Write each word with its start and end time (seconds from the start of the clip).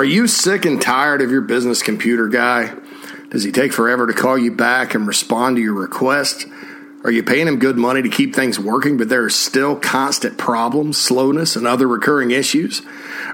Are 0.00 0.04
you 0.04 0.28
sick 0.28 0.64
and 0.64 0.80
tired 0.80 1.20
of 1.20 1.30
your 1.30 1.42
business 1.42 1.82
computer 1.82 2.26
guy? 2.26 2.74
Does 3.28 3.44
he 3.44 3.52
take 3.52 3.70
forever 3.70 4.06
to 4.06 4.14
call 4.14 4.38
you 4.38 4.50
back 4.50 4.94
and 4.94 5.06
respond 5.06 5.56
to 5.56 5.62
your 5.62 5.74
request? 5.74 6.46
Are 7.04 7.10
you 7.10 7.22
paying 7.22 7.46
him 7.46 7.58
good 7.58 7.76
money 7.76 8.00
to 8.00 8.08
keep 8.08 8.34
things 8.34 8.58
working, 8.58 8.96
but 8.96 9.10
there 9.10 9.24
are 9.24 9.30
still 9.30 9.76
constant 9.76 10.38
problems, 10.38 10.96
slowness, 10.96 11.54
and 11.54 11.66
other 11.66 11.86
recurring 11.86 12.30
issues? 12.30 12.80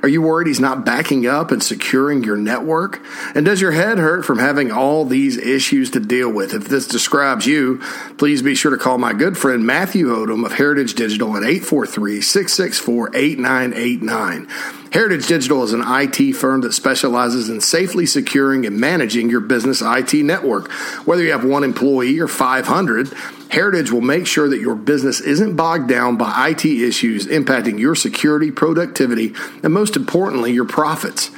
Are 0.02 0.08
you 0.08 0.22
worried 0.22 0.48
he's 0.48 0.58
not 0.58 0.84
backing 0.84 1.24
up 1.26 1.52
and 1.52 1.62
securing 1.62 2.24
your 2.24 2.36
network? 2.36 3.00
And 3.36 3.44
does 3.44 3.60
your 3.60 3.72
head 3.72 3.98
hurt 3.98 4.24
from 4.24 4.38
having 4.38 4.72
all 4.72 5.04
these 5.04 5.36
issues 5.36 5.90
to 5.92 6.00
deal 6.00 6.30
with? 6.32 6.52
If 6.52 6.68
this 6.68 6.88
describes 6.88 7.46
you, 7.46 7.80
please 8.18 8.42
be 8.42 8.56
sure 8.56 8.72
to 8.72 8.76
call 8.76 8.98
my 8.98 9.12
good 9.12 9.38
friend 9.38 9.64
Matthew 9.64 10.08
Odom 10.08 10.44
of 10.44 10.54
Heritage 10.54 10.94
Digital 10.94 11.36
at 11.36 11.42
843 11.42 12.20
664 12.20 13.16
8989. 13.16 14.48
Heritage 14.96 15.26
Digital 15.26 15.62
is 15.62 15.74
an 15.74 15.82
IT 15.84 16.32
firm 16.32 16.62
that 16.62 16.72
specializes 16.72 17.50
in 17.50 17.60
safely 17.60 18.06
securing 18.06 18.64
and 18.64 18.80
managing 18.80 19.28
your 19.28 19.40
business 19.40 19.82
IT 19.84 20.14
network. 20.14 20.72
Whether 21.06 21.22
you 21.22 21.32
have 21.32 21.44
one 21.44 21.64
employee 21.64 22.18
or 22.18 22.28
500, 22.28 23.12
Heritage 23.50 23.90
will 23.90 24.00
make 24.00 24.26
sure 24.26 24.48
that 24.48 24.62
your 24.62 24.74
business 24.74 25.20
isn't 25.20 25.54
bogged 25.54 25.86
down 25.86 26.16
by 26.16 26.48
IT 26.48 26.64
issues 26.64 27.26
impacting 27.26 27.78
your 27.78 27.94
security, 27.94 28.50
productivity, 28.50 29.34
and 29.62 29.74
most 29.74 29.96
importantly, 29.96 30.54
your 30.54 30.64
profits. 30.64 31.30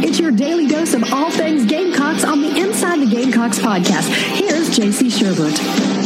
It's 0.04 0.20
your 0.20 0.32
daily 0.32 0.68
dose 0.68 0.94
of 0.94 1.04
all 1.14 1.32
things 1.32 1.66
Gamecocks 1.66 2.24
on 2.24 2.42
the 2.42 2.58
Inside 2.60 3.00
the 3.02 3.08
Gamecocks 3.08 3.60
podcast. 3.60 4.08
Here's 4.36 4.70
JC 4.70 5.10
Shurburtt. 5.10 6.05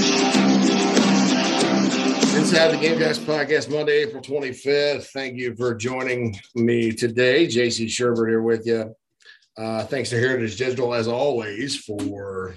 Inside 2.35 2.69
the 2.69 2.77
Gamecocks 2.79 3.17
podcast, 3.17 3.71
Monday, 3.71 4.03
April 4.03 4.21
25th. 4.21 5.07
Thank 5.07 5.37
you 5.37 5.55
for 5.55 5.73
joining 5.73 6.39
me 6.55 6.91
today. 6.91 7.47
JC 7.47 7.87
Shurburtt 7.87 8.29
here 8.29 8.41
with 8.41 8.65
you. 8.65 8.95
Uh, 9.57 9.83
thanks 9.85 10.09
to 10.11 10.19
Heritage 10.19 10.57
Digital, 10.57 10.93
as 10.93 11.07
always, 11.07 11.75
for 11.75 12.55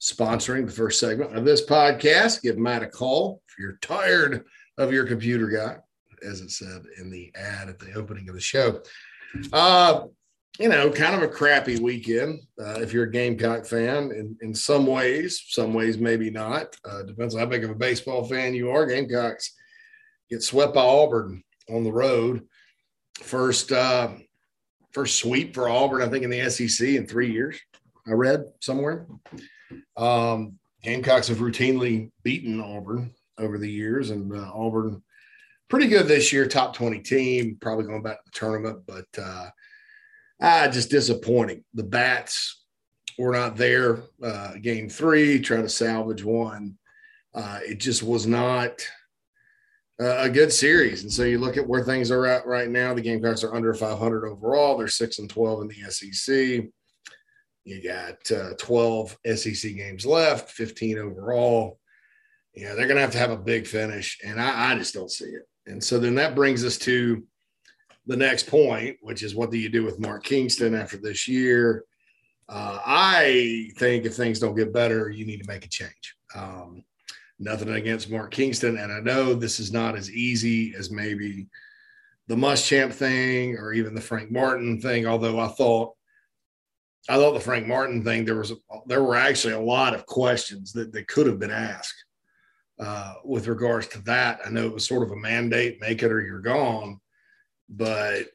sponsoring 0.00 0.66
the 0.66 0.72
first 0.72 0.98
segment 0.98 1.36
of 1.36 1.44
this 1.44 1.64
podcast. 1.64 2.42
Give 2.42 2.58
Matt 2.58 2.82
a 2.82 2.86
call 2.86 3.42
if 3.48 3.58
you're 3.58 3.78
tired 3.82 4.44
of 4.78 4.92
your 4.92 5.06
computer 5.06 5.48
guy, 5.48 5.76
as 6.26 6.40
it 6.40 6.50
said 6.50 6.82
in 6.98 7.10
the 7.10 7.32
ad 7.36 7.68
at 7.68 7.78
the 7.78 7.92
opening 7.92 8.28
of 8.28 8.34
the 8.34 8.40
show. 8.40 8.82
Uh, 9.52 10.04
you 10.58 10.68
know, 10.68 10.90
kind 10.90 11.14
of 11.14 11.22
a 11.22 11.28
crappy 11.28 11.78
weekend 11.78 12.40
uh, 12.58 12.80
if 12.80 12.92
you're 12.92 13.04
a 13.04 13.10
Gamecock 13.10 13.66
fan. 13.66 14.10
In, 14.12 14.36
in 14.40 14.54
some 14.54 14.86
ways, 14.86 15.44
some 15.48 15.74
ways 15.74 15.98
maybe 15.98 16.30
not. 16.30 16.76
Uh, 16.84 17.02
depends 17.02 17.34
on 17.34 17.40
how 17.40 17.46
big 17.46 17.64
of 17.64 17.70
a 17.70 17.74
baseball 17.74 18.24
fan 18.24 18.54
you 18.54 18.70
are. 18.70 18.86
Gamecocks 18.86 19.54
get 20.30 20.42
swept 20.42 20.74
by 20.74 20.82
Auburn 20.82 21.42
on 21.68 21.84
the 21.84 21.92
road. 21.92 22.46
First, 23.18 23.72
uh, 23.72 24.10
first 24.92 25.18
sweep 25.18 25.54
for 25.54 25.68
Auburn, 25.68 26.02
I 26.02 26.08
think, 26.08 26.24
in 26.24 26.30
the 26.30 26.48
SEC 26.50 26.88
in 26.88 27.06
three 27.06 27.30
years. 27.30 27.58
I 28.06 28.12
read 28.12 28.44
somewhere. 28.60 29.06
Um, 29.96 30.58
Gamecocks 30.82 31.28
have 31.28 31.38
routinely 31.38 32.10
beaten 32.22 32.60
Auburn 32.60 33.12
over 33.38 33.58
the 33.58 33.70
years, 33.70 34.10
and 34.10 34.32
uh, 34.32 34.50
Auburn 34.54 35.02
pretty 35.68 35.88
good 35.88 36.06
this 36.06 36.32
year, 36.32 36.46
top 36.46 36.74
20 36.74 37.00
team, 37.00 37.58
probably 37.60 37.84
going 37.84 38.02
back 38.02 38.18
to 38.18 38.30
the 38.30 38.38
tournament, 38.38 38.78
but 38.86 39.06
uh, 39.20 39.50
ah, 40.40 40.68
just 40.70 40.90
disappointing. 40.90 41.64
The 41.74 41.82
bats 41.82 42.62
were 43.18 43.32
not 43.32 43.56
there. 43.56 44.02
Uh, 44.22 44.54
game 44.60 44.88
three, 44.88 45.40
trying 45.40 45.62
to 45.62 45.68
salvage 45.68 46.24
one. 46.24 46.78
Uh, 47.34 47.60
it 47.62 47.78
just 47.78 48.02
was 48.02 48.26
not 48.26 48.86
uh, 50.00 50.18
a 50.18 50.28
good 50.28 50.52
series. 50.52 51.02
And 51.02 51.12
so 51.12 51.24
you 51.24 51.38
look 51.38 51.56
at 51.56 51.66
where 51.66 51.84
things 51.84 52.10
are 52.10 52.26
at 52.26 52.46
right 52.46 52.68
now. 52.68 52.94
The 52.94 53.00
Gamecocks 53.00 53.44
are 53.44 53.54
under 53.54 53.72
500 53.72 54.26
overall. 54.26 54.76
They're 54.76 54.88
six 54.88 55.18
and 55.18 55.28
12 55.28 55.62
in 55.62 55.68
the 55.68 55.90
SEC. 55.90 56.66
You 57.64 57.82
got 57.82 58.30
uh, 58.30 58.54
12 58.58 59.18
SEC 59.34 59.74
games 59.74 60.06
left, 60.06 60.50
15 60.50 60.98
overall. 60.98 61.80
Yeah, 62.54 62.74
they're 62.74 62.86
going 62.86 62.96
to 62.96 63.02
have 63.02 63.12
to 63.12 63.18
have 63.18 63.32
a 63.32 63.36
big 63.36 63.66
finish, 63.66 64.18
and 64.24 64.40
I, 64.40 64.72
I 64.72 64.78
just 64.78 64.94
don't 64.94 65.10
see 65.10 65.26
it. 65.26 65.42
And 65.66 65.82
so 65.82 65.98
then 65.98 66.14
that 66.14 66.34
brings 66.34 66.64
us 66.64 66.78
to 66.78 67.22
the 68.06 68.16
next 68.16 68.46
point, 68.46 68.96
which 69.00 69.22
is 69.22 69.34
what 69.34 69.50
do 69.50 69.58
you 69.58 69.68
do 69.68 69.84
with 69.84 69.98
Mark 69.98 70.24
Kingston 70.24 70.74
after 70.74 70.96
this 70.96 71.26
year? 71.26 71.84
Uh, 72.48 72.78
I 72.86 73.70
think 73.76 74.04
if 74.04 74.14
things 74.14 74.38
don't 74.38 74.54
get 74.54 74.72
better, 74.72 75.10
you 75.10 75.26
need 75.26 75.42
to 75.42 75.48
make 75.48 75.64
a 75.64 75.68
change. 75.68 76.14
Um, 76.34 76.84
nothing 77.40 77.68
against 77.70 78.10
Mark 78.10 78.30
Kingston, 78.30 78.78
and 78.78 78.92
I 78.92 79.00
know 79.00 79.34
this 79.34 79.58
is 79.58 79.72
not 79.72 79.96
as 79.96 80.10
easy 80.10 80.74
as 80.76 80.90
maybe 80.90 81.48
the 82.28 82.36
Muschamp 82.36 82.92
thing 82.92 83.56
or 83.56 83.72
even 83.72 83.94
the 83.94 84.00
Frank 84.00 84.30
Martin 84.30 84.80
thing. 84.80 85.06
Although 85.06 85.40
I 85.40 85.48
thought, 85.48 85.94
I 87.08 87.16
thought 87.16 87.34
the 87.34 87.40
Frank 87.40 87.66
Martin 87.66 88.04
thing 88.04 88.24
there 88.24 88.36
was 88.36 88.52
there 88.86 89.02
were 89.02 89.16
actually 89.16 89.54
a 89.54 89.60
lot 89.60 89.94
of 89.94 90.06
questions 90.06 90.72
that 90.72 90.92
that 90.92 91.08
could 91.08 91.26
have 91.26 91.40
been 91.40 91.50
asked 91.50 92.04
uh, 92.78 93.14
with 93.24 93.48
regards 93.48 93.88
to 93.88 93.98
that. 94.02 94.40
I 94.46 94.50
know 94.50 94.66
it 94.66 94.74
was 94.74 94.86
sort 94.86 95.02
of 95.02 95.10
a 95.10 95.16
mandate, 95.16 95.80
make 95.80 96.04
it 96.04 96.12
or 96.12 96.20
you're 96.20 96.40
gone 96.40 97.00
but 97.68 98.26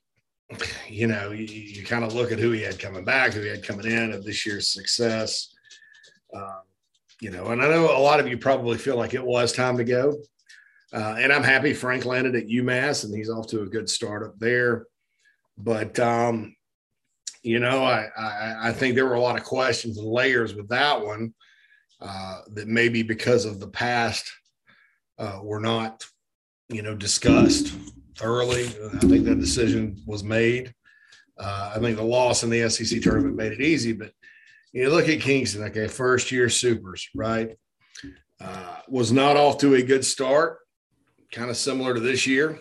you 0.88 1.08
know, 1.08 1.32
you, 1.32 1.46
you 1.46 1.86
kind 1.86 2.04
of 2.04 2.14
look 2.14 2.32
at 2.32 2.40
who 2.40 2.52
he 2.52 2.62
had 2.62 2.80
coming 2.80 3.06
back, 3.06 3.34
who 3.34 3.42
he 3.42 3.50
had 3.50 3.66
coming 3.66 3.90
in 3.90 4.12
of 4.12 4.24
this 4.24 4.46
year's 4.46 4.70
success. 4.70 5.54
Um, 6.36 6.62
you 7.22 7.30
know, 7.30 7.48
and 7.48 7.62
I 7.62 7.68
know 7.68 7.86
a 7.96 8.00
lot 8.00 8.20
of 8.20 8.28
you 8.28 8.38
probably 8.38 8.78
feel 8.78 8.98
like 8.98 9.14
it 9.14 9.24
was 9.24 9.54
time 9.54 9.78
to 9.78 9.84
go. 9.84 10.18
Uh, 10.94 11.16
and 11.18 11.32
I'm 11.32 11.44
happy 11.44 11.74
Frank 11.74 12.06
landed 12.06 12.36
at 12.36 12.48
UMass 12.48 13.06
and 13.06 13.16
he's 13.16 13.30
off 13.30 13.48
to 13.48 13.62
a 13.62 13.68
good 13.68 13.90
start 13.90 14.24
up 14.24 14.38
there. 14.40 14.88
But, 15.58 16.00
um, 16.00 16.56
you 17.44 17.60
know, 17.60 17.84
I, 17.84 18.08
I, 18.18 18.56
I, 18.70 18.74
think 18.74 18.96
there 18.96 19.06
were 19.06 19.14
a 19.14 19.22
lot 19.22 19.38
of 19.38 19.46
questions 19.46 19.98
and 19.98 20.08
layers 20.08 20.54
with 20.54 20.68
that 20.70 21.04
one 21.04 21.34
uh, 22.02 22.42
that 22.54 22.68
maybe 22.68 23.04
because 23.04 23.46
of 23.46 23.60
the 23.60 23.68
past 23.68 24.32
uh, 25.18 25.40
were 25.42 25.60
not, 25.60 26.04
you 26.70 26.82
know, 26.82 26.96
discussed 26.96 27.74
thoroughly. 28.22 28.66
I 28.66 29.00
think 29.00 29.26
that 29.26 29.40
decision 29.40 30.02
was 30.06 30.24
made. 30.24 30.74
Uh, 31.38 31.74
I 31.76 31.80
think 31.80 31.98
the 31.98 32.04
loss 32.04 32.44
in 32.44 32.50
the 32.50 32.70
SEC 32.70 33.02
tournament 33.02 33.36
made 33.36 33.52
it 33.52 33.62
easy, 33.62 33.94
but 33.94 34.12
you 34.74 34.90
look 34.90 35.10
at 35.10 35.22
Kingston, 35.22 35.64
okay, 35.64 35.88
first 35.88 36.32
year 36.32 36.50
supers, 36.50 37.10
right? 37.16 37.58
Uh, 38.40 38.78
was 38.88 39.12
not 39.12 39.38
off 39.38 39.58
to 39.60 39.76
a 39.76 39.82
good 39.82 40.06
start, 40.06 40.60
kind 41.32 41.50
of 41.50 41.58
similar 41.58 41.94
to 41.94 42.00
this 42.00 42.26
year, 42.26 42.60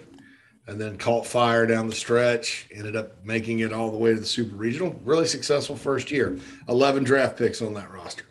and 0.67 0.81
then 0.81 0.97
caught 0.97 1.27
fire 1.27 1.67
down 1.67 1.89
the 1.89 1.95
stretch, 1.95 2.69
ended 2.75 2.97
up 2.97 3.25
making 3.25 3.61
it 3.61 3.73
all 3.73 3.91
the 3.91 3.97
way 3.97 4.15
to 4.15 4.21
the 4.21 4.27
super 4.27 4.57
regional. 4.57 4.99
Really 5.05 5.27
successful 5.27 5.77
first 5.77 6.11
year. 6.11 6.39
11 6.69 7.05
draft 7.05 7.37
picks 7.37 7.63
on 7.63 7.75
that 7.75 7.93
roster 7.93 8.25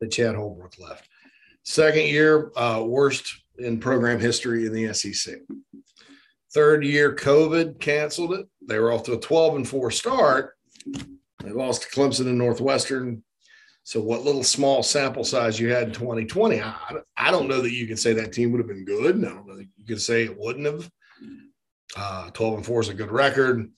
that 0.00 0.10
Chad 0.10 0.34
Holbrook 0.34 0.78
left. 0.78 1.08
Second 1.64 2.06
year, 2.06 2.50
uh, 2.56 2.82
worst 2.84 3.42
in 3.58 3.78
program 3.78 4.18
history 4.18 4.66
in 4.66 4.72
the 4.72 4.92
SEC. 4.92 5.36
Third 6.54 6.84
year, 6.84 7.14
COVID 7.14 7.80
canceled 7.80 8.34
it. 8.34 8.46
They 8.66 8.78
were 8.78 8.92
off 8.92 9.04
to 9.04 9.14
a 9.14 9.20
12 9.20 9.56
and 9.56 9.68
4 9.68 9.90
start. 9.90 10.54
They 11.42 11.50
lost 11.50 11.82
to 11.82 11.88
Clemson 11.88 12.26
and 12.26 12.36
Northwestern. 12.36 13.24
So, 13.84 14.00
what 14.00 14.22
little 14.22 14.44
small 14.44 14.82
sample 14.82 15.24
size 15.24 15.58
you 15.58 15.72
had 15.72 15.88
in 15.88 15.94
2020, 15.94 16.60
I, 16.60 16.74
I 17.16 17.30
don't 17.30 17.48
know 17.48 17.62
that 17.62 17.72
you 17.72 17.86
can 17.86 17.96
say 17.96 18.12
that 18.12 18.32
team 18.32 18.52
would 18.52 18.58
have 18.58 18.68
been 18.68 18.84
good. 18.84 19.16
I 19.16 19.28
don't 19.28 19.46
know 19.46 19.56
that 19.56 19.66
you 19.76 19.86
could 19.86 20.00
say 20.00 20.24
it 20.24 20.38
wouldn't 20.38 20.66
have. 20.66 20.90
Uh, 21.96 22.30
12 22.30 22.54
and 22.54 22.66
4 22.66 22.80
is 22.80 22.88
a 22.90 22.94
good 22.94 23.10
record. 23.10 23.70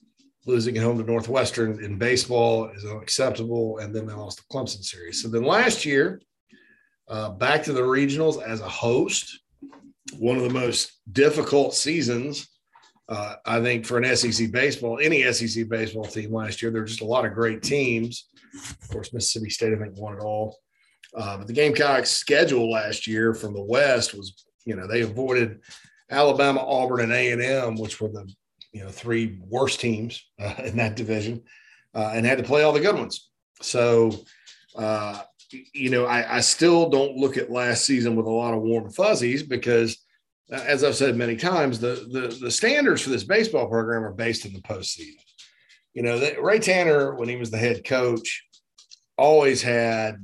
Losing 0.45 0.77
at 0.77 0.83
home 0.83 0.97
to 0.99 1.03
Northwestern 1.03 1.83
in 1.83 1.97
baseball 1.97 2.69
is 2.69 2.85
unacceptable. 2.85 3.79
And 3.79 3.95
then 3.95 4.05
they 4.05 4.13
lost 4.13 4.37
the 4.37 4.53
Clemson 4.53 4.83
series. 4.83 5.23
So, 5.23 5.29
then 5.29 5.43
last 5.43 5.85
year, 5.85 6.21
uh, 7.07 7.29
back 7.29 7.63
to 7.63 7.73
the 7.73 7.81
regionals 7.81 8.43
as 8.43 8.59
a 8.59 8.69
host, 8.69 9.39
one 10.19 10.35
of 10.35 10.43
the 10.43 10.49
most 10.49 10.99
difficult 11.13 11.73
seasons 11.73 12.49
Uh, 13.07 13.35
I 13.45 13.61
think 13.61 13.85
for 13.85 13.97
an 13.97 14.15
SEC 14.15 14.51
baseball, 14.51 14.99
any 14.99 15.31
SEC 15.31 15.69
baseball 15.69 16.05
team 16.05 16.33
last 16.33 16.61
year, 16.61 16.71
there 16.71 16.81
were 16.81 16.87
just 16.87 17.01
a 17.01 17.05
lot 17.05 17.25
of 17.25 17.33
great 17.33 17.61
teams. 17.61 18.27
Of 18.81 18.89
course, 18.89 19.13
Mississippi 19.13 19.49
State, 19.49 19.73
I 19.73 19.77
think, 19.77 19.97
won 19.97 20.15
it 20.15 20.21
all. 20.21 20.57
Uh, 21.15 21.37
but 21.37 21.47
the 21.47 21.53
Gamecocks' 21.53 22.09
schedule 22.09 22.69
last 22.71 23.07
year 23.07 23.33
from 23.33 23.53
the 23.53 23.63
West 23.63 24.13
was, 24.13 24.45
you 24.65 24.75
know, 24.75 24.87
they 24.87 25.01
avoided 25.01 25.59
Alabama, 26.09 26.61
Auburn, 26.61 27.01
and 27.01 27.13
A 27.13 27.31
and 27.31 27.41
M, 27.41 27.75
which 27.75 28.01
were 28.01 28.09
the, 28.09 28.27
you 28.71 28.83
know, 28.83 28.89
three 28.89 29.39
worst 29.47 29.79
teams 29.79 30.23
uh, 30.39 30.55
in 30.63 30.77
that 30.77 30.95
division, 30.95 31.43
uh, 31.93 32.11
and 32.13 32.25
had 32.25 32.39
to 32.39 32.43
play 32.43 32.63
all 32.63 32.73
the 32.73 32.79
good 32.79 32.95
ones. 32.95 33.29
So, 33.61 34.11
uh, 34.75 35.21
you 35.73 35.89
know, 35.89 36.05
I, 36.05 36.37
I 36.37 36.39
still 36.41 36.89
don't 36.89 37.17
look 37.17 37.37
at 37.37 37.51
last 37.51 37.85
season 37.85 38.15
with 38.15 38.25
a 38.25 38.31
lot 38.31 38.53
of 38.53 38.61
warm 38.61 38.89
fuzzies 38.89 39.43
because 39.43 40.04
as 40.51 40.83
I've 40.83 40.95
said 40.95 41.15
many 41.15 41.35
times, 41.35 41.79
the, 41.79 42.07
the, 42.11 42.37
the 42.41 42.51
standards 42.51 43.01
for 43.01 43.09
this 43.09 43.23
baseball 43.23 43.67
program 43.67 44.03
are 44.03 44.13
based 44.13 44.45
in 44.45 44.53
the 44.53 44.61
postseason. 44.61 45.15
You 45.93 46.03
know, 46.03 46.19
the, 46.19 46.35
Ray 46.41 46.59
Tanner, 46.59 47.15
when 47.15 47.29
he 47.29 47.35
was 47.35 47.51
the 47.51 47.57
head 47.57 47.83
coach, 47.83 48.43
always 49.17 49.61
had, 49.61 50.17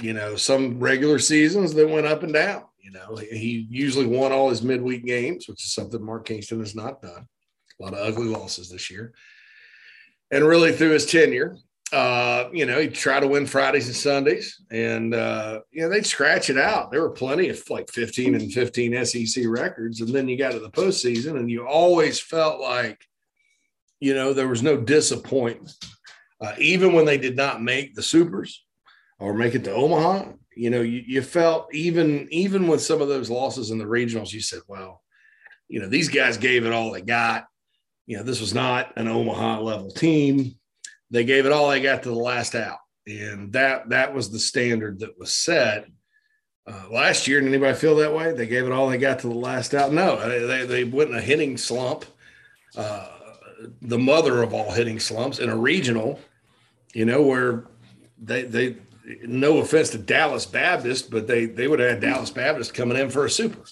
you 0.00 0.14
know, 0.14 0.36
some 0.36 0.80
regular 0.80 1.18
seasons 1.18 1.74
that 1.74 1.88
went 1.88 2.06
up 2.06 2.22
and 2.22 2.32
down. 2.32 2.64
You 2.82 2.92
know, 2.92 3.16
he 3.16 3.66
usually 3.70 4.06
won 4.06 4.32
all 4.32 4.48
his 4.48 4.62
midweek 4.62 5.04
games, 5.04 5.46
which 5.46 5.64
is 5.64 5.72
something 5.72 6.02
Mark 6.02 6.24
Kingston 6.24 6.60
has 6.60 6.74
not 6.74 7.02
done. 7.02 7.26
A 7.78 7.82
lot 7.82 7.94
of 7.94 8.00
ugly 8.00 8.26
losses 8.26 8.70
this 8.70 8.90
year. 8.90 9.12
And 10.30 10.44
really 10.44 10.72
through 10.72 10.90
his 10.90 11.06
tenure, 11.06 11.56
uh, 11.92 12.48
you 12.52 12.66
know, 12.66 12.80
he'd 12.80 12.94
try 12.94 13.18
to 13.18 13.26
win 13.26 13.46
Fridays 13.46 13.86
and 13.86 13.96
Sundays, 13.96 14.60
and 14.70 15.14
uh, 15.14 15.60
you 15.72 15.82
know 15.82 15.88
they'd 15.88 16.06
scratch 16.06 16.48
it 16.48 16.58
out. 16.58 16.90
There 16.90 17.02
were 17.02 17.10
plenty 17.10 17.48
of 17.48 17.62
like 17.68 17.90
15 17.90 18.34
and 18.34 18.52
15 18.52 19.04
SEC 19.04 19.44
records, 19.46 20.00
and 20.00 20.10
then 20.10 20.28
you 20.28 20.36
got 20.36 20.52
to 20.52 20.60
the 20.60 20.70
postseason, 20.70 21.36
and 21.36 21.50
you 21.50 21.66
always 21.66 22.20
felt 22.20 22.60
like, 22.60 23.04
you 23.98 24.14
know, 24.14 24.32
there 24.32 24.48
was 24.48 24.62
no 24.62 24.76
disappointment, 24.76 25.72
uh, 26.40 26.54
even 26.58 26.92
when 26.92 27.06
they 27.06 27.18
did 27.18 27.36
not 27.36 27.62
make 27.62 27.94
the 27.94 28.02
supers 28.02 28.64
or 29.18 29.34
make 29.34 29.54
it 29.54 29.64
to 29.64 29.72
Omaha. 29.72 30.32
You 30.54 30.70
know, 30.70 30.82
you, 30.82 31.02
you 31.06 31.22
felt 31.22 31.74
even 31.74 32.28
even 32.30 32.68
with 32.68 32.82
some 32.82 33.02
of 33.02 33.08
those 33.08 33.30
losses 33.30 33.70
in 33.70 33.78
the 33.78 33.84
regionals, 33.84 34.32
you 34.32 34.40
said, 34.40 34.60
well, 34.68 35.02
you 35.66 35.80
know, 35.80 35.88
these 35.88 36.08
guys 36.08 36.36
gave 36.36 36.66
it 36.66 36.72
all 36.72 36.92
they 36.92 37.02
got. 37.02 37.46
You 38.06 38.18
know, 38.18 38.22
this 38.22 38.40
was 38.40 38.54
not 38.54 38.92
an 38.96 39.08
Omaha 39.08 39.60
level 39.60 39.90
team 39.90 40.56
they 41.10 41.24
gave 41.24 41.46
it 41.46 41.52
all 41.52 41.68
they 41.68 41.80
got 41.80 42.02
to 42.04 42.10
the 42.10 42.14
last 42.14 42.54
out, 42.54 42.78
and 43.06 43.52
that 43.52 43.88
that 43.90 44.14
was 44.14 44.30
the 44.30 44.38
standard 44.38 45.00
that 45.00 45.18
was 45.18 45.32
set. 45.32 45.86
Uh, 46.66 46.84
last 46.90 47.26
year, 47.26 47.40
did 47.40 47.48
anybody 47.48 47.76
feel 47.76 47.96
that 47.96 48.14
way? 48.14 48.32
They 48.32 48.46
gave 48.46 48.64
it 48.64 48.72
all 48.72 48.88
they 48.88 48.98
got 48.98 49.18
to 49.20 49.28
the 49.28 49.34
last 49.34 49.74
out. 49.74 49.92
No, 49.92 50.46
they, 50.46 50.66
they, 50.66 50.84
went 50.84 51.10
in 51.10 51.16
a 51.16 51.20
hitting 51.20 51.56
slump, 51.56 52.04
uh, 52.76 53.08
the 53.82 53.98
mother 53.98 54.42
of 54.42 54.54
all 54.54 54.70
hitting 54.70 55.00
slumps 55.00 55.38
in 55.40 55.48
a 55.48 55.56
regional, 55.56 56.20
you 56.94 57.04
know, 57.04 57.22
where 57.22 57.64
they 58.18 58.42
they 58.42 58.76
no 59.22 59.58
offense 59.58 59.90
to 59.90 59.98
Dallas 59.98 60.46
Baptist, 60.46 61.10
but 61.10 61.26
they 61.26 61.46
they 61.46 61.66
would 61.66 61.80
have 61.80 61.90
had 61.90 62.00
Dallas 62.00 62.30
Baptist 62.30 62.74
coming 62.74 62.96
in 62.96 63.10
for 63.10 63.24
a 63.24 63.30
super 63.30 63.64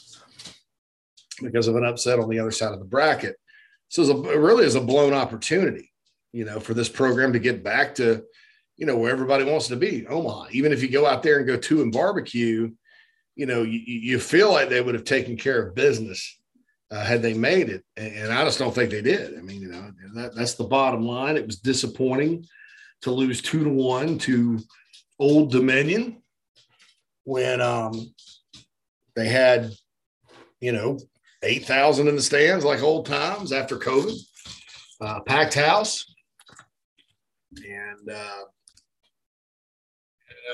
because 1.41 1.69
of 1.69 1.77
an 1.77 1.85
upset 1.85 2.19
on 2.19 2.29
the 2.29 2.41
other 2.41 2.51
side 2.51 2.73
of 2.73 2.81
the 2.81 2.85
bracket. 2.85 3.37
So 3.89 4.27
it 4.27 4.37
really 4.37 4.67
is 4.67 4.75
a 4.75 4.81
blown 4.81 5.13
opportunity 5.13 5.93
you 6.39 6.45
know, 6.45 6.61
for 6.61 6.73
this 6.73 6.89
program 6.89 7.33
to 7.33 7.41
get 7.41 7.65
back 7.65 7.97
to, 7.97 8.23
you 8.77 8.87
know, 8.87 8.97
where 8.97 9.11
everybody 9.11 9.43
wants 9.43 9.67
to 9.67 9.75
be, 9.75 10.07
Omaha. 10.07 10.47
Even 10.53 10.73
if 10.73 10.85
you 10.85 10.89
go 10.89 11.05
out 11.05 11.25
there 11.25 11.39
and 11.39 11.47
go 11.49 11.57
two 11.57 11.83
and 11.83 11.91
barbecue, 11.91 12.71
you 13.35 13.47
know, 13.47 13.63
you, 13.63 13.81
you 13.81 14.21
feel 14.21 14.53
like 14.53 14.69
they 14.69 14.81
would 14.81 14.95
have 14.95 15.03
taken 15.03 15.37
care 15.37 15.61
of 15.61 15.75
business 15.75 16.39
uh, 16.93 17.05
had 17.05 17.23
they 17.23 17.35
made 17.35 17.71
it. 17.71 17.83
And, 17.97 18.15
and, 18.15 18.33
I 18.33 18.45
just 18.45 18.61
don't 18.61 18.73
think 18.73 18.93
they 18.93 19.03
did. 19.03 19.37
I 19.37 19.43
mean, 19.43 19.63
you 19.63 19.67
know, 19.67 19.91
that, 20.15 20.37
that's 20.37 20.55
the 20.55 20.63
bottom 20.63 21.05
line. 21.05 21.37
It 21.37 21.45
was 21.45 21.59
disappointing 21.59 22.47
to 23.03 23.11
lose 23.11 23.43
two 23.43 23.65
to 23.65 23.71
one 23.71 24.17
to 24.19 24.61
Old 25.19 25.51
Dominion 25.51 26.23
when 27.25 27.61
um, 27.61 28.15
they 29.17 29.27
had, 29.27 29.73
you 30.61 30.71
know, 30.71 31.01
8,000 31.43 32.07
in 32.07 32.15
the 32.15 32.23
stands 32.23 32.65
like 32.65 32.81
old 32.81 33.07
times 33.07 33.51
after 33.51 33.77
COVID, 33.77 34.17
uh, 35.01 35.19
packed 35.27 35.55
house 35.55 36.08
and 37.65 38.11
uh, 38.11 38.45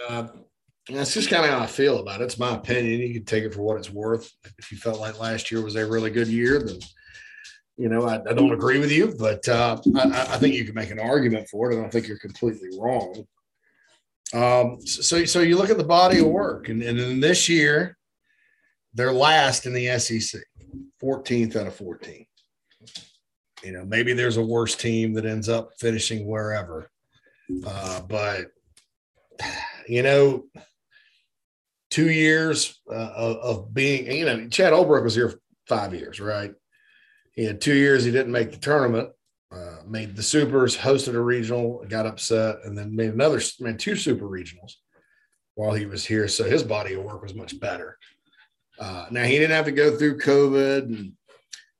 uh, 0.09 0.27
that's 0.89 1.15
just 1.15 1.31
kind 1.31 1.45
of 1.45 1.51
how 1.51 1.61
I 1.61 1.67
feel 1.67 1.99
about 1.99 2.21
it. 2.21 2.25
It's 2.25 2.39
my 2.39 2.55
opinion. 2.55 3.01
You 3.01 3.15
can 3.15 3.25
take 3.25 3.45
it 3.45 3.55
for 3.55 3.62
what 3.62 3.79
it's 3.79 3.91
worth. 3.91 4.31
If 4.59 4.71
you 4.71 4.79
felt 4.79 5.01
like 5.01 5.19
last 5.19 5.51
year 5.51 5.62
was 5.62 5.77
a 5.77 5.87
really 5.87 6.11
good 6.11 6.29
year, 6.29 6.61
then 6.61 6.79
you 7.77 7.89
know 7.89 8.06
I, 8.06 8.17
I 8.29 8.33
don't 8.35 8.53
agree 8.53 8.79
with 8.79 8.93
you, 8.93 9.15
but 9.19 9.49
uh, 9.49 9.81
I, 9.97 10.27
I, 10.35 10.39
think 10.39 10.55
you 10.55 10.65
can 10.65 10.75
make 10.75 10.91
an 10.91 11.01
argument 11.01 11.49
for 11.49 11.71
it. 11.71 11.75
And 11.75 11.81
I 11.81 11.85
don't 11.85 11.91
think 11.91 12.06
you're 12.06 12.19
completely 12.19 12.69
wrong. 12.79 13.27
Um, 14.33 14.81
so, 14.85 15.25
so 15.25 15.41
you 15.41 15.56
look 15.56 15.71
at 15.71 15.79
the 15.79 15.85
body 15.85 16.19
of 16.19 16.27
work, 16.27 16.69
and, 16.69 16.83
and 16.83 16.99
in 16.99 17.21
this 17.21 17.49
year, 17.49 17.97
they're 18.95 19.12
last 19.12 19.67
in 19.67 19.73
the 19.73 19.99
SEC, 19.99 20.41
14th 21.03 21.56
out 21.56 21.67
of 21.67 21.75
14. 21.77 22.27
You 23.62 23.73
know, 23.73 23.85
maybe 23.85 24.12
there's 24.12 24.37
a 24.37 24.45
worse 24.45 24.77
team 24.77 25.15
that 25.15 25.25
ends 25.25 25.49
up 25.49 25.71
finishing 25.79 26.27
wherever. 26.27 26.91
Uh, 27.67 28.00
but, 28.02 28.46
you 29.88 30.02
know, 30.02 30.44
two 31.91 32.11
years 32.11 32.81
uh, 32.91 33.12
of, 33.43 33.73
being, 33.73 34.11
you 34.11 34.25
know, 34.25 34.49
Chad 34.49 34.73
Holbrook 34.73 35.05
was 35.05 35.14
here 35.14 35.35
five 35.69 35.94
years, 35.94 36.20
right? 36.20 36.52
He 37.32 37.44
had 37.44 37.61
two 37.61 37.75
years 37.75 38.05
he 38.05 38.12
didn't 38.12 38.32
make 38.32 38.52
the 38.52 38.58
tournament, 38.58 39.11
uh, 39.52 39.79
made 39.87 40.17
the 40.17 40.23
supers, 40.23 40.76
hosted 40.76 41.14
a 41.14 41.20
regional, 41.20 41.85
got 41.88 42.06
upset, 42.06 42.56
and 42.64 42.76
then 42.76 42.94
made 42.94 43.11
another, 43.11 43.41
made 43.61 43.79
two 43.79 43.96
super 43.96 44.26
regionals 44.26 44.75
while 45.55 45.73
he 45.73 45.87
was 45.87 46.05
here. 46.05 46.29
So 46.29 46.44
his 46.44 46.62
body 46.62 46.94
of 46.94 47.05
work 47.05 47.23
was 47.23 47.35
much 47.35 47.58
better. 47.61 47.99
Uh, 48.79 49.06
now 49.11 49.23
he 49.25 49.38
didn't 49.38 49.55
have 49.55 49.67
to 49.67 49.73
go 49.73 49.96
through 49.96 50.19
COVID 50.19 50.85
and 50.85 51.12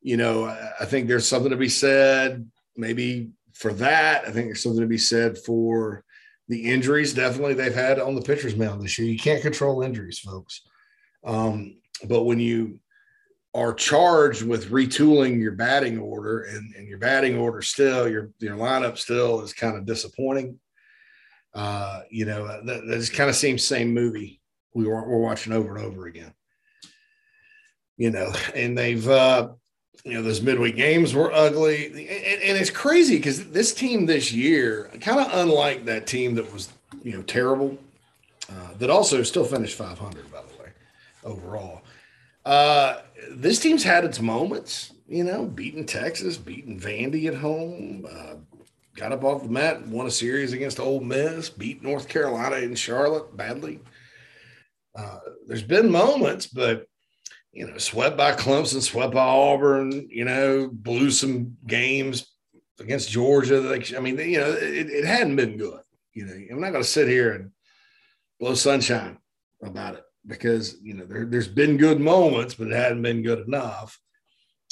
you 0.05 0.19
know, 0.19 0.45
I 0.79 0.85
think 0.85 1.09
there's 1.09 1.27
something 1.27 1.51
to 1.51 1.57
be 1.57 1.71
said 1.71 2.49
maybe 2.77 3.31
for 3.55 3.73
that. 3.75 4.23
I 4.23 4.31
think 4.31 4.47
there's 4.47 4.63
something 4.63 4.81
to 4.81 4.87
be 4.87 4.99
said 4.99 5.39
for 5.39 6.05
the 6.49 6.71
injuries. 6.71 7.15
Definitely, 7.15 7.55
they've 7.55 7.75
had 7.75 7.99
on 7.99 8.15
the 8.15 8.23
pitcher's 8.23 8.57
mound 8.57 8.83
this 8.83 8.99
year. 8.99 9.09
You 9.09 9.19
can't 9.19 9.43
control 9.43 9.83
injuries, 9.83 10.19
folks. 10.19 10.63
Um, 11.25 11.79
but 12.07 12.25
when 12.25 12.39
you 12.39 12.81
are 13.55 13.73
charged 13.73 14.43
with 14.43 14.71
retooling 14.71 15.41
your 15.41 15.53
batting 15.53 15.99
order 15.99 16.43
and, 16.43 16.75
and 16.75 16.89
your 16.89 16.99
batting 16.99 17.37
order 17.39 17.63
still, 17.63 18.09
your 18.09 18.31
your 18.39 18.57
lineup 18.57 18.99
still 18.99 19.41
is 19.41 19.53
kind 19.53 19.77
of 19.77 19.87
disappointing. 19.87 20.59
Uh, 21.55 22.03
you 22.11 22.25
know, 22.25 22.47
that, 22.47 22.67
that 22.67 22.97
just 22.99 23.15
kind 23.15 23.31
of 23.31 23.37
seems 23.37 23.65
same 23.65 23.95
movie 23.95 24.41
we 24.75 24.87
were, 24.87 25.09
we're 25.09 25.19
watching 25.21 25.53
over 25.53 25.77
and 25.77 25.85
over 25.85 26.07
again. 26.07 26.35
You 27.97 28.11
know, 28.11 28.33
and 28.55 28.77
they've 28.77 29.09
uh, 29.09 29.51
you 30.05 30.13
know 30.13 30.23
those 30.23 30.43
midweek 30.43 30.77
games 30.77 31.15
were 31.15 31.33
ugly. 31.33 31.87
And, 31.87 32.43
and 32.43 32.59
it's 32.59 32.71
crazy 32.71 33.17
because 33.17 33.51
this 33.51 33.73
team 33.73 34.07
this 34.07 34.33
year 34.33 34.91
kind 35.01 35.21
of 35.21 35.29
unlike 35.33 35.87
that 35.87 36.07
team 36.07 36.35
that 36.35 36.53
was 36.53 36.69
you 37.03 37.13
know 37.13 37.23
terrible 37.23 37.79
uh, 38.51 38.75
that 38.79 38.91
also 38.91 39.23
still 39.23 39.45
finished 39.45 39.77
500 39.77 40.31
by 40.31 40.43
the 40.43 40.63
way 40.63 40.71
overall. 41.25 41.83
Uh, 42.45 43.01
this 43.31 43.59
team's 43.59 43.83
had 43.83 44.05
its 44.05 44.21
moments 44.21 44.93
you 45.09 45.25
know 45.25 45.47
beating 45.47 45.87
texas 45.87 46.37
beating 46.37 46.79
vandy 46.79 47.27
at 47.27 47.35
home 47.35 48.07
uh, 48.11 48.35
got 48.97 49.13
up 49.13 49.25
off 49.25 49.43
the 49.43 49.49
mat 49.49 49.87
won 49.87 50.07
a 50.07 50.11
series 50.11 50.53
against 50.53 50.79
Ole 50.79 51.01
Miss 51.01 51.49
beat 51.49 51.83
north 51.83 52.09
carolina 52.09 52.57
in 52.57 52.75
charlotte 52.75 53.35
badly. 53.37 53.81
Uh, 54.95 55.19
there's 55.47 55.63
been 55.63 55.91
moments 55.91 56.47
but 56.47 56.87
you 57.55 57.67
know, 57.67 57.79
swept 57.79 58.17
by 58.17 58.33
Clemson, 58.33 58.83
swept 58.83 59.15
by 59.15 59.25
Auburn, 59.25 60.09
you 60.11 60.25
know, 60.25 60.69
blew 60.73 61.11
some 61.11 61.57
games 61.67 62.27
against 62.81 63.11
Georgia. 63.11 63.81
I 63.97 64.01
mean, 64.01 64.19
you 64.19 64.39
know, 64.39 64.51
it, 64.51 64.91
it 64.91 65.05
hadn't 65.05 65.37
been 65.37 65.57
good. 65.57 65.81
You 66.13 66.27
know, 66.27 66.33
I'm 66.33 66.61
not 66.61 66.73
going 66.73 66.83
to 66.83 66.89
sit 66.89 67.07
here 67.07 67.33
and 67.33 67.51
blow 68.41 68.55
sunshine 68.55 69.19
about 69.63 69.95
it 69.95 70.05
because, 70.27 70.77
you 70.83 70.95
know, 70.95 71.05
there, 71.07 71.29
has 71.31 71.47
been 71.47 71.77
good 71.77 72.01
moments, 72.01 72.55
but 72.55 72.69
it 72.69 72.77
hadn't 72.77 73.03
been 73.03 73.23
good 73.23 73.47
enough. 73.47 73.99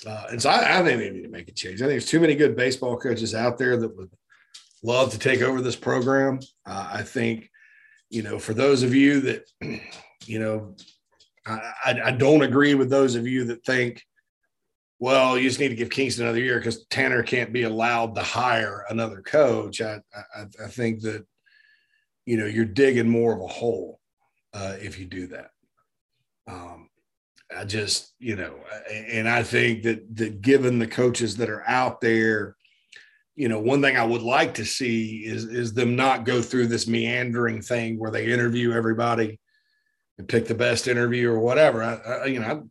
Uh, 0.04 0.24
and 0.30 0.42
so 0.42 0.50
I, 0.50 0.80
I, 0.80 0.82
think 0.82 0.98
they 0.98 1.10
need 1.10 1.22
to 1.22 1.28
make 1.28 1.48
a 1.48 1.52
change. 1.52 1.76
I 1.76 1.86
think 1.86 1.90
there's 1.90 2.06
too 2.06 2.18
many 2.18 2.34
good 2.34 2.56
baseball 2.56 2.96
coaches 2.96 3.34
out 3.34 3.58
there 3.58 3.76
that 3.76 3.96
would 3.96 4.10
love 4.82 5.12
to 5.12 5.18
take 5.18 5.40
over 5.40 5.60
this 5.60 5.76
program. 5.76 6.40
Uh, 6.66 6.90
I 6.92 7.02
think, 7.02 7.48
you 8.10 8.22
know, 8.22 8.40
for 8.40 8.54
those 8.54 8.82
of 8.82 8.92
you 8.92 9.20
that, 9.20 9.44
you 10.26 10.40
know, 10.40 10.74
I, 11.46 12.00
I, 12.04 12.11
don't 12.12 12.42
agree 12.42 12.75
with 12.75 12.88
those 12.88 13.16
of 13.16 13.26
you 13.26 13.44
that 13.46 13.64
think, 13.64 14.02
well, 15.00 15.37
you 15.37 15.49
just 15.49 15.58
need 15.58 15.70
to 15.70 15.75
give 15.75 15.90
Kingston 15.90 16.25
another 16.25 16.38
year 16.38 16.58
because 16.58 16.87
Tanner 16.87 17.22
can't 17.25 17.52
be 17.52 17.64
allowed 17.64 18.14
to 18.14 18.22
hire 18.22 18.84
another 18.88 19.20
coach. 19.22 19.80
I, 19.80 20.00
I, 20.14 20.44
I 20.64 20.68
think 20.68 21.00
that, 21.02 21.26
you 22.26 22.37
know, 22.37 22.46
you're 22.46 22.64
digging 22.64 23.08
more 23.08 23.34
of 23.34 23.40
a 23.40 23.49
hole 23.49 23.99
uh, 24.54 24.76
if 24.80 25.00
you 25.00 25.06
do 25.06 25.26
that. 25.28 25.50
Um, 26.46 26.88
I 27.56 27.64
just, 27.64 28.14
you 28.20 28.37
know, 28.37 28.54
and 28.90 29.28
I 29.28 29.42
think 29.42 29.82
that 29.82 30.16
that 30.16 30.40
given 30.40 30.78
the 30.78 30.87
coaches 30.87 31.37
that 31.38 31.50
are 31.50 31.68
out 31.68 32.00
there, 32.00 32.56
you 33.34 33.49
know, 33.49 33.58
one 33.58 33.82
thing 33.82 33.96
I 33.96 34.04
would 34.04 34.22
like 34.22 34.54
to 34.54 34.64
see 34.64 35.25
is 35.26 35.44
is 35.44 35.75
them 35.75 35.96
not 35.96 36.25
go 36.25 36.40
through 36.40 36.68
this 36.68 36.87
meandering 36.87 37.61
thing 37.61 37.99
where 37.99 38.11
they 38.11 38.32
interview 38.32 38.72
everybody 38.72 39.40
and 40.19 40.28
pick 40.28 40.47
the 40.47 40.54
best 40.54 40.88
interview 40.88 41.31
or 41.31 41.38
whatever. 41.38 41.83
I, 41.83 41.95
I 41.95 42.25
you 42.26 42.40
know, 42.40 42.69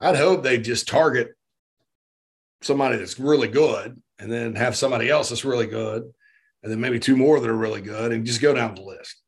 I'd, 0.00 0.08
I'd 0.08 0.16
hope 0.16 0.42
they 0.42 0.58
just 0.58 0.88
target 0.88 1.34
somebody 2.62 2.96
that's 2.96 3.18
really 3.18 3.48
good 3.48 4.00
and 4.18 4.30
then 4.30 4.54
have 4.54 4.76
somebody 4.76 5.10
else 5.10 5.28
that's 5.28 5.44
really 5.44 5.66
good 5.66 6.10
and 6.62 6.72
then 6.72 6.80
maybe 6.80 6.98
two 6.98 7.16
more 7.16 7.38
that 7.38 7.48
are 7.48 7.56
really 7.56 7.80
good 7.80 8.12
and 8.12 8.26
just 8.26 8.40
go 8.40 8.54
down 8.54 8.74
the 8.74 8.82
list. 8.82 9.22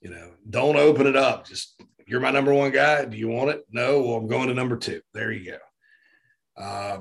You 0.00 0.10
know, 0.10 0.32
don't 0.48 0.76
open 0.76 1.06
it 1.06 1.16
up. 1.16 1.46
Just 1.46 1.80
you're 2.06 2.20
my 2.20 2.30
number 2.30 2.52
one 2.52 2.70
guy. 2.70 3.04
Do 3.04 3.16
you 3.16 3.28
want 3.28 3.50
it? 3.50 3.64
No. 3.70 4.02
Well, 4.02 4.16
I'm 4.16 4.28
going 4.28 4.48
to 4.48 4.54
number 4.54 4.76
two. 4.76 5.00
There 5.14 5.32
you 5.32 5.52
go. 5.52 6.62
Uh, 6.62 6.98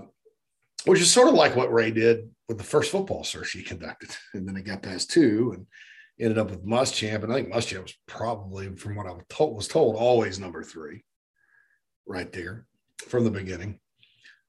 which 0.86 1.02
is 1.02 1.12
sort 1.12 1.28
of 1.28 1.34
like 1.34 1.56
what 1.56 1.74
Ray 1.74 1.92
did 1.92 2.30
with 2.48 2.58
the 2.58 2.64
first 2.64 2.92
football 2.92 3.24
search 3.24 3.52
he 3.52 3.62
conducted. 3.62 4.10
And 4.34 4.48
then 4.48 4.56
it 4.58 4.66
got 4.66 4.82
past 4.82 5.12
two 5.12 5.54
and 5.56 5.68
ended 6.20 6.38
up 6.38 6.50
with 6.50 6.66
Muschamp. 6.66 7.24
And 7.24 7.32
I 7.32 7.36
think 7.36 7.54
Muschamp 7.54 7.84
was 7.84 7.98
probably, 8.08 8.76
from 8.76 8.96
what 8.96 9.08
I 9.08 9.12
was 9.12 9.24
told, 9.30 9.56
was 9.56 9.68
told 9.68 9.96
always 9.96 10.40
number 10.40 10.64
three 10.64 11.04
right 12.06 12.32
there 12.32 12.66
from 13.08 13.24
the 13.24 13.32
beginning. 13.32 13.80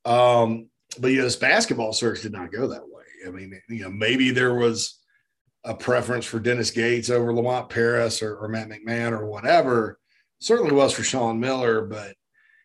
Um, 0.05 0.69
but 0.99 1.09
you 1.09 1.19
know, 1.19 1.25
this 1.25 1.37
basketball 1.37 1.93
search 1.93 2.23
did 2.23 2.33
not 2.33 2.53
go 2.53 2.69
that 2.69 2.89
way. 2.89 3.03
I 3.27 3.31
mean, 3.31 3.61
you 3.69 3.83
know, 3.83 3.91
maybe 3.91 4.31
there 4.31 4.55
was 4.55 5.01
a 5.65 5.75
preference 5.75 6.25
for 6.25 6.39
Dennis 6.39 6.71
Gates 6.71 7.11
over 7.11 7.35
Lamont 7.35 7.69
Paris 7.69 8.23
or, 8.23 8.37
or 8.37 8.49
Matt 8.49 8.69
McMahon 8.69 9.11
or 9.11 9.27
whatever. 9.27 9.99
Certainly 10.39 10.73
was 10.73 10.93
for 10.93 11.03
Sean 11.03 11.41
Miller, 11.41 11.83
but 11.83 12.15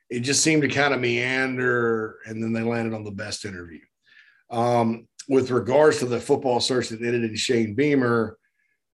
it 0.09 0.19
just 0.19 0.43
seemed 0.43 0.61
to 0.61 0.67
kind 0.67 0.93
of 0.93 0.99
meander, 0.99 2.17
and 2.25 2.43
then 2.43 2.53
they 2.53 2.61
landed 2.61 2.93
on 2.93 3.03
the 3.03 3.11
best 3.11 3.45
interview. 3.45 3.79
Um, 4.49 5.07
with 5.29 5.49
regards 5.49 5.99
to 5.99 6.05
the 6.05 6.19
football 6.19 6.59
search 6.59 6.89
that 6.89 7.01
ended 7.01 7.23
in 7.23 7.35
Shane 7.35 7.73
Beamer, 7.73 8.37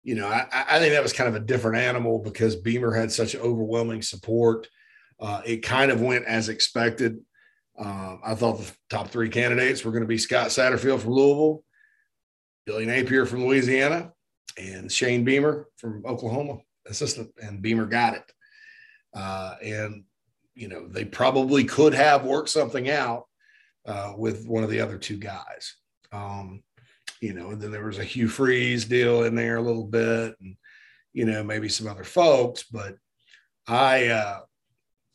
you 0.07 0.15
know, 0.15 0.29
I, 0.29 0.47
I, 0.53 0.79
think 0.79 0.93
that 0.93 1.03
was 1.03 1.13
kind 1.13 1.29
of 1.29 1.35
a 1.35 1.45
different 1.45 1.79
animal 1.79 2.21
because 2.21 2.55
Beamer 2.55 2.95
had 2.95 3.11
such 3.11 3.35
overwhelming 3.35 4.03
support. 4.03 4.69
Uh, 5.19 5.43
it 5.45 5.65
kind 5.65 5.91
of 5.91 6.01
went 6.01 6.27
as 6.27 6.49
expected. 6.49 7.19
Uh, 7.77 8.19
I 8.25 8.37
thought 8.37 8.61
the 8.61 8.71
top 8.89 9.09
three 9.09 9.29
candidates 9.29 9.85
were 9.85 9.91
going 9.91 10.05
to 10.05 10.09
be 10.09 10.17
Scott 10.17 10.49
Satterfield 10.49 11.01
from 11.01 11.11
Louisville, 11.11 11.65
Billy 12.67 12.87
Napier 12.87 13.27
from 13.27 13.45
Louisiana, 13.47 14.13
and 14.57 14.93
Shane 14.93 15.25
Beamer 15.25 15.67
from 15.77 16.05
Oklahoma, 16.07 16.59
assistant. 16.87 17.33
And 17.43 17.61
Beamer 17.61 17.87
got 17.87 18.15
it. 18.15 18.33
Uh, 19.13 19.57
and, 19.61 20.05
you 20.55 20.69
know, 20.69 20.87
they 20.87 21.05
probably 21.05 21.65
could 21.65 21.95
have 21.95 22.25
worked 22.25 22.51
something 22.51 22.89
out 22.89 23.25
uh, 23.85 24.13
with 24.17 24.47
one 24.47 24.63
of 24.63 24.71
the 24.71 24.81
other 24.83 24.99
two 24.99 25.17
guys. 25.17 25.75
Um, 26.13 26.63
you 27.21 27.33
know, 27.33 27.51
and 27.51 27.61
then 27.61 27.71
there 27.71 27.87
was 27.87 27.99
a 27.99 28.05
Hugh 28.05 28.29
Freeze 28.29 28.85
deal 28.85 29.25
in 29.25 29.35
there 29.35 29.57
a 29.57 29.63
little 29.63 29.85
bit, 29.87 30.37
and 30.41 30.57
you 31.13 31.25
know, 31.25 31.43
maybe 31.43 31.69
some 31.69 31.87
other 31.87 32.05
folks. 32.05 32.65
But 32.65 32.97
I, 33.67 34.09
uh, 34.09 34.41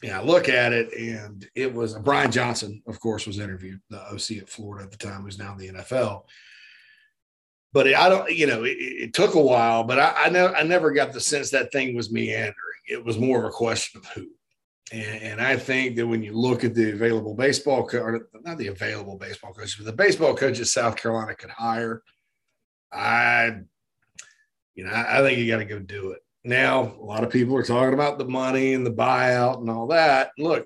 yeah, 0.02 0.20
I 0.20 0.24
look 0.24 0.50
at 0.50 0.74
it, 0.74 0.94
and 0.94 1.48
it 1.56 1.74
was 1.74 1.94
Brian 1.96 2.32
Johnson, 2.32 2.82
of 2.88 3.00
course, 3.00 3.28
was 3.28 3.40
interviewed, 3.40 3.82
the 3.90 4.02
OC 4.02 4.42
at 4.42 4.50
Florida 4.50 4.86
at 4.86 4.92
the 4.92 4.98
time, 4.98 5.22
who's 5.22 5.38
now 5.38 5.54
in 5.54 5.58
the 5.58 5.70
NFL. 5.70 6.24
But 7.74 7.94
I 7.94 8.10
don't, 8.10 8.30
you 8.32 8.48
know, 8.48 8.64
it, 8.64 8.78
it 8.78 9.14
took 9.14 9.36
a 9.36 9.42
while, 9.42 9.84
but 9.84 10.00
I, 10.00 10.26
I 10.26 10.30
know 10.30 10.48
I 10.48 10.64
never 10.64 10.92
got 10.92 11.14
the 11.14 11.22
sense 11.22 11.52
that 11.52 11.72
thing 11.72 11.96
was 11.96 12.12
meandering. 12.12 12.56
It 12.90 13.06
was 13.06 13.18
more 13.18 13.40
of 13.40 13.46
a 13.46 13.52
question 13.52 14.02
of 14.02 14.08
who. 14.08 14.28
And, 14.92 15.22
and, 15.24 15.42
I 15.42 15.56
think 15.56 15.96
that 15.96 16.08
when 16.08 16.22
you 16.22 16.34
look 16.34 16.64
at 16.66 16.76
the 16.76 16.92
available 16.92 17.34
baseball, 17.34 17.88
co- 17.88 18.00
or 18.00 18.28
not 18.44 18.58
the 18.58 18.68
available 18.68 19.18
baseball 19.18 19.54
coaches, 19.54 19.76
but 19.78 19.86
the 19.86 19.94
baseball 19.94 20.36
coaches 20.36 20.74
South 20.74 20.98
Carolina 20.98 21.34
could 21.34 21.50
hire, 21.50 22.04
I, 22.92 23.60
you 24.76 24.84
know, 24.84 24.92
I, 24.92 25.20
I 25.20 25.22
think 25.22 25.40
you 25.40 25.48
got 25.48 25.60
to 25.60 25.66
go 25.66 25.80
do 25.80 26.12
it. 26.12 26.20
Now, 26.44 26.96
a 27.00 27.06
lot 27.06 27.24
of 27.24 27.30
people 27.30 27.56
are 27.56 27.64
talking 27.64 27.94
about 27.94 28.18
the 28.18 28.26
money 28.26 28.74
and 28.74 28.86
the 28.86 28.92
buyout 28.92 29.60
and 29.60 29.70
all 29.70 29.88
that. 29.88 30.32
Look, 30.38 30.66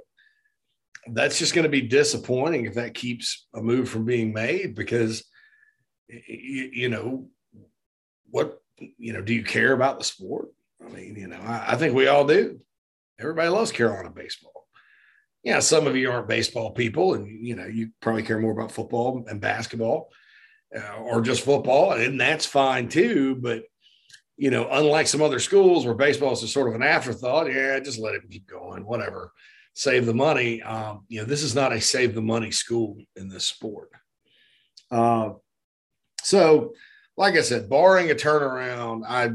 that's 1.12 1.38
just 1.38 1.54
going 1.54 1.64
to 1.64 1.70
be 1.70 1.82
disappointing 1.82 2.66
if 2.66 2.76
that 2.76 2.94
keeps 2.94 3.46
a 3.54 3.62
move 3.62 3.90
from 3.90 4.06
being 4.06 4.34
made 4.34 4.74
because, 4.74 5.24
you, 6.08 6.70
you 6.74 6.90
know, 6.90 7.28
what, 8.32 8.60
you 8.80 9.14
know, 9.14 9.22
do 9.22 9.34
you 9.34 9.44
care 9.44 9.74
about 9.74 10.00
the 10.00 10.06
sport? 10.06 10.48
I 10.84 10.90
mean, 10.90 11.16
you 11.16 11.28
know, 11.28 11.40
I, 11.42 11.74
I 11.74 11.76
think 11.76 11.94
we 11.94 12.08
all 12.08 12.26
do. 12.26 12.60
Everybody 13.20 13.50
loves 13.50 13.72
Carolina 13.72 14.10
baseball. 14.10 14.68
Yeah, 15.44 15.60
some 15.60 15.86
of 15.86 15.96
you 15.96 16.12
aren't 16.12 16.28
baseball 16.28 16.72
people, 16.72 17.14
and 17.14 17.28
you 17.28 17.56
know 17.56 17.66
you 17.66 17.92
probably 18.02 18.24
care 18.24 18.40
more 18.40 18.52
about 18.52 18.72
football 18.72 19.26
and 19.28 19.40
basketball, 19.40 20.10
uh, 20.76 20.98
or 20.98 21.22
just 21.22 21.46
football, 21.46 21.92
and 21.94 22.20
that's 22.20 22.46
fine 22.46 22.90
too. 22.90 23.36
But 23.36 23.64
you 24.38 24.50
know, 24.50 24.68
unlike 24.70 25.08
some 25.08 25.22
other 25.22 25.40
schools 25.40 25.86
where 25.86 25.96
baseball 25.96 26.34
is 26.34 26.42
just 26.42 26.54
sort 26.54 26.68
of 26.68 26.76
an 26.76 26.84
afterthought, 26.84 27.52
yeah, 27.52 27.80
just 27.80 28.00
let 28.00 28.16
it 28.16 28.30
keep 28.30 28.48
going, 28.48 28.86
whatever, 28.86 29.32
save 29.74 30.06
the 30.06 30.14
money. 30.14 30.62
Um, 30.62 31.06
you 31.08 31.20
know, 31.20 31.26
this 31.26 31.44
is 31.44 31.56
not 31.56 31.72
a 31.72 31.80
save 31.80 32.16
the 32.16 32.22
money 32.22 32.52
school 32.52 32.98
in 33.16 33.30
this 33.30 33.46
sport. 33.46 33.90
Uh, 34.92 35.34
so, 36.22 36.74
like 37.18 37.36
I 37.36 37.42
said, 37.42 37.70
barring 37.70 38.12
a 38.12 38.16
turnaround, 38.16 39.04
I 39.08 39.30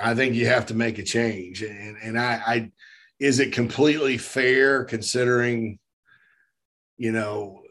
I 0.00 0.14
think 0.14 0.34
you 0.34 0.46
have 0.46 0.66
to 0.66 0.74
make 0.74 0.98
a 0.98 1.02
change, 1.02 1.62
and 1.62 1.96
and 2.02 2.18
I, 2.18 2.42
I 2.46 2.70
is 3.24 3.40
it 3.40 3.52
completely 3.54 4.18
fair 4.18 4.84
considering, 4.84 5.78
you 6.98 7.10
know, 7.10 7.62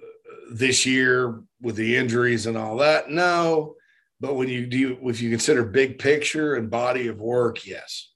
this 0.51 0.83
year 0.83 1.43
with 1.62 1.75
the 1.75 1.95
injuries 1.95 2.48
and 2.48 2.57
all 2.57 2.77
that? 2.77 3.12
No. 3.12 3.75
But 4.19 4.33
when 4.33 4.50
you 4.50 4.65
do, 4.65 4.98
if 5.03 5.22
you 5.22 5.29
consider 5.29 5.63
big 5.63 6.00
picture 6.00 6.55
and 6.55 6.72
body 6.72 7.07
of 7.07 7.22
work, 7.22 7.67
yes, 7.67 8.10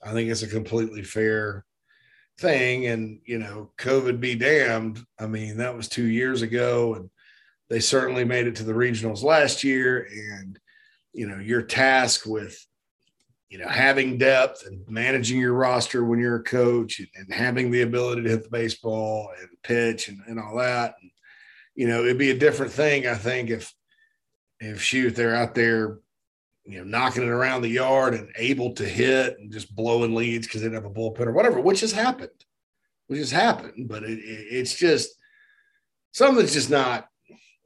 I 0.00 0.12
think 0.12 0.30
it's 0.30 0.44
a 0.44 0.48
completely 0.48 1.02
fair 1.02 1.64
thing. 2.38 2.86
And, 2.86 3.18
you 3.24 3.40
know, 3.40 3.72
COVID 3.76 4.20
be 4.20 4.36
damned. 4.36 5.04
I 5.18 5.26
mean, 5.26 5.56
that 5.56 5.76
was 5.76 5.88
two 5.88 6.06
years 6.06 6.42
ago, 6.42 6.94
and 6.94 7.10
they 7.68 7.80
certainly 7.80 8.24
made 8.24 8.46
it 8.46 8.54
to 8.56 8.64
the 8.64 8.74
regionals 8.74 9.24
last 9.24 9.64
year. 9.64 10.06
And, 10.08 10.56
you 11.12 11.26
know, 11.26 11.40
your 11.40 11.62
task 11.62 12.26
with 12.26 12.64
you 13.50 13.58
know, 13.58 13.68
having 13.68 14.16
depth 14.16 14.64
and 14.64 14.88
managing 14.88 15.40
your 15.40 15.54
roster 15.54 16.04
when 16.04 16.20
you're 16.20 16.36
a 16.36 16.42
coach 16.42 17.00
and, 17.00 17.08
and 17.16 17.34
having 17.34 17.70
the 17.70 17.82
ability 17.82 18.22
to 18.22 18.28
hit 18.28 18.44
the 18.44 18.50
baseball 18.50 19.30
and 19.38 19.48
pitch 19.64 20.08
and, 20.08 20.20
and 20.28 20.38
all 20.38 20.56
that. 20.56 20.94
And, 21.02 21.10
you 21.74 21.88
know, 21.88 22.04
it'd 22.04 22.16
be 22.16 22.30
a 22.30 22.38
different 22.38 22.72
thing, 22.72 23.06
I 23.06 23.14
think, 23.14 23.50
if 23.50 23.74
if 24.60 24.80
shoot 24.80 25.16
they're 25.16 25.34
out 25.34 25.54
there, 25.54 25.98
you 26.64 26.78
know, 26.78 26.84
knocking 26.84 27.22
it 27.22 27.28
around 27.28 27.62
the 27.62 27.68
yard 27.68 28.14
and 28.14 28.30
able 28.36 28.74
to 28.74 28.84
hit 28.84 29.38
and 29.38 29.50
just 29.50 29.74
blowing 29.74 30.14
leads 30.14 30.46
because 30.46 30.60
they 30.60 30.68
didn't 30.68 30.82
have 30.82 30.90
a 30.90 30.94
bullpen 30.94 31.26
or 31.26 31.32
whatever, 31.32 31.60
which 31.60 31.80
has 31.80 31.92
happened, 31.92 32.28
which 33.08 33.18
has 33.18 33.32
happened. 33.32 33.88
But 33.88 34.04
it, 34.04 34.18
it, 34.18 34.46
it's 34.50 34.76
just 34.76 35.10
something 36.12 36.38
that's 36.38 36.54
just 36.54 36.70
not 36.70 37.08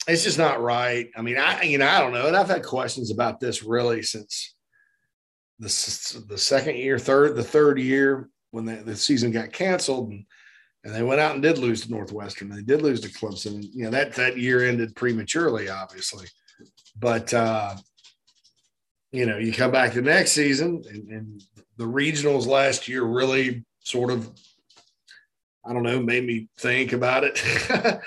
it's 0.06 0.24
just 0.24 0.38
not 0.38 0.62
right. 0.62 1.10
I 1.14 1.20
mean, 1.20 1.36
I 1.36 1.62
you 1.62 1.76
know, 1.76 1.88
I 1.88 2.00
don't 2.00 2.12
know. 2.12 2.26
And 2.26 2.36
I've 2.36 2.48
had 2.48 2.64
questions 2.64 3.10
about 3.10 3.38
this 3.38 3.62
really 3.62 4.00
since 4.02 4.53
the, 5.58 6.25
the 6.28 6.38
second 6.38 6.76
year, 6.76 6.99
third, 6.99 7.37
the 7.37 7.44
third 7.44 7.78
year 7.78 8.28
when 8.50 8.64
the, 8.64 8.76
the 8.76 8.96
season 8.96 9.30
got 9.30 9.52
canceled 9.52 10.11
and, 10.11 10.25
and 10.84 10.94
they 10.94 11.02
went 11.02 11.20
out 11.20 11.34
and 11.34 11.42
did 11.42 11.58
lose 11.58 11.82
to 11.82 11.90
Northwestern. 11.90 12.49
They 12.49 12.62
did 12.62 12.82
lose 12.82 13.00
to 13.00 13.08
Clemson. 13.08 13.62
You 13.73 13.84
know, 13.84 13.90
that, 13.90 14.14
that 14.14 14.37
year 14.37 14.66
ended 14.68 14.94
prematurely, 14.94 15.68
obviously. 15.68 16.26
But, 16.99 17.32
uh, 17.32 17.76
you 19.11 19.26
know, 19.26 19.38
you 19.38 19.52
come 19.52 19.70
back 19.70 19.92
the 19.92 20.02
next 20.02 20.32
season 20.32 20.82
and, 20.90 21.08
and 21.08 21.44
the 21.76 21.84
regionals 21.84 22.46
last 22.46 22.88
year 22.88 23.02
really 23.02 23.64
sort 23.80 24.11
of, 24.11 24.30
I 25.64 25.73
don't 25.73 25.82
know, 25.82 26.00
made 26.02 26.26
me 26.26 26.49
think 26.58 26.92
about 26.92 27.25
it, 27.25 27.42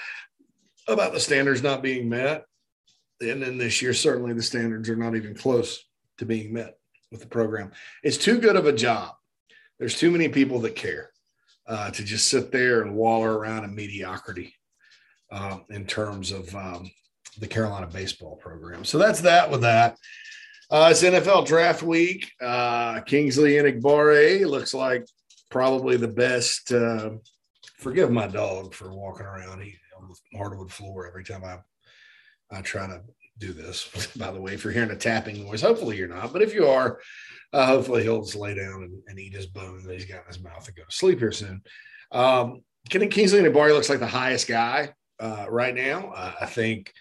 about 0.87 1.13
the 1.13 1.19
standards 1.19 1.63
not 1.63 1.81
being 1.81 2.07
met. 2.09 2.45
And 3.19 3.41
then 3.41 3.57
this 3.57 3.81
year, 3.81 3.93
certainly 3.93 4.33
the 4.33 4.43
standards 4.43 4.89
are 4.89 4.95
not 4.95 5.15
even 5.15 5.33
close 5.33 5.83
to 6.19 6.25
being 6.25 6.53
met 6.53 6.76
with 7.11 7.21
the 7.21 7.27
program. 7.27 7.71
It's 8.03 8.17
too 8.17 8.39
good 8.39 8.55
of 8.55 8.65
a 8.65 8.73
job. 8.73 9.13
There's 9.79 9.97
too 9.97 10.11
many 10.11 10.29
people 10.29 10.59
that 10.61 10.75
care 10.75 11.11
uh, 11.67 11.91
to 11.91 12.03
just 12.03 12.29
sit 12.29 12.51
there 12.51 12.81
and 12.81 12.95
waller 12.95 13.37
around 13.37 13.63
in 13.63 13.75
mediocrity 13.75 14.53
uh, 15.31 15.59
in 15.69 15.85
terms 15.85 16.31
of 16.31 16.53
um, 16.55 16.89
the 17.39 17.47
Carolina 17.47 17.87
baseball 17.87 18.37
program. 18.37 18.85
So 18.85 18.97
that's 18.97 19.21
that 19.21 19.51
with 19.51 19.61
that. 19.61 19.97
Uh, 20.69 20.89
it's 20.91 21.03
NFL 21.03 21.45
draft 21.45 21.81
week. 21.81 22.29
Uh, 22.41 22.99
Kingsley 23.01 23.53
Enagbare 23.53 24.45
looks 24.45 24.73
like 24.73 25.05
probably 25.49 25.95
the 25.95 26.07
best. 26.07 26.73
Uh, 26.73 27.11
forgive 27.77 28.11
my 28.11 28.27
dog 28.27 28.73
for 28.73 28.93
walking 28.93 29.25
around 29.25 29.61
he, 29.61 29.75
on 29.97 30.09
the 30.09 30.37
hardwood 30.37 30.71
floor 30.71 31.07
every 31.07 31.23
time 31.23 31.43
I 31.43 31.59
I 32.49 32.61
try 32.61 32.87
to 32.87 33.01
do 33.37 33.53
this. 33.53 33.87
By 34.17 34.31
the 34.31 34.41
way, 34.41 34.53
if 34.53 34.63
you're 34.63 34.73
hearing 34.73 34.91
a 34.91 34.95
tapping 34.95 35.43
noise, 35.43 35.61
hopefully 35.61 35.97
you're 35.97 36.07
not, 36.07 36.33
but 36.33 36.41
if 36.41 36.53
you 36.53 36.67
are, 36.67 36.99
uh, 37.53 37.65
hopefully 37.65 38.03
he'll 38.03 38.23
just 38.23 38.35
lay 38.35 38.53
down 38.53 38.83
and, 38.83 39.01
and, 39.07 39.19
eat 39.19 39.33
his 39.33 39.45
bone 39.45 39.81
that 39.83 39.93
he's 39.93 40.05
got 40.05 40.21
in 40.21 40.27
his 40.27 40.43
mouth 40.43 40.67
and 40.67 40.75
go 40.75 40.83
to 40.83 40.95
sleep 40.95 41.19
here 41.19 41.31
soon. 41.31 41.61
Um, 42.11 42.61
Kenny 42.89 43.07
Kingsley 43.07 43.41
Enagbare 43.41 43.73
looks 43.73 43.89
like 43.89 43.99
the 43.99 44.07
highest 44.07 44.47
guy 44.47 44.93
uh, 45.19 45.45
right 45.49 45.73
now. 45.73 46.11
Uh, 46.13 46.33
I 46.41 46.45
think 46.45 46.91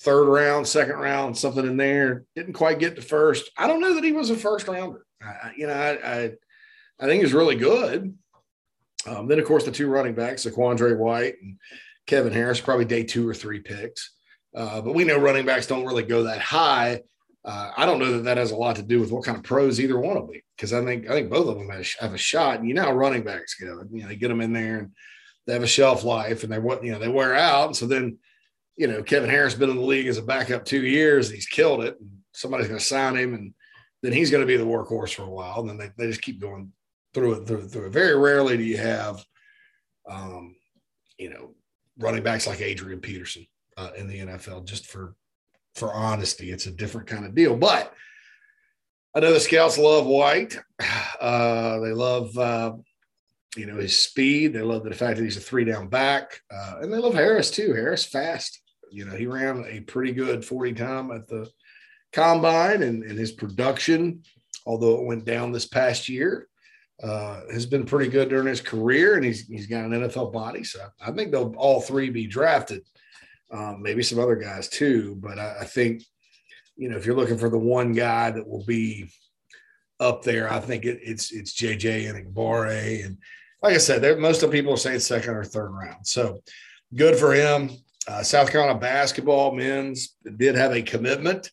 third 0.00 0.26
round, 0.26 0.66
second 0.66 0.96
round, 0.96 1.36
something 1.36 1.66
in 1.66 1.76
there. 1.76 2.24
Didn't 2.34 2.52
quite 2.52 2.78
get 2.78 2.96
to 2.96 3.02
first. 3.02 3.50
I 3.56 3.66
don't 3.66 3.80
know 3.80 3.94
that 3.94 4.04
he 4.04 4.12
was 4.12 4.30
a 4.30 4.36
first 4.36 4.68
rounder. 4.68 5.04
I, 5.22 5.52
you 5.56 5.66
know, 5.66 5.72
I, 5.72 5.90
I, 5.92 6.32
I 7.00 7.06
think 7.06 7.22
he's 7.22 7.32
really 7.32 7.56
good. 7.56 8.16
Um, 9.06 9.26
then, 9.26 9.38
of 9.38 9.44
course, 9.44 9.64
the 9.64 9.70
two 9.70 9.88
running 9.88 10.14
backs, 10.14 10.44
Zaquandre 10.44 10.96
White 10.96 11.34
and 11.42 11.58
Kevin 12.06 12.32
Harris, 12.32 12.60
probably 12.60 12.84
day 12.84 13.04
two 13.04 13.28
or 13.28 13.34
three 13.34 13.60
picks. 13.60 14.13
Uh, 14.54 14.80
but 14.80 14.94
we 14.94 15.04
know 15.04 15.18
running 15.18 15.46
backs 15.46 15.66
don't 15.66 15.86
really 15.86 16.04
go 16.04 16.24
that 16.24 16.40
high. 16.40 17.00
Uh, 17.44 17.72
I 17.76 17.84
don't 17.84 17.98
know 17.98 18.12
that 18.12 18.24
that 18.24 18.36
has 18.38 18.52
a 18.52 18.56
lot 18.56 18.76
to 18.76 18.82
do 18.82 19.00
with 19.00 19.10
what 19.10 19.24
kind 19.24 19.36
of 19.36 19.44
pros 19.44 19.80
either 19.80 19.98
one 19.98 20.14
will 20.14 20.26
be, 20.26 20.42
because 20.56 20.72
I 20.72 20.82
think 20.84 21.10
I 21.10 21.12
think 21.12 21.30
both 21.30 21.48
of 21.48 21.58
them 21.58 21.68
have, 21.68 21.86
have 22.00 22.14
a 22.14 22.18
shot. 22.18 22.58
And 22.58 22.68
you 22.68 22.74
know 22.74 22.90
running 22.90 23.22
backs 23.22 23.54
go. 23.54 23.84
You 23.90 24.02
know, 24.02 24.08
they 24.08 24.16
get 24.16 24.28
them 24.28 24.40
in 24.40 24.52
there 24.52 24.78
and 24.78 24.92
they 25.46 25.52
have 25.52 25.62
a 25.62 25.66
shelf 25.66 26.04
life, 26.04 26.42
and 26.42 26.52
they 26.52 26.56
you 26.56 26.92
know 26.92 26.98
they 26.98 27.08
wear 27.08 27.34
out. 27.34 27.76
So 27.76 27.86
then, 27.86 28.18
you 28.76 28.86
know, 28.86 29.02
Kevin 29.02 29.28
Harris 29.28 29.54
been 29.54 29.70
in 29.70 29.76
the 29.76 29.82
league 29.82 30.06
as 30.06 30.18
a 30.18 30.22
backup 30.22 30.64
two 30.64 30.84
years. 30.84 31.30
He's 31.30 31.46
killed 31.46 31.84
it. 31.84 31.98
And 32.00 32.10
somebody's 32.32 32.68
going 32.68 32.78
to 32.78 32.84
sign 32.84 33.16
him, 33.16 33.34
and 33.34 33.54
then 34.02 34.12
he's 34.12 34.30
going 34.30 34.40
to 34.40 34.46
be 34.46 34.56
the 34.56 34.64
workhorse 34.64 35.14
for 35.14 35.22
a 35.24 35.30
while. 35.30 35.60
And 35.60 35.68
then 35.68 35.76
they, 35.76 35.90
they 35.96 36.08
just 36.08 36.22
keep 36.22 36.40
going 36.40 36.72
through 37.12 37.34
it, 37.34 37.46
through, 37.46 37.68
through 37.68 37.86
it. 37.86 37.92
Very 37.92 38.16
rarely 38.16 38.56
do 38.56 38.62
you 38.62 38.78
have, 38.78 39.24
um, 40.10 40.56
you 41.18 41.30
know, 41.30 41.54
running 41.98 42.22
backs 42.22 42.46
like 42.46 42.60
Adrian 42.60 43.00
Peterson 43.00 43.46
uh, 43.76 43.90
in 43.96 44.08
the 44.08 44.20
NFL 44.20 44.66
just 44.66 44.86
for 44.86 45.14
for 45.74 45.92
honesty. 45.92 46.50
It's 46.50 46.66
a 46.66 46.70
different 46.70 47.06
kind 47.06 47.24
of 47.24 47.34
deal. 47.34 47.56
But 47.56 47.92
I 49.14 49.20
know 49.20 49.32
the 49.32 49.40
scouts 49.40 49.78
love 49.78 50.06
White. 50.06 50.58
Uh, 51.20 51.78
they 51.78 51.92
love 51.92 52.36
uh, 52.36 52.72
you 53.56 53.64
know 53.64 53.76
his 53.76 53.98
speed. 53.98 54.52
They 54.52 54.60
love 54.60 54.84
the 54.84 54.92
fact 54.94 55.16
that 55.16 55.24
he's 55.24 55.38
a 55.38 55.40
three 55.40 55.64
down 55.64 55.88
back, 55.88 56.40
uh, 56.52 56.80
and 56.82 56.92
they 56.92 56.98
love 56.98 57.14
Harris 57.14 57.50
too. 57.50 57.72
Harris 57.72 58.04
fast. 58.04 58.60
You 58.90 59.06
know 59.06 59.14
he 59.14 59.26
ran 59.26 59.64
a 59.66 59.80
pretty 59.80 60.12
good 60.12 60.44
forty 60.44 60.74
time 60.74 61.10
at 61.12 61.26
the 61.28 61.48
combine, 62.12 62.82
and, 62.82 63.04
and 63.04 63.18
his 63.18 63.32
production, 63.32 64.22
although 64.66 64.98
it 64.98 65.06
went 65.06 65.24
down 65.24 65.50
this 65.50 65.66
past 65.66 66.10
year, 66.10 66.48
uh, 67.02 67.40
has 67.50 67.64
been 67.64 67.86
pretty 67.86 68.10
good 68.10 68.28
during 68.28 68.48
his 68.48 68.60
career, 68.60 69.14
and 69.14 69.24
he's 69.24 69.46
he's 69.46 69.66
got 69.66 69.84
an 69.84 69.92
NFL 69.92 70.32
body. 70.32 70.64
So 70.64 70.80
I 71.00 71.12
think 71.12 71.30
they'll 71.32 71.54
all 71.56 71.80
three 71.80 72.10
be 72.10 72.26
drafted 72.26 72.82
um, 73.54 73.82
maybe 73.82 74.02
some 74.02 74.18
other 74.18 74.36
guys 74.36 74.68
too. 74.68 75.16
But 75.20 75.38
I, 75.38 75.58
I, 75.60 75.64
think, 75.64 76.02
you 76.76 76.88
know, 76.88 76.96
if 76.96 77.06
you're 77.06 77.16
looking 77.16 77.38
for 77.38 77.48
the 77.48 77.58
one 77.58 77.92
guy 77.92 78.30
that 78.30 78.46
will 78.46 78.64
be 78.64 79.10
up 80.00 80.22
there, 80.22 80.52
I 80.52 80.58
think 80.60 80.84
it, 80.84 80.98
it's 81.02 81.32
it's 81.32 81.54
JJ 81.54 82.10
Enagbare. 82.10 83.04
And 83.04 83.18
like 83.62 83.74
I 83.74 83.78
said, 83.78 84.18
most 84.18 84.42
of 84.42 84.50
the 84.50 84.56
people 84.56 84.74
are 84.74 84.78
saying 84.78 85.00
second 85.00 85.34
or 85.34 85.44
third 85.44 85.70
round. 85.70 86.06
So 86.06 86.42
good 86.94 87.16
for 87.16 87.32
him. 87.32 87.70
Uh, 88.06 88.22
South 88.22 88.50
Carolina 88.50 88.78
basketball 88.78 89.54
men's 89.54 90.16
did 90.36 90.56
have 90.56 90.72
a 90.72 90.82
commitment. 90.82 91.50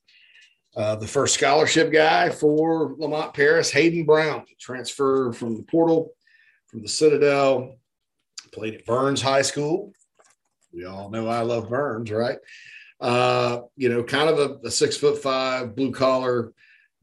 Uh, 0.75 0.95
the 0.95 1.07
first 1.07 1.33
scholarship 1.33 1.91
guy 1.91 2.29
for 2.29 2.95
Lamont 2.97 3.33
Paris, 3.33 3.71
Hayden 3.71 4.05
Brown, 4.05 4.45
transferred 4.59 5.35
from 5.35 5.55
the 5.55 5.63
portal 5.63 6.13
from 6.67 6.81
the 6.81 6.87
Citadel, 6.87 7.75
played 8.53 8.75
at 8.75 8.85
Burns 8.85 9.21
High 9.21 9.41
School, 9.41 9.91
we 10.73 10.85
all 10.85 11.09
know 11.09 11.27
I 11.27 11.41
love 11.41 11.69
Burns, 11.69 12.11
right? 12.11 12.37
Uh, 12.99 13.61
you 13.75 13.89
know, 13.89 14.03
kind 14.03 14.29
of 14.29 14.39
a, 14.39 14.67
a 14.67 14.71
six 14.71 14.95
foot 14.95 15.21
five, 15.21 15.75
blue 15.75 15.91
collar, 15.91 16.53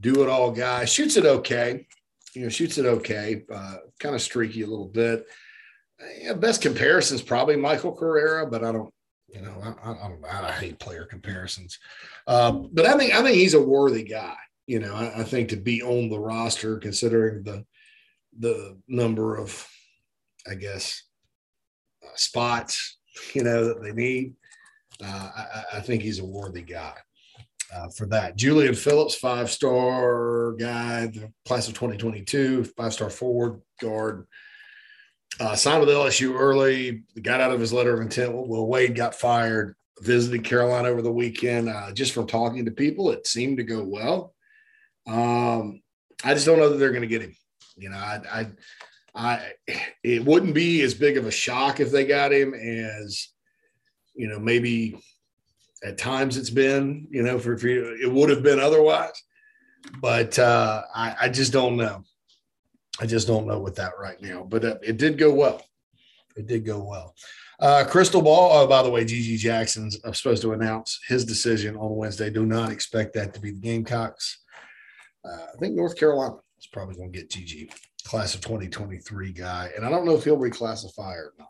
do 0.00 0.22
it 0.22 0.28
all 0.28 0.50
guy. 0.50 0.84
Shoots 0.84 1.16
it 1.16 1.26
okay. 1.26 1.86
You 2.34 2.42
know, 2.42 2.48
shoots 2.48 2.78
it 2.78 2.86
okay. 2.86 3.42
Uh, 3.52 3.76
kind 3.98 4.14
of 4.14 4.22
streaky 4.22 4.62
a 4.62 4.66
little 4.66 4.86
bit. 4.86 5.26
Yeah, 6.20 6.34
best 6.34 6.62
comparison 6.62 7.16
is 7.16 7.22
probably 7.22 7.56
Michael 7.56 7.92
Carrera, 7.92 8.46
but 8.46 8.62
I 8.62 8.70
don't, 8.70 8.94
you 9.28 9.42
know, 9.42 9.60
I, 9.60 9.90
I, 9.90 10.08
don't, 10.08 10.24
I 10.24 10.52
hate 10.52 10.78
player 10.78 11.04
comparisons. 11.04 11.78
Um, 12.28 12.70
but 12.72 12.86
I 12.86 12.96
think 12.96 13.12
I 13.12 13.22
think 13.22 13.36
he's 13.36 13.54
a 13.54 13.60
worthy 13.60 14.04
guy. 14.04 14.36
You 14.68 14.78
know, 14.78 14.94
I, 14.94 15.20
I 15.20 15.24
think 15.24 15.48
to 15.48 15.56
be 15.56 15.82
on 15.82 16.08
the 16.08 16.20
roster, 16.20 16.78
considering 16.78 17.42
the 17.42 17.64
the 18.38 18.78
number 18.86 19.36
of, 19.36 19.66
I 20.48 20.54
guess, 20.54 21.02
uh, 22.04 22.14
spots 22.14 22.97
you 23.34 23.42
know, 23.42 23.66
that 23.66 23.82
they 23.82 23.92
need. 23.92 24.34
Uh, 25.02 25.30
I, 25.36 25.64
I, 25.74 25.80
think 25.80 26.02
he's 26.02 26.18
a 26.18 26.24
worthy 26.24 26.62
guy 26.62 26.94
uh, 27.74 27.88
for 27.90 28.06
that. 28.06 28.36
Julian 28.36 28.74
Phillips, 28.74 29.14
five 29.14 29.50
star 29.50 30.54
guy, 30.54 31.06
the 31.06 31.32
class 31.46 31.68
of 31.68 31.74
2022, 31.74 32.64
five 32.64 32.92
star 32.92 33.10
forward 33.10 33.60
guard. 33.80 34.26
Uh, 35.38 35.54
signed 35.54 35.80
with 35.80 35.88
LSU 35.88 36.34
early, 36.34 37.04
got 37.22 37.40
out 37.40 37.52
of 37.52 37.60
his 37.60 37.72
letter 37.72 37.94
of 37.94 38.00
intent. 38.00 38.32
Will 38.32 38.66
Wade 38.66 38.96
got 38.96 39.14
fired, 39.14 39.76
visited 40.00 40.42
Carolina 40.42 40.88
over 40.88 41.02
the 41.02 41.12
weekend. 41.12 41.68
Uh, 41.68 41.92
just 41.92 42.12
from 42.12 42.26
talking 42.26 42.64
to 42.64 42.72
people, 42.72 43.12
it 43.12 43.26
seemed 43.26 43.58
to 43.58 43.64
go 43.64 43.84
well. 43.84 44.34
Um, 45.06 45.80
I 46.24 46.34
just 46.34 46.44
don't 46.44 46.58
know 46.58 46.70
that 46.70 46.78
they're 46.78 46.90
going 46.90 47.02
to 47.02 47.06
get 47.06 47.22
him. 47.22 47.36
You 47.76 47.90
know, 47.90 47.98
I, 47.98 48.20
I 48.32 48.46
I 49.14 49.52
it 50.02 50.24
wouldn't 50.24 50.54
be 50.54 50.82
as 50.82 50.94
big 50.94 51.16
of 51.16 51.26
a 51.26 51.30
shock 51.30 51.80
if 51.80 51.90
they 51.90 52.04
got 52.04 52.32
him 52.32 52.54
as 52.54 53.28
you 54.14 54.28
know 54.28 54.38
maybe 54.38 55.00
at 55.82 55.98
times 55.98 56.36
it's 56.36 56.50
been 56.50 57.06
you 57.10 57.22
know 57.22 57.38
for, 57.38 57.56
for 57.56 57.68
it 57.68 58.10
would 58.10 58.30
have 58.30 58.42
been 58.42 58.60
otherwise. 58.60 59.22
But 60.00 60.38
uh, 60.38 60.82
I, 60.94 61.16
I 61.22 61.28
just 61.28 61.52
don't 61.52 61.76
know. 61.76 62.02
I 63.00 63.06
just 63.06 63.28
don't 63.28 63.46
know 63.46 63.60
with 63.60 63.76
that 63.76 63.92
right 63.98 64.20
now. 64.20 64.42
But 64.42 64.64
uh, 64.64 64.76
it 64.82 64.96
did 64.96 65.18
go 65.18 65.32
well. 65.32 65.62
It 66.36 66.46
did 66.46 66.64
go 66.64 66.82
well. 66.82 67.14
Uh, 67.60 67.84
crystal 67.84 68.22
ball 68.22 68.50
oh 68.52 68.66
by 68.68 68.82
the 68.84 68.90
way 68.90 69.04
GG 69.04 69.38
Jackson's 69.38 69.98
supposed 70.12 70.42
to 70.42 70.52
announce 70.52 71.00
his 71.08 71.24
decision 71.24 71.76
on 71.76 71.96
Wednesday. 71.96 72.30
Do 72.30 72.46
not 72.46 72.70
expect 72.70 73.14
that 73.14 73.34
to 73.34 73.40
be 73.40 73.50
the 73.50 73.60
Gamecocks. 73.60 74.38
Uh, 75.24 75.46
I 75.54 75.58
think 75.58 75.74
North 75.74 75.96
Carolina 75.96 76.36
is 76.58 76.68
probably 76.68 76.94
going 76.94 77.12
to 77.12 77.18
get 77.18 77.30
GG 77.30 77.72
class 78.04 78.34
of 78.34 78.40
2023 78.40 79.32
guy. 79.32 79.70
And 79.76 79.84
I 79.84 79.90
don't 79.90 80.04
know 80.04 80.14
if 80.14 80.24
he'll 80.24 80.36
reclassify 80.36 81.14
or 81.14 81.34
not. 81.38 81.48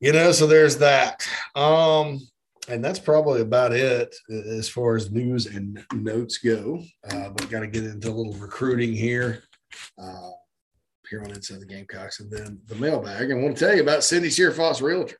You 0.00 0.12
know, 0.12 0.32
so 0.32 0.46
there's 0.46 0.78
that. 0.78 1.26
Um, 1.54 2.20
and 2.68 2.84
that's 2.84 2.98
probably 2.98 3.40
about 3.40 3.72
it 3.72 4.14
as 4.30 4.68
far 4.68 4.96
as 4.96 5.10
news 5.10 5.46
and 5.46 5.84
notes 5.94 6.38
go. 6.38 6.82
Uh, 7.08 7.30
but 7.30 7.50
got 7.50 7.60
to 7.60 7.66
get 7.66 7.84
into 7.84 8.08
a 8.08 8.12
little 8.12 8.34
recruiting 8.34 8.92
here. 8.92 9.44
Uh, 9.98 10.30
here 11.12 11.22
on 11.22 11.30
Inside 11.30 11.60
the 11.60 11.66
Gamecocks, 11.66 12.20
and 12.20 12.30
then 12.30 12.58
the 12.68 12.74
mailbag. 12.76 13.30
I 13.30 13.34
want 13.34 13.54
to 13.54 13.64
tell 13.64 13.76
you 13.76 13.82
about 13.82 14.02
Cindy 14.02 14.28
Searfoss 14.28 14.80
Realtor 14.80 15.18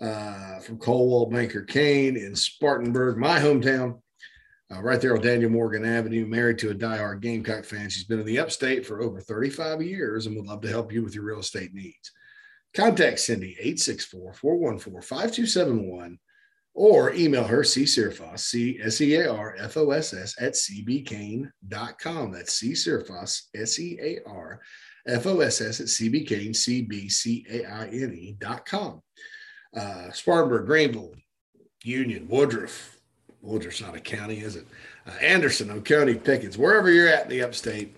uh, 0.00 0.58
from 0.58 0.76
Coldwell 0.78 1.26
Banker 1.26 1.62
Caine 1.62 2.16
in 2.16 2.34
Spartanburg, 2.34 3.16
my 3.16 3.38
hometown 3.38 4.00
uh, 4.72 4.80
right 4.82 5.00
there 5.00 5.14
on 5.14 5.22
Daniel 5.22 5.50
Morgan 5.50 5.84
Avenue, 5.84 6.26
married 6.26 6.58
to 6.58 6.70
a 6.70 6.74
diehard 6.74 7.20
Gamecock 7.20 7.64
fan. 7.64 7.90
She's 7.90 8.04
been 8.04 8.20
in 8.20 8.26
the 8.26 8.38
upstate 8.38 8.86
for 8.86 9.02
over 9.02 9.20
35 9.20 9.82
years 9.82 10.26
and 10.26 10.36
would 10.36 10.46
love 10.46 10.62
to 10.62 10.68
help 10.68 10.92
you 10.92 11.02
with 11.02 11.14
your 11.14 11.24
real 11.24 11.40
estate 11.40 11.74
needs. 11.74 12.12
Contact 12.74 13.20
Cindy 13.20 13.56
864 13.60 14.34
414 14.34 15.02
5271 15.02 16.18
or 16.74 17.12
email 17.12 17.44
her 17.44 17.62
csearfoss, 17.62 18.40
C 18.40 18.80
S 18.82 19.00
E 19.00 19.14
A 19.14 19.32
R 19.32 19.54
F 19.58 19.76
O 19.76 19.90
S 19.92 20.12
S, 20.12 20.34
at 20.40 20.54
cbcaine.com. 20.54 22.32
That's 22.32 22.54
C 22.54 22.72
Searfoss, 22.72 23.42
S 23.54 23.78
E 23.78 23.98
A 24.00 24.18
R 24.28 24.60
F 25.06 25.26
O 25.26 25.40
S 25.40 25.60
S 25.60 25.80
at 25.80 25.86
cbcaine, 25.86 26.54
C 26.54 26.82
B 26.82 27.08
C 27.08 27.46
A 27.48 27.64
I 27.64 27.86
N 27.86 28.12
E.com. 28.12 29.00
Uh, 29.76 30.10
Spartanburg, 30.10 30.66
Greenville, 30.66 31.14
Union, 31.84 32.26
Woodruff, 32.28 32.96
Woodruff's 33.44 33.80
not 33.80 33.94
a 33.94 34.00
county, 34.00 34.40
is 34.40 34.56
it? 34.56 34.66
Uh, 35.06 35.12
Anderson, 35.20 35.70
Oconee, 35.70 36.14
Pickens, 36.14 36.56
wherever 36.58 36.90
you're 36.90 37.08
at 37.08 37.24
in 37.24 37.30
the 37.30 37.42
upstate, 37.42 37.96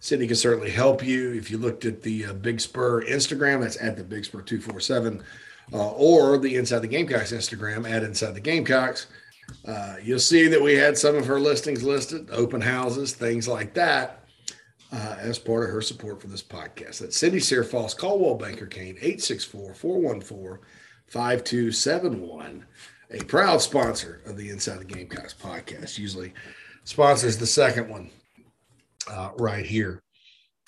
Cindy 0.00 0.26
can 0.26 0.36
certainly 0.36 0.70
help 0.70 1.04
you. 1.04 1.32
If 1.32 1.50
you 1.50 1.58
looked 1.58 1.84
at 1.84 2.02
the 2.02 2.26
uh, 2.26 2.32
Big 2.34 2.60
Spur 2.60 3.04
Instagram, 3.04 3.62
that's 3.62 3.80
at 3.80 3.96
the 3.96 4.04
Big 4.04 4.24
Spur 4.24 4.42
247, 4.42 5.22
uh, 5.72 5.90
or 5.92 6.38
the 6.38 6.56
Inside 6.56 6.80
the 6.80 6.88
Gamecocks 6.88 7.32
Instagram 7.32 7.90
at 7.90 8.02
Inside 8.02 8.34
the 8.34 8.40
Gamecocks. 8.40 9.06
Uh, 9.66 9.96
you'll 10.02 10.18
see 10.18 10.46
that 10.48 10.62
we 10.62 10.74
had 10.74 10.96
some 10.96 11.16
of 11.16 11.26
her 11.26 11.40
listings 11.40 11.82
listed, 11.82 12.28
open 12.30 12.60
houses, 12.60 13.12
things 13.12 13.48
like 13.48 13.74
that, 13.74 14.24
uh, 14.92 15.16
as 15.18 15.38
part 15.38 15.64
of 15.64 15.70
her 15.70 15.82
support 15.82 16.20
for 16.20 16.28
this 16.28 16.42
podcast. 16.42 16.98
That's 16.98 17.16
Cindy 17.16 17.40
Searfoss, 17.40 17.96
Coldwell 17.96 18.36
Banker 18.36 18.66
Caine, 18.66 18.96
864 19.00 19.74
414 19.74 20.58
5271 21.08 22.64
a 23.14 23.24
proud 23.24 23.60
sponsor 23.62 24.22
of 24.26 24.36
the 24.36 24.50
Inside 24.50 24.80
the 24.80 24.84
Gamecocks 24.84 25.34
podcast. 25.34 25.98
Usually 25.98 26.32
sponsors 26.84 27.38
the 27.38 27.46
second 27.46 27.88
one 27.88 28.10
uh, 29.10 29.30
right 29.38 29.64
here. 29.64 30.02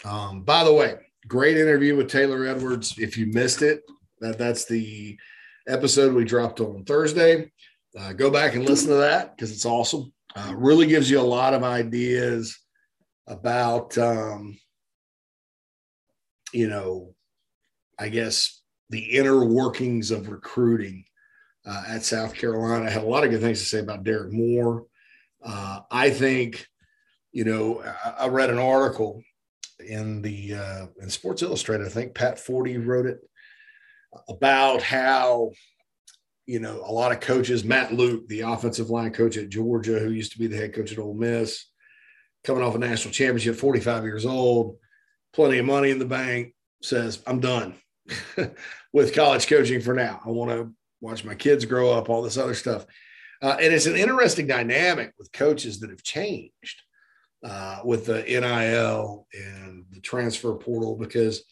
Um, 0.05 0.43
by 0.43 0.63
the 0.63 0.73
way, 0.73 0.97
great 1.27 1.57
interview 1.57 1.97
with 1.97 2.11
Taylor 2.11 2.47
Edwards. 2.47 2.95
If 2.99 3.19
you 3.19 3.27
missed 3.27 3.63
it, 3.63 3.83
that, 4.21 4.39
that's 4.39 4.65
the 4.65 5.19
episode 5.67 6.15
we 6.15 6.25
dropped 6.25 6.61
on 6.61 6.85
Thursday. 6.85 7.51
Uh, 7.99 8.13
go 8.13 8.31
back 8.31 8.55
and 8.55 8.65
listen 8.65 8.89
to 8.89 8.97
that 8.97 9.37
because 9.37 9.51
it's 9.51 9.67
awesome. 9.67 10.13
Uh, 10.37 10.53
really 10.55 10.87
gives 10.87 11.11
you 11.11 11.19
a 11.19 11.23
lot 11.23 11.55
of 11.55 11.65
ideas 11.65 12.57
about, 13.27 13.97
um, 13.99 14.59
you 16.53 16.69
know, 16.69 17.15
I 17.99 18.09
guess, 18.11 18.61
the 18.91 19.01
inner 19.01 19.45
workings 19.45 20.13
of 20.13 20.29
recruiting 20.29 21.05
uh, 21.67 21.85
at 21.89 22.05
South 22.05 22.35
Carolina. 22.35 22.87
I 22.87 22.91
had 22.91 23.03
a 23.03 23.07
lot 23.07 23.25
of 23.25 23.31
good 23.31 23.41
things 23.41 23.59
to 23.61 23.67
say 23.67 23.81
about 23.81 24.05
Derek 24.05 24.33
Moore. 24.33 24.85
Uh, 25.45 25.81
I 25.91 26.11
think, 26.11 26.67
you 27.33 27.45
know, 27.45 27.83
I, 27.83 28.25
I, 28.25 28.29
read 28.29 28.51
an 28.51 28.59
article 28.59 29.23
in 29.79 30.23
the 30.23 30.55
uh, 30.55 30.87
in 31.01 31.11
Sports 31.11 31.43
Illustrated. 31.43 31.87
I 31.87 31.91
think 31.91 32.15
Pat 32.15 32.39
Forde 32.39 32.85
wrote 32.85 33.07
it 33.07 33.19
about 34.29 34.83
how, 34.83 35.51
you 36.47 36.61
know, 36.61 36.83
a 36.85 36.93
lot 36.93 37.13
of 37.13 37.21
coaches, 37.21 37.65
Matt 37.65 37.93
Luke, 37.93 38.27
the 38.29 38.41
offensive 38.41 38.91
line 38.91 39.13
coach 39.13 39.37
at 39.37 39.49
Georgia, 39.49 39.99
who 39.99 40.11
used 40.11 40.33
to 40.33 40.39
be 40.39 40.47
the 40.47 40.57
head 40.57 40.75
coach 40.75 40.93
at 40.93 40.99
Ole 40.99 41.15
Miss, 41.15 41.67
coming 42.45 42.63
off 42.63 42.75
a 42.75 42.79
national 42.79 43.13
championship, 43.13 43.57
45 43.57 44.05
years 44.05 44.25
old, 44.25 44.77
plenty 45.33 45.59
of 45.59 45.67
money 45.67 45.91
in 45.91 45.99
the 45.99 46.07
bank, 46.07 46.55
says, 46.83 47.23
I'm 47.27 47.41
done 47.41 47.75
with 48.93 49.15
college 49.15 49.47
coaching 49.47 49.81
for 49.81 49.95
now. 49.95 50.21
I 50.25 50.31
want 50.31 50.51
to 50.53 50.73
watch 51.01 51.25
my 51.25 51.35
kids 51.35 51.65
grow 51.65 51.93
up, 51.93 52.09
all 52.09 52.23
this 52.23 52.39
other 52.39 52.55
stuff. 52.55 52.87
Uh, 53.43 53.57
and 53.61 53.73
it's 53.73 53.87
an 53.87 53.97
interesting 53.97 54.47
dynamic 54.47 55.13
with 55.19 55.33
coaches 55.33 55.81
that 55.81 55.91
have 55.91 56.03
changed 56.03 56.83
uh, 57.45 57.81
with 57.85 58.07
the 58.07 58.23
NIL 58.23 59.27
and 59.35 59.85
the 59.91 60.01
transfer 60.01 60.55
portal 60.55 60.97
because, 60.97 61.45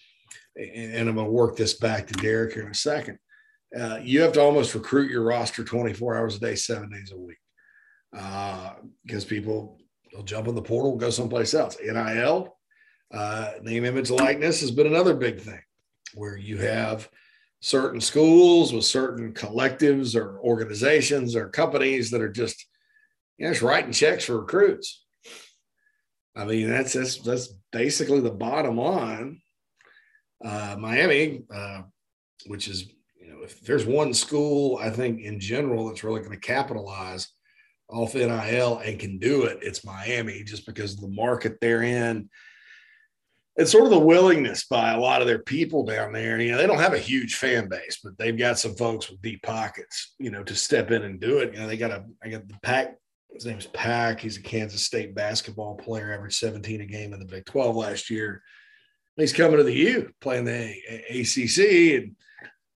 and 0.56 1.08
I'm 1.08 1.16
going 1.16 1.26
to 1.26 1.32
work 1.32 1.56
this 1.56 1.74
back 1.74 2.06
to 2.06 2.14
Derek 2.14 2.54
here 2.54 2.64
in 2.64 2.70
a 2.70 2.74
second. 2.74 3.18
Uh, 3.78 3.98
you 4.02 4.20
have 4.22 4.32
to 4.32 4.40
almost 4.40 4.74
recruit 4.74 5.10
your 5.10 5.24
roster 5.24 5.64
24 5.64 6.16
hours 6.16 6.36
a 6.36 6.40
day, 6.40 6.54
seven 6.54 6.90
days 6.90 7.12
a 7.12 7.18
week, 7.18 7.38
because 8.12 9.24
uh, 9.24 9.28
people 9.28 9.78
they'll 10.12 10.22
jump 10.22 10.46
in 10.46 10.54
the 10.54 10.62
portal, 10.62 10.96
go 10.96 11.10
someplace 11.10 11.54
else. 11.54 11.76
NIL, 11.82 12.56
uh, 13.12 13.52
name, 13.62 13.84
image, 13.84 14.10
likeness 14.10 14.60
has 14.60 14.70
been 14.70 14.86
another 14.86 15.14
big 15.14 15.40
thing 15.40 15.60
where 16.14 16.36
you 16.36 16.58
have 16.58 17.08
certain 17.64 17.98
schools 17.98 18.74
with 18.74 18.84
certain 18.84 19.32
collectives 19.32 20.14
or 20.14 20.38
organizations 20.40 21.34
or 21.34 21.48
companies 21.48 22.10
that 22.10 22.20
are 22.20 22.30
just, 22.30 22.66
you 23.38 23.46
know, 23.46 23.52
just 23.52 23.62
writing 23.62 23.90
checks 23.90 24.26
for 24.26 24.38
recruits. 24.38 25.02
I 26.36 26.44
mean, 26.44 26.68
that's 26.68 26.92
that's, 26.92 27.16
that's 27.20 27.54
basically 27.72 28.20
the 28.20 28.30
bottom 28.30 28.76
line. 28.76 29.40
Uh, 30.44 30.76
Miami, 30.78 31.44
uh, 31.50 31.82
which 32.48 32.68
is, 32.68 32.86
you 33.18 33.30
know, 33.30 33.42
if 33.42 33.62
there's 33.62 33.86
one 33.86 34.12
school 34.12 34.78
I 34.78 34.90
think 34.90 35.22
in 35.22 35.40
general 35.40 35.88
that's 35.88 36.04
really 36.04 36.20
going 36.20 36.38
to 36.38 36.46
capitalize 36.46 37.30
off 37.88 38.14
NIL 38.14 38.82
and 38.84 38.98
can 38.98 39.18
do 39.18 39.44
it, 39.44 39.60
it's 39.62 39.86
Miami 39.86 40.44
just 40.44 40.66
because 40.66 40.92
of 40.92 41.00
the 41.00 41.08
market 41.08 41.56
they're 41.62 41.82
in 41.82 42.28
it's 43.56 43.70
sort 43.70 43.84
of 43.84 43.90
the 43.90 43.98
willingness 43.98 44.64
by 44.64 44.92
a 44.92 44.98
lot 44.98 45.20
of 45.20 45.28
their 45.28 45.38
people 45.38 45.84
down 45.84 46.12
there. 46.12 46.40
You 46.40 46.52
know, 46.52 46.58
they 46.58 46.66
don't 46.66 46.80
have 46.80 46.94
a 46.94 46.98
huge 46.98 47.36
fan 47.36 47.68
base, 47.68 48.00
but 48.02 48.18
they've 48.18 48.36
got 48.36 48.58
some 48.58 48.74
folks 48.74 49.08
with 49.08 49.22
deep 49.22 49.42
pockets, 49.42 50.14
you 50.18 50.30
know, 50.30 50.42
to 50.42 50.56
step 50.56 50.90
in 50.90 51.02
and 51.02 51.20
do 51.20 51.38
it. 51.38 51.54
You 51.54 51.60
know, 51.60 51.68
they 51.68 51.76
got 51.76 51.92
a, 51.92 52.04
I 52.22 52.30
got 52.30 52.48
the 52.48 52.58
Pack. 52.62 52.96
His 53.32 53.46
name's 53.46 53.66
Pack. 53.66 54.20
He's 54.20 54.38
a 54.38 54.42
Kansas 54.42 54.82
State 54.82 55.14
basketball 55.14 55.76
player, 55.76 56.12
averaged 56.12 56.36
17 56.36 56.80
a 56.80 56.86
game 56.86 57.12
in 57.12 57.20
the 57.20 57.26
Big 57.26 57.44
12 57.46 57.76
last 57.76 58.10
year. 58.10 58.42
He's 59.16 59.32
coming 59.32 59.58
to 59.58 59.62
the 59.62 59.72
U, 59.72 60.10
playing 60.20 60.44
the 60.44 60.74
ACC, 61.10 62.02
and 62.02 62.16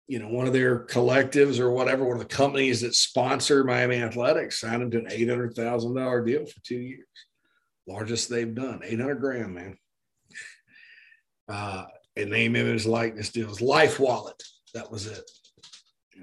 you 0.06 0.20
know, 0.20 0.28
one 0.28 0.46
of 0.46 0.52
their 0.52 0.86
collectives 0.86 1.58
or 1.58 1.70
whatever, 1.72 2.04
one 2.04 2.16
of 2.16 2.22
the 2.26 2.34
companies 2.34 2.80
that 2.80 2.94
sponsor 2.94 3.64
Miami 3.64 4.00
Athletics 4.00 4.60
signed 4.60 4.82
him 4.82 4.90
to 4.92 4.98
an 4.98 5.08
eight 5.10 5.28
hundred 5.28 5.54
thousand 5.54 5.96
dollar 5.96 6.24
deal 6.24 6.46
for 6.46 6.60
two 6.62 6.78
years, 6.78 7.06
largest 7.88 8.30
they've 8.30 8.54
done, 8.54 8.80
eight 8.84 9.00
hundred 9.00 9.16
grand, 9.16 9.52
man 9.52 9.76
uh, 11.48 11.84
and 12.16 12.30
name, 12.30 12.56
image, 12.56 12.86
likeness 12.86 13.30
deals. 13.30 13.60
Life 13.60 14.00
wallet. 14.00 14.42
That 14.74 14.90
was 14.90 15.06
it. 15.06 15.30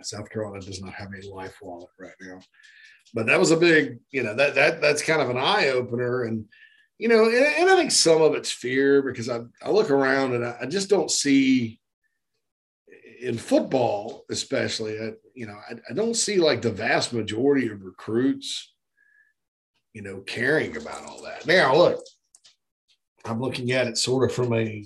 South 0.01 0.29
Carolina 0.29 0.63
does 0.63 0.81
not 0.81 0.93
have 0.93 1.09
a 1.13 1.27
life 1.29 1.55
wallet 1.61 1.89
right 1.99 2.13
now, 2.21 2.39
but 3.13 3.25
that 3.27 3.39
was 3.39 3.51
a 3.51 3.57
big, 3.57 3.99
you 4.11 4.23
know, 4.23 4.35
that 4.35 4.55
that 4.55 4.81
that's 4.81 5.01
kind 5.01 5.21
of 5.21 5.29
an 5.29 5.37
eye 5.37 5.69
opener, 5.69 6.23
and 6.23 6.45
you 6.97 7.07
know, 7.07 7.25
and, 7.25 7.33
and, 7.33 7.69
I 7.69 7.75
think 7.75 7.91
some 7.91 8.21
of 8.21 8.35
it's 8.35 8.51
fear 8.51 9.01
because 9.01 9.29
I 9.29 9.41
I 9.63 9.69
look 9.69 9.89
around 9.89 10.33
and 10.33 10.45
I, 10.45 10.57
I 10.61 10.65
just 10.65 10.89
don't 10.89 11.09
see 11.09 11.79
in 13.21 13.37
football, 13.37 14.23
especially, 14.29 14.99
I, 14.99 15.13
you 15.33 15.47
know, 15.47 15.57
I, 15.69 15.75
I 15.89 15.93
don't 15.93 16.15
see 16.15 16.37
like 16.37 16.61
the 16.61 16.71
vast 16.71 17.13
majority 17.13 17.67
of 17.67 17.81
recruits, 17.81 18.73
you 19.93 20.01
know, 20.01 20.19
caring 20.21 20.77
about 20.77 21.05
all 21.05 21.21
that. 21.23 21.45
Now, 21.47 21.75
look, 21.75 21.99
I'm 23.23 23.41
looking 23.41 23.71
at 23.71 23.87
it 23.87 23.97
sort 23.97 24.29
of 24.29 24.35
from 24.35 24.53
a 24.53 24.85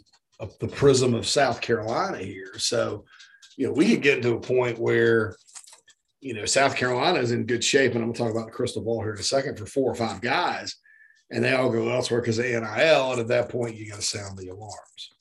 the 0.60 0.67
prism 0.67 1.13
of 1.13 1.28
South 1.28 1.62
Carolina 1.62 2.17
here. 2.17 2.58
So, 2.58 3.06
you 3.58 3.67
know, 3.67 3.73
we 3.73 3.89
could 3.89 4.02
get 4.02 4.21
to 4.21 4.36
a 4.36 4.39
point 4.39 4.80
where, 4.80 5.36
you 6.21 6.34
know, 6.34 6.45
South 6.45 6.75
Carolina 6.75 7.19
is 7.19 7.32
in 7.32 7.45
good 7.45 7.63
shape, 7.63 7.93
and 7.93 8.02
I'm 8.02 8.12
going 8.12 8.13
to 8.13 8.19
talk 8.19 8.32
about 8.32 8.45
the 8.45 8.54
crystal 8.54 8.84
ball 8.84 9.02
here 9.02 9.13
in 9.13 9.19
a 9.19 9.23
second 9.23 9.58
for 9.58 9.65
four 9.65 9.91
or 9.91 9.95
five 9.95 10.21
guys, 10.21 10.75
and 11.30 11.43
they 11.43 11.54
all 11.54 11.69
go 11.69 11.89
elsewhere 11.89 12.21
because 12.21 12.39
of 12.39 12.45
NIL. 12.45 13.12
And 13.12 13.21
at 13.21 13.28
that 13.28 13.49
point, 13.49 13.75
you 13.75 13.89
got 13.89 13.97
to 13.97 14.02
sound 14.02 14.38
the 14.38 14.49
alarms. 14.49 15.13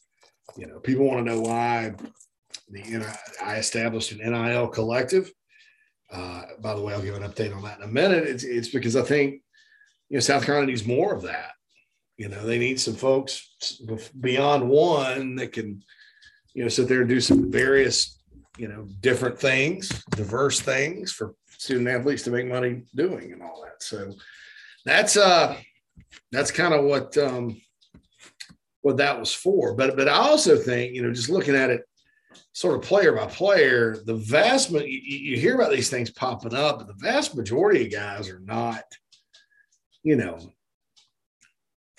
You 0.56 0.66
know, 0.66 0.78
people 0.80 1.06
want 1.06 1.24
to 1.24 1.32
know 1.32 1.40
why 1.40 1.94
the 2.70 3.16
I 3.42 3.56
established 3.56 4.12
an 4.12 4.18
NIL 4.18 4.68
collective. 4.68 5.32
Uh, 6.10 6.42
by 6.60 6.74
the 6.74 6.80
way, 6.80 6.94
I'll 6.94 7.02
give 7.02 7.16
an 7.16 7.28
update 7.28 7.54
on 7.54 7.62
that 7.62 7.78
in 7.78 7.84
a 7.84 7.92
minute. 7.92 8.24
It's, 8.24 8.44
it's 8.44 8.68
because 8.68 8.96
I 8.96 9.02
think, 9.02 9.42
you 10.08 10.16
know, 10.16 10.20
South 10.20 10.44
Carolina 10.44 10.68
needs 10.68 10.86
more 10.86 11.14
of 11.14 11.22
that. 11.22 11.50
You 12.18 12.28
know, 12.28 12.44
they 12.44 12.58
need 12.58 12.80
some 12.80 12.94
folks 12.94 13.48
beyond 14.20 14.68
one 14.68 15.36
that 15.36 15.52
can, 15.52 15.82
you 16.52 16.64
know, 16.64 16.68
sit 16.68 16.88
there 16.88 17.00
and 17.00 17.08
do 17.08 17.20
some 17.20 17.50
various, 17.50 18.20
you 18.58 18.68
know, 18.68 18.86
different 19.00 19.38
things, 19.38 20.04
diverse 20.10 20.60
things 20.60 21.12
for 21.12 21.34
student 21.46 21.88
athletes 21.88 22.24
to 22.24 22.30
make 22.30 22.46
money 22.46 22.82
doing 22.94 23.32
and 23.32 23.42
all 23.42 23.62
that. 23.62 23.82
So 23.82 24.12
that's 24.84 25.16
uh 25.16 25.56
that's 26.32 26.50
kind 26.50 26.74
of 26.74 26.84
what 26.84 27.16
um 27.16 27.60
what 28.82 28.96
that 28.96 29.18
was 29.18 29.32
for. 29.32 29.74
But 29.74 29.96
but 29.96 30.08
I 30.08 30.16
also 30.16 30.56
think, 30.56 30.94
you 30.94 31.02
know, 31.02 31.12
just 31.12 31.30
looking 31.30 31.54
at 31.54 31.70
it 31.70 31.82
sort 32.52 32.74
of 32.74 32.82
player 32.82 33.12
by 33.12 33.26
player, 33.26 33.96
the 34.04 34.16
vast 34.16 34.70
you, 34.70 34.80
you 34.86 35.36
hear 35.36 35.54
about 35.54 35.70
these 35.70 35.90
things 35.90 36.10
popping 36.10 36.54
up, 36.54 36.78
but 36.78 36.88
the 36.88 36.94
vast 36.94 37.36
majority 37.36 37.86
of 37.86 37.92
guys 37.92 38.28
are 38.28 38.40
not, 38.40 38.82
you 40.02 40.16
know, 40.16 40.38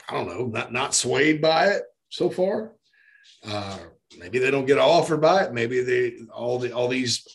I 0.10 0.14
don't 0.14 0.28
know, 0.28 0.48
not 0.48 0.72
not 0.72 0.96
swayed 0.96 1.42
by 1.42 1.68
it 1.68 1.84
so 2.10 2.30
far. 2.30 2.74
Uh, 3.46 3.78
maybe 4.18 4.40
they 4.40 4.52
don't 4.52 4.66
get 4.66 4.80
offered 4.80 5.22
by 5.22 5.44
it. 5.44 5.54
Maybe 5.54 5.82
they 5.82 6.18
all 6.34 6.58
the 6.58 6.72
all 6.72 6.88
these 6.88 7.26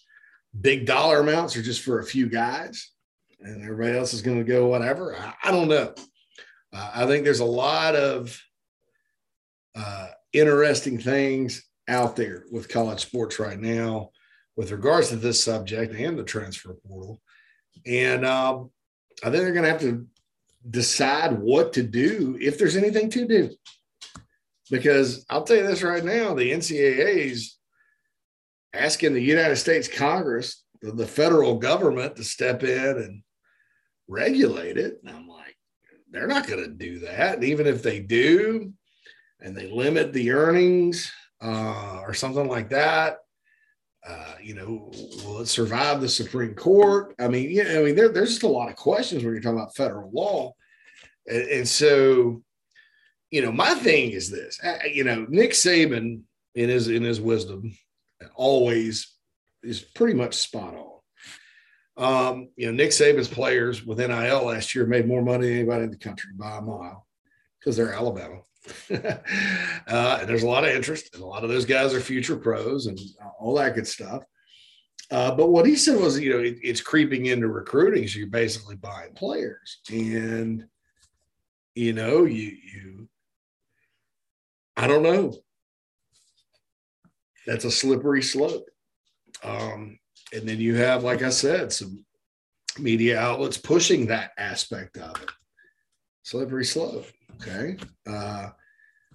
big 0.61 0.87
dollar 0.87 1.21
amounts 1.21 1.57
are 1.57 1.63
just 1.63 1.83
for 1.83 2.01
a 2.01 2.05
few 2.05 2.29
guys, 2.29 2.91
and 3.41 3.63
everybody 3.63 3.97
else 3.97 4.13
is 4.13 4.23
going 4.23 4.39
to 4.39 4.45
go 4.45 4.67
whatever. 4.67 5.17
I, 5.17 5.35
I 5.45 5.51
don't 5.51 5.69
know. 5.69 5.95
Uh, 6.73 6.91
I 6.95 7.07
think 7.07 7.25
there's 7.25 7.41
a 7.41 7.45
lot 7.45 7.95
of 7.95 8.41
uh, 9.77 10.09
interesting 10.33 10.99
things 10.99 11.65
out 11.87 12.17
there 12.17 12.45
with 12.51 12.69
college 12.69 13.01
sports 13.01 13.39
right 13.39 13.59
now 13.59 14.11
with 14.57 14.71
regards 14.73 15.09
to 15.09 15.17
this 15.17 15.43
subject 15.43 15.95
and 15.95 16.19
the 16.19 16.25
transfer 16.25 16.75
portal. 16.87 17.21
And 17.87 18.25
um, 18.25 18.71
I 19.23 19.31
think 19.31 19.43
they're 19.43 19.53
going 19.53 19.65
to 19.65 19.71
have 19.71 19.81
to 19.81 20.07
decide 20.69 21.39
what 21.39 21.73
to 21.75 21.83
do 21.83 22.39
if 22.41 22.59
there's 22.59 22.77
anything 22.77 23.11
to 23.11 23.27
do. 23.27 23.51
Because 24.71 25.25
I'll 25.29 25.43
tell 25.43 25.57
you 25.57 25.67
this 25.67 25.83
right 25.83 26.05
now 26.05 26.35
the 26.35 26.53
NCAA's 26.53 27.59
asking 28.73 29.13
the 29.13 29.21
United 29.21 29.57
States 29.57 29.89
Congress, 29.89 30.65
the, 30.81 31.07
federal 31.07 31.59
government, 31.59 32.17
to 32.17 32.25
step 32.25 32.63
in 32.63 32.97
and 32.97 33.23
regulate 34.09 34.77
it. 34.77 34.99
And 35.05 35.15
I'm 35.15 35.29
like, 35.29 35.57
they're 36.11 36.27
not 36.27 36.47
going 36.47 36.63
to 36.65 36.71
do 36.71 37.01
that. 37.01 37.37
And 37.37 37.45
even 37.45 37.67
if 37.67 37.83
they 37.83 38.01
do, 38.01 38.73
and 39.41 39.57
they 39.57 39.71
limit 39.71 40.13
the 40.13 40.33
earnings 40.33 41.13
uh, 41.43 42.01
or 42.03 42.15
something 42.15 42.49
like 42.49 42.71
that, 42.71 43.19
uh, 44.07 44.35
you 44.43 44.55
know, 44.55 44.91
will 45.25 45.41
it 45.41 45.49
survive 45.49 46.01
the 46.01 46.09
Supreme 46.09 46.55
Court? 46.55 47.15
I 47.19 47.29
mean, 47.29 47.51
yeah, 47.51 47.79
I 47.79 47.83
mean, 47.83 47.95
there, 47.95 48.11
there's 48.11 48.31
just 48.31 48.43
a 48.43 48.49
lot 48.49 48.69
of 48.69 48.77
questions 48.77 49.25
when 49.25 49.33
you're 49.33 49.43
talking 49.43 49.59
about 49.59 49.75
federal 49.75 50.11
law, 50.11 50.53
and, 51.27 51.43
and 51.43 51.69
so, 51.69 52.43
you 53.31 53.43
know, 53.43 53.51
my 53.51 53.75
thing 53.75 54.11
is 54.11 54.31
this: 54.31 54.61
you 54.93 55.05
know, 55.05 55.27
Nick 55.29 55.53
Saban, 55.53 56.21
in 56.55 56.69
his 56.69 56.89
in 56.89 57.03
his 57.03 57.21
wisdom, 57.21 57.73
always 58.35 59.15
is 59.63 59.81
pretty 59.81 60.15
much 60.15 60.35
spot 60.35 60.75
on. 60.75 60.95
Um, 61.97 62.49
you 62.57 62.67
know, 62.67 62.73
Nick 62.73 62.91
Saban's 62.91 63.29
players 63.29 63.85
with 63.85 63.99
NIL 63.99 64.45
last 64.45 64.75
year 64.75 64.85
made 64.85 65.07
more 65.07 65.23
money 65.23 65.49
than 65.49 65.59
anybody 65.59 65.85
in 65.85 65.91
the 65.91 65.97
country 65.97 66.31
by 66.37 66.59
a 66.59 66.61
mile 66.61 67.07
because 67.59 67.77
they're 67.77 67.95
Alabama. 67.95 68.41
uh, 68.91 70.19
and 70.21 70.29
there's 70.29 70.43
a 70.43 70.49
lot 70.49 70.65
of 70.65 70.71
interest, 70.71 71.15
and 71.15 71.23
a 71.23 71.27
lot 71.27 71.45
of 71.45 71.51
those 71.51 71.65
guys 71.65 71.93
are 71.93 72.01
future 72.01 72.37
pros 72.37 72.87
and 72.87 72.99
all 73.39 73.55
that 73.55 73.75
good 73.75 73.87
stuff. 73.87 74.25
Uh, 75.11 75.35
but 75.35 75.51
what 75.51 75.67
he 75.67 75.77
said 75.77 76.01
was, 76.01 76.19
you 76.19 76.31
know, 76.31 76.39
it, 76.39 76.57
it's 76.63 76.81
creeping 76.81 77.27
into 77.27 77.49
recruiting, 77.49 78.09
so 78.09 78.19
you're 78.19 78.29
basically 78.29 78.77
buying 78.77 79.13
players, 79.15 79.81
and 79.91 80.65
you 81.75 81.93
know, 81.93 82.25
you 82.25 82.57
you, 82.75 83.09
I 84.77 84.87
don't 84.87 85.03
know. 85.03 85.35
that's 87.47 87.65
a 87.65 87.71
slippery 87.71 88.23
slope. 88.23 88.69
Um, 89.43 89.99
and 90.33 90.49
then 90.49 90.59
you 90.59 90.75
have, 90.77 91.05
like 91.05 91.23
I 91.23 91.31
said, 91.31 91.73
some 91.73 92.05
media 92.79 93.19
outlets 93.19 93.59
pushing 93.59 94.07
that 94.07 94.33
aspect 94.39 94.97
of 94.97 95.21
it. 95.23 95.31
Slippery 96.23 96.65
slope. 96.65 97.07
Okay. 97.35 97.77
Uh, 98.07 98.51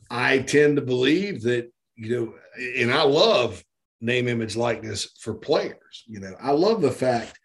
I 0.09 0.39
tend 0.39 0.77
to 0.77 0.81
believe 0.81 1.43
that, 1.43 1.71
you 1.95 2.09
know, 2.09 2.33
and 2.77 2.91
I 2.91 3.03
love 3.03 3.63
name, 4.01 4.27
image, 4.27 4.55
likeness 4.55 5.09
for 5.19 5.33
players. 5.33 6.03
You 6.07 6.19
know, 6.19 6.33
I 6.41 6.51
love 6.51 6.81
the 6.81 6.91
fact 6.91 7.39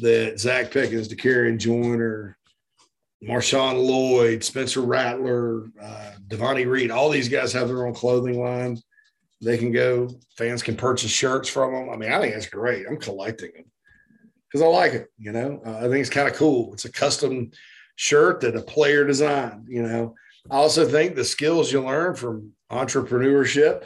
that 0.00 0.34
Zacch 0.34 0.70
Pickens, 0.70 1.08
Dakereon 1.08 1.58
Joyner, 1.58 2.36
Marshawn 3.22 3.84
Lloyd, 3.84 4.44
Spencer 4.44 4.80
Rattler, 4.80 5.66
uh, 5.82 6.12
Devonni 6.28 6.66
Reed, 6.66 6.90
all 6.90 7.10
these 7.10 7.28
guys 7.28 7.52
have 7.52 7.68
their 7.68 7.86
own 7.86 7.94
clothing 7.94 8.40
lines. 8.40 8.84
They 9.42 9.58
can 9.58 9.72
go, 9.72 10.08
fans 10.36 10.62
can 10.62 10.76
purchase 10.76 11.10
shirts 11.10 11.48
from 11.48 11.72
them. 11.72 11.90
I 11.90 11.96
mean, 11.96 12.12
I 12.12 12.20
think 12.20 12.34
that's 12.34 12.46
great. 12.46 12.86
I'm 12.86 12.98
collecting 12.98 13.52
them 13.54 13.64
because 14.46 14.62
I 14.62 14.66
like 14.66 14.92
it. 14.92 15.08
You 15.18 15.32
know, 15.32 15.60
uh, 15.64 15.78
I 15.78 15.82
think 15.82 15.96
it's 15.96 16.10
kind 16.10 16.28
of 16.28 16.34
cool. 16.34 16.72
It's 16.74 16.84
a 16.84 16.92
custom 16.92 17.50
shirt 18.00 18.40
that 18.40 18.56
a 18.56 18.62
player 18.62 19.04
designed. 19.04 19.66
You 19.68 19.82
know, 19.82 20.14
I 20.50 20.56
also 20.56 20.88
think 20.88 21.14
the 21.14 21.24
skills 21.24 21.70
you 21.70 21.84
learn 21.84 22.14
from 22.16 22.52
entrepreneurship 22.72 23.84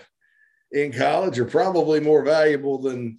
in 0.70 0.92
college 0.92 1.36
are 1.40 1.44
probably 1.44 1.98
more 1.98 2.22
valuable 2.22 2.78
than 2.78 3.18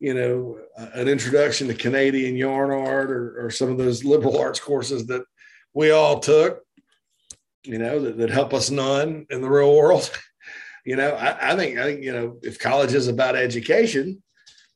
you 0.00 0.12
know, 0.12 0.58
an 0.76 1.08
introduction 1.08 1.66
to 1.68 1.72
Canadian 1.72 2.36
yarn 2.36 2.70
art 2.70 3.10
or, 3.10 3.46
or 3.46 3.50
some 3.50 3.70
of 3.70 3.78
those 3.78 4.04
liberal 4.04 4.38
arts 4.38 4.60
courses 4.60 5.06
that 5.06 5.24
we 5.72 5.92
all 5.92 6.18
took, 6.18 6.60
you 7.62 7.78
know, 7.78 7.98
that, 8.00 8.18
that 8.18 8.28
help 8.28 8.52
us 8.52 8.70
none 8.70 9.24
in 9.30 9.40
the 9.40 9.48
real 9.48 9.74
world. 9.74 10.10
you 10.84 10.96
know, 10.96 11.12
I, 11.12 11.52
I 11.52 11.56
think, 11.56 11.78
I 11.78 11.84
think, 11.84 12.02
you 12.02 12.12
know, 12.12 12.38
if 12.42 12.58
college 12.58 12.92
is 12.92 13.08
about 13.08 13.36
education, 13.36 14.22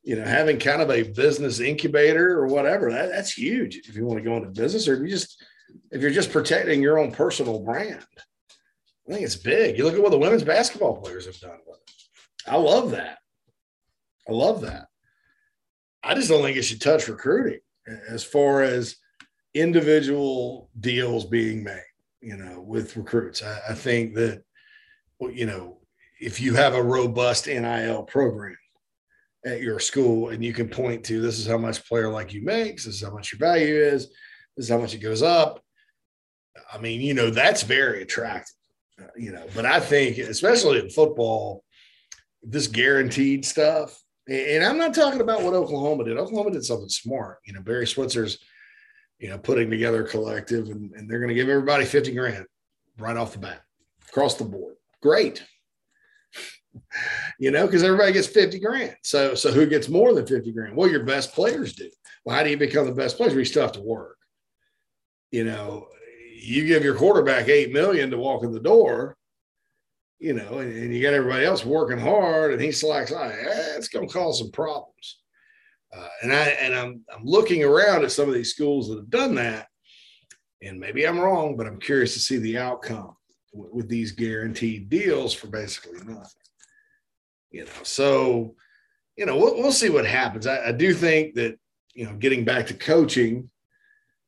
you 0.09 0.15
know, 0.15 0.25
having 0.25 0.57
kind 0.57 0.81
of 0.81 0.89
a 0.89 1.03
business 1.03 1.59
incubator 1.59 2.31
or 2.31 2.47
whatever, 2.47 2.91
that, 2.91 3.09
that's 3.09 3.31
huge 3.31 3.75
if 3.87 3.95
you 3.95 4.07
want 4.07 4.17
to 4.17 4.27
go 4.27 4.37
into 4.37 4.49
business 4.49 4.87
or 4.87 4.95
if 4.95 5.01
you 5.01 5.07
just, 5.07 5.45
if 5.91 6.01
you're 6.01 6.09
just 6.09 6.31
protecting 6.31 6.81
your 6.81 6.97
own 6.97 7.11
personal 7.11 7.59
brand. 7.59 8.03
I 9.07 9.11
think 9.11 9.23
it's 9.23 9.35
big. 9.35 9.77
You 9.77 9.83
look 9.83 9.93
at 9.93 10.01
what 10.01 10.09
the 10.09 10.17
women's 10.17 10.43
basketball 10.43 10.99
players 10.99 11.27
have 11.27 11.39
done 11.39 11.59
with 11.67 11.77
it. 11.77 12.49
I 12.51 12.55
love 12.55 12.89
that. 12.89 13.19
I 14.27 14.31
love 14.31 14.61
that. 14.61 14.87
I 16.01 16.15
just 16.15 16.27
don't 16.27 16.41
think 16.41 16.57
it 16.57 16.63
should 16.63 16.81
touch 16.81 17.07
recruiting 17.07 17.59
as 18.09 18.23
far 18.23 18.63
as 18.63 18.95
individual 19.53 20.71
deals 20.79 21.25
being 21.25 21.63
made, 21.63 21.83
you 22.19 22.35
know, 22.35 22.61
with 22.61 22.97
recruits. 22.97 23.43
I, 23.43 23.59
I 23.69 23.73
think 23.75 24.15
that, 24.15 24.41
you 25.21 25.45
know, 25.45 25.77
if 26.19 26.41
you 26.41 26.55
have 26.55 26.73
a 26.73 26.81
robust 26.81 27.45
NIL 27.45 28.01
program 28.05 28.57
at 29.45 29.61
your 29.61 29.79
school 29.79 30.29
and 30.29 30.43
you 30.43 30.53
can 30.53 30.67
point 30.67 31.03
to 31.05 31.21
this 31.21 31.39
is 31.39 31.47
how 31.47 31.57
much 31.57 31.87
player 31.87 32.09
like 32.09 32.33
you 32.33 32.43
makes, 32.43 32.85
this 32.85 32.95
is 32.95 33.03
how 33.03 33.13
much 33.13 33.31
your 33.31 33.39
value 33.39 33.75
is, 33.75 34.07
this 34.57 34.65
is 34.65 34.69
how 34.69 34.77
much 34.77 34.93
it 34.93 34.99
goes 34.99 35.21
up. 35.21 35.61
I 36.73 36.77
mean, 36.77 37.01
you 37.01 37.13
know, 37.13 37.29
that's 37.29 37.63
very 37.63 38.01
attractive, 38.01 38.55
uh, 39.01 39.07
you 39.17 39.31
know, 39.31 39.45
but 39.55 39.65
I 39.65 39.79
think, 39.79 40.17
especially 40.17 40.79
in 40.79 40.89
football, 40.89 41.63
this 42.43 42.67
guaranteed 42.67 43.45
stuff, 43.45 43.97
and 44.27 44.63
I'm 44.63 44.77
not 44.77 44.93
talking 44.93 45.21
about 45.21 45.41
what 45.41 45.53
Oklahoma 45.53 46.05
did. 46.05 46.17
Oklahoma 46.17 46.51
did 46.51 46.63
something 46.63 46.89
smart. 46.89 47.39
You 47.45 47.53
know, 47.53 47.61
Barry 47.61 47.87
Switzer's, 47.87 48.37
you 49.17 49.29
know, 49.29 49.39
putting 49.39 49.71
together 49.71 50.05
a 50.05 50.07
collective 50.07 50.67
and, 50.69 50.93
and 50.93 51.09
they're 51.09 51.19
going 51.19 51.29
to 51.29 51.35
give 51.35 51.49
everybody 51.49 51.85
50 51.85 52.13
grand 52.13 52.45
right 52.99 53.17
off 53.17 53.33
the 53.33 53.39
bat, 53.39 53.63
across 54.07 54.35
the 54.35 54.43
board. 54.43 54.75
Great. 55.01 55.43
You 57.39 57.51
know, 57.51 57.65
because 57.65 57.83
everybody 57.83 58.13
gets 58.13 58.27
50 58.27 58.59
grand. 58.59 58.95
So, 59.03 59.35
so 59.35 59.51
who 59.51 59.65
gets 59.65 59.89
more 59.89 60.13
than 60.13 60.25
50 60.25 60.51
grand? 60.51 60.75
Well, 60.75 60.89
your 60.89 61.03
best 61.03 61.33
players 61.33 61.73
do. 61.73 61.89
Well, 62.25 62.35
how 62.35 62.43
do 62.43 62.49
you 62.49 62.57
become 62.57 62.85
the 62.85 62.93
best 62.93 63.17
player? 63.17 63.37
You 63.37 63.45
still 63.45 63.63
have 63.63 63.71
to 63.73 63.81
work. 63.81 64.17
You 65.31 65.43
know, 65.43 65.87
you 66.41 66.65
give 66.65 66.83
your 66.83 66.95
quarterback 66.95 67.47
eight 67.47 67.71
million 67.71 68.09
to 68.11 68.17
walk 68.17 68.43
in 68.43 68.51
the 68.51 68.59
door 68.59 69.17
you 70.19 70.33
know, 70.33 70.59
and, 70.59 70.71
and, 70.75 70.93
you 70.93 71.01
got 71.01 71.13
everybody 71.13 71.45
else 71.45 71.63
working 71.63 71.97
hard, 71.97 72.51
and 72.51 72.61
he 72.61 72.73
oh, 72.85 72.91
eh, 72.91 73.77
it's 73.77 73.87
going 73.87 74.07
to 74.07 74.13
cause 74.13 74.39
some 74.39 74.51
problems. 74.51 75.19
Uh, 75.95 76.07
and 76.21 76.33
I 76.33 76.43
and 76.61 76.75
I'm 76.75 77.01
I'm 77.15 77.23
looking 77.23 77.63
around 77.63 78.03
at 78.03 78.11
some 78.11 78.27
of 78.27 78.35
these 78.35 78.53
schools 78.53 78.89
that 78.89 78.97
have 78.97 79.09
done 79.09 79.35
that, 79.35 79.67
and 80.61 80.79
maybe 80.79 81.07
I'm 81.07 81.19
wrong, 81.19 81.55
but 81.57 81.65
I'm 81.65 81.79
curious 81.79 82.13
to 82.13 82.19
see 82.19 82.37
the 82.37 82.57
outcome 82.57 83.15
with, 83.53 83.71
with 83.71 83.89
these 83.89 84.11
guaranteed 84.11 84.89
deals 84.89 85.33
for 85.33 85.47
basically 85.47 85.99
nothing. 85.99 86.48
You 87.51 87.65
know, 87.65 87.71
so 87.83 88.55
you 89.15 89.25
know 89.25 89.37
we'll, 89.37 89.55
we'll 89.55 89.71
see 89.71 89.89
what 89.89 90.05
happens. 90.05 90.47
I, 90.47 90.67
I 90.67 90.71
do 90.71 90.93
think 90.93 91.35
that 91.35 91.57
you 91.93 92.05
know, 92.05 92.13
getting 92.13 92.45
back 92.45 92.67
to 92.67 92.73
coaching, 92.73 93.49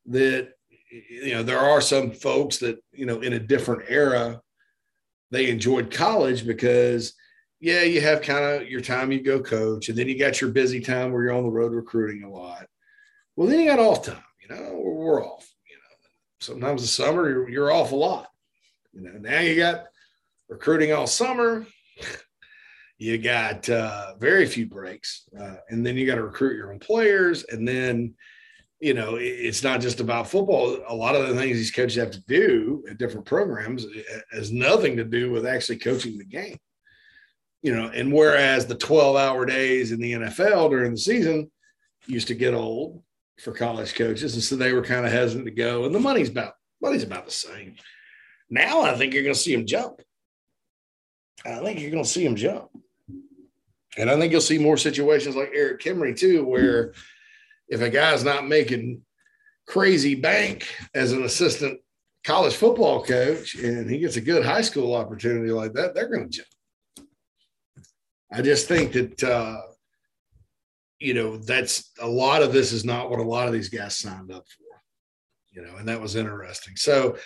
that 0.08 0.50
you 1.10 1.34
know 1.34 1.44
there 1.44 1.60
are 1.60 1.82
some 1.82 2.12
folks 2.12 2.58
that 2.58 2.84
you 2.92 3.06
know 3.06 3.22
in 3.22 3.34
a 3.34 3.40
different 3.40 3.84
era 3.88 4.42
they 5.32 5.50
enjoyed 5.50 5.90
college 5.90 6.46
because 6.46 7.14
yeah, 7.62 7.84
you 7.84 8.02
have 8.02 8.24
kind 8.24 8.44
of 8.44 8.68
your 8.68 8.82
time 8.82 9.12
you 9.12 9.22
go 9.22 9.40
coach, 9.40 9.88
and 9.88 9.98
then 9.98 10.08
you 10.08 10.18
got 10.18 10.42
your 10.42 10.50
busy 10.50 10.82
time 10.82 11.12
where 11.12 11.24
you're 11.24 11.34
on 11.34 11.44
the 11.44 11.50
road 11.50 11.72
recruiting 11.72 12.24
a 12.24 12.30
lot. 12.30 12.66
Well, 13.36 13.48
then 13.48 13.60
you 13.60 13.68
got 13.68 13.80
off 13.80 14.06
time, 14.06 14.24
you 14.42 14.54
know, 14.54 14.82
we're 14.84 15.24
off, 15.24 15.48
you 15.70 15.76
know. 15.78 16.10
Sometimes 16.40 16.82
the 16.82 16.88
summer 16.88 17.30
you're, 17.30 17.50
you're 17.50 17.72
off 17.72 17.92
a 17.92 17.96
lot. 17.96 18.28
You 18.94 19.02
know, 19.02 19.12
now 19.12 19.40
you 19.40 19.56
got 19.56 19.86
recruiting 20.50 20.92
all 20.92 21.08
summer. 21.08 21.66
You 23.02 23.18
got 23.18 23.68
uh, 23.68 24.14
very 24.20 24.46
few 24.46 24.68
breaks, 24.68 25.28
uh, 25.40 25.56
and 25.70 25.84
then 25.84 25.98
you 25.98 26.06
got 26.06 26.16
to 26.16 26.24
recruit 26.24 26.56
your 26.56 26.72
own 26.72 26.78
players, 26.78 27.44
and 27.46 27.68
then 27.68 28.14
you 28.80 28.94
know, 28.94 29.16
it's 29.20 29.64
not 29.64 29.82
just 29.82 30.00
about 30.00 30.28
football. 30.28 30.80
A 30.88 30.94
lot 30.94 31.16
of 31.16 31.28
the 31.28 31.36
things 31.36 31.58
these 31.58 31.72
coaches 31.72 31.96
have 31.98 32.12
to 32.12 32.24
do 32.26 32.84
at 32.90 32.98
different 33.00 33.26
programs 33.26 33.86
has 34.32 34.52
nothing 34.52 34.98
to 34.98 35.04
do 35.04 35.32
with 35.32 35.46
actually 35.46 35.78
coaching 35.78 36.18
the 36.18 36.26
game. 36.26 36.58
You 37.62 37.76
know, 37.76 37.92
and 37.94 38.12
whereas 38.12 38.66
the 38.66 38.76
12 38.76 39.16
hour 39.16 39.46
days 39.46 39.92
in 39.92 40.00
the 40.00 40.14
NFL 40.14 40.70
during 40.70 40.92
the 40.92 40.98
season 40.98 41.52
used 42.06 42.28
to 42.28 42.36
get 42.36 42.54
old 42.54 43.02
for 43.40 43.52
college 43.52 43.96
coaches, 43.96 44.36
and 44.36 44.44
so 44.44 44.56
they 44.56 44.74
were 44.74 44.84
kind 44.84 45.08
of 45.08 45.12
hesitant 45.12 45.46
to 45.46 45.52
go. 45.52 45.86
And 45.86 45.94
the 45.94 46.00
money's 46.00 46.30
about 46.30 46.54
money's 46.80 47.04
about 47.04 47.26
the 47.26 47.32
same. 47.32 47.78
Now 48.50 48.82
I 48.82 48.96
think 48.96 49.14
you're 49.14 49.24
going 49.24 49.36
to 49.36 49.40
see 49.40 49.56
them 49.56 49.66
jump. 49.66 50.02
I 51.44 51.60
think 51.60 51.80
you're 51.80 51.92
going 51.92 52.04
to 52.04 52.10
see 52.10 52.24
them 52.24 52.36
jump, 52.36 52.70
and 53.98 54.10
I 54.10 54.18
think 54.18 54.32
you'll 54.32 54.42
see 54.42 54.58
more 54.58 54.78
situations 54.78 55.36
like 55.36 55.52
Eric 55.54 55.82
Kimrey 55.82 56.18
too, 56.18 56.46
where 56.46 56.94
if 57.68 57.82
a 57.82 57.90
guy's 57.90 58.24
not 58.24 58.48
making 58.48 59.02
crazy 59.68 60.16
bank 60.16 60.68
as 60.94 61.12
an 61.12 61.24
assistant 61.24 61.80
college 62.24 62.54
football 62.54 63.04
coach 63.04 63.56
and 63.56 63.90
he 63.90 63.98
gets 63.98 64.16
a 64.16 64.22
good 64.22 64.46
high 64.46 64.62
school 64.62 64.96
opportunity 64.96 65.52
like 65.52 65.74
that, 65.74 65.94
they're 65.94 66.10
going 66.10 66.30
to 66.30 66.38
jump. 66.38 66.48
I 68.32 68.42
just 68.42 68.68
think 68.68 68.94
that, 68.94 69.24
uh, 69.24 69.62
you 71.00 71.14
know, 71.14 71.38
that's 71.38 71.92
a 72.00 72.08
lot 72.08 72.44
of 72.44 72.54
this 72.54 72.72
is 72.72 72.86
not 72.86 73.10
what 73.10 73.20
a 73.20 73.24
lot 73.24 73.48
of 73.48 73.54
these 73.54 73.70
guys 73.70 73.98
signed 73.98 74.32
up 74.32 74.46
for, 74.48 74.64
you 75.52 75.62
know, 75.66 75.76
and 75.78 75.88
that 75.88 76.00
was 76.00 76.16
interesting. 76.16 76.76
So, 76.76 77.18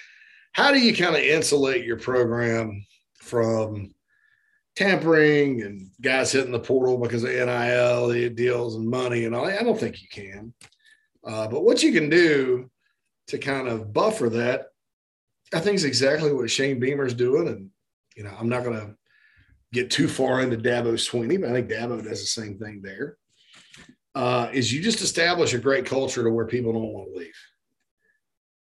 how 0.54 0.72
do 0.72 0.80
you 0.80 0.96
kind 0.96 1.16
of 1.16 1.22
insulate 1.22 1.86
your 1.86 2.00
program 2.00 2.86
from 3.20 3.94
tampering 4.76 5.62
and 5.62 5.90
guys 6.02 6.32
hitting 6.32 6.52
the 6.52 6.60
portal 6.60 6.98
because 6.98 7.24
of 7.24 7.30
NIL 7.30 8.30
deals 8.34 8.76
and 8.76 8.88
money 8.88 9.26
and 9.26 9.34
all. 9.34 9.46
I 9.46 9.64
don't 9.64 9.80
think 9.80 10.02
you 10.02 10.08
can. 10.10 10.54
Uh, 11.26 11.48
but 11.48 11.64
what 11.64 11.82
you 11.82 11.92
can 11.92 12.10
do 12.10 12.70
to 13.28 13.38
kind 13.38 13.68
of 13.68 13.94
buffer 13.94 14.30
that, 14.30 14.68
I 15.54 15.60
think 15.60 15.76
is 15.76 15.86
exactly 15.86 16.34
what 16.34 16.50
Shane 16.52 16.80
Beamer's 16.80 17.14
doing. 17.14 17.48
And, 17.48 17.70
you 18.16 18.24
know, 18.24 18.36
I'm 18.38 18.50
not 18.50 18.64
going 18.64 18.80
to 18.80 18.96
get 19.72 19.90
too 19.90 20.08
far 20.08 20.42
into 20.42 20.58
Dabo 20.58 21.00
Sweeney, 21.00 21.38
but 21.38 21.50
I 21.50 21.54
think 21.54 21.70
Dabo 21.70 22.04
does 22.04 22.22
the 22.22 22.28
same 22.28 22.58
thing 22.58 22.82
there. 22.84 23.18
Uh, 24.14 24.50
is 24.54 24.72
you 24.72 24.82
just 24.82 25.02
establish 25.02 25.54
a 25.54 25.60
great 25.60 25.86
culture 25.86 26.24
to 26.24 26.30
where 26.30 26.46
people 26.46 26.74
don't 26.74 26.94
want 26.94 27.12
to 27.14 27.20
leave. 27.20 27.36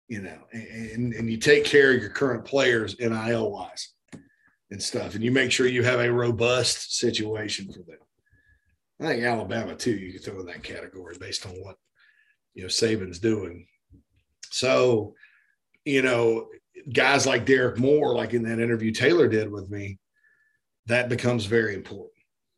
You 0.07 0.21
know, 0.21 0.37
and, 0.53 1.13
and 1.13 1.29
you 1.29 1.37
take 1.37 1.65
care 1.65 1.91
of 1.91 1.99
your 1.99 2.11
current 2.11 2.45
players 2.45 2.95
NIL 2.99 3.51
wise 3.51 3.94
and 4.71 4.81
stuff, 4.81 5.15
and 5.15 5.23
you 5.23 5.31
make 5.31 5.51
sure 5.51 5.67
you 5.67 5.83
have 5.83 5.99
a 5.99 6.11
robust 6.11 6.97
situation 6.97 7.71
for 7.71 7.79
them. 7.79 7.97
I 8.99 9.07
think 9.07 9.23
Alabama 9.23 9.75
too. 9.75 9.91
You 9.91 10.13
can 10.13 10.21
throw 10.21 10.39
in 10.39 10.45
that 10.47 10.63
category 10.63 11.15
based 11.19 11.45
on 11.45 11.51
what 11.53 11.77
you 12.53 12.63
know 12.63 12.69
Saban's 12.69 13.19
doing. 13.19 13.67
So, 14.49 15.13
you 15.83 16.01
know, 16.01 16.47
guys 16.93 17.27
like 17.27 17.45
Derek 17.45 17.77
Moore, 17.77 18.15
like 18.15 18.33
in 18.33 18.43
that 18.43 18.59
interview 18.59 18.91
Taylor 18.91 19.27
did 19.27 19.51
with 19.51 19.69
me, 19.69 19.99
that 20.87 21.09
becomes 21.09 21.45
very 21.45 21.75
important. 21.75 22.11